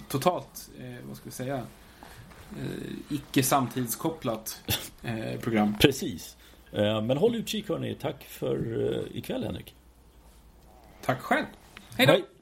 totalt, 0.09 0.71
eh, 0.81 1.07
vad 1.09 1.17
ska 1.17 1.25
vi 1.25 1.31
säga, 1.31 1.57
eh, 1.57 3.15
icke 3.15 3.43
samtidskopplat 3.43 4.63
eh, 5.03 5.41
program. 5.41 5.75
Precis. 5.81 6.37
Eh, 6.73 7.03
men 7.03 7.17
håll 7.17 7.35
utkik 7.35 7.69
hörni. 7.69 7.95
Tack 8.01 8.25
för 8.25 9.09
ikväll 9.13 9.45
Henrik. 9.45 9.75
Tack 11.03 11.21
själv. 11.21 11.47
Hej 11.97 12.07
då! 12.07 12.40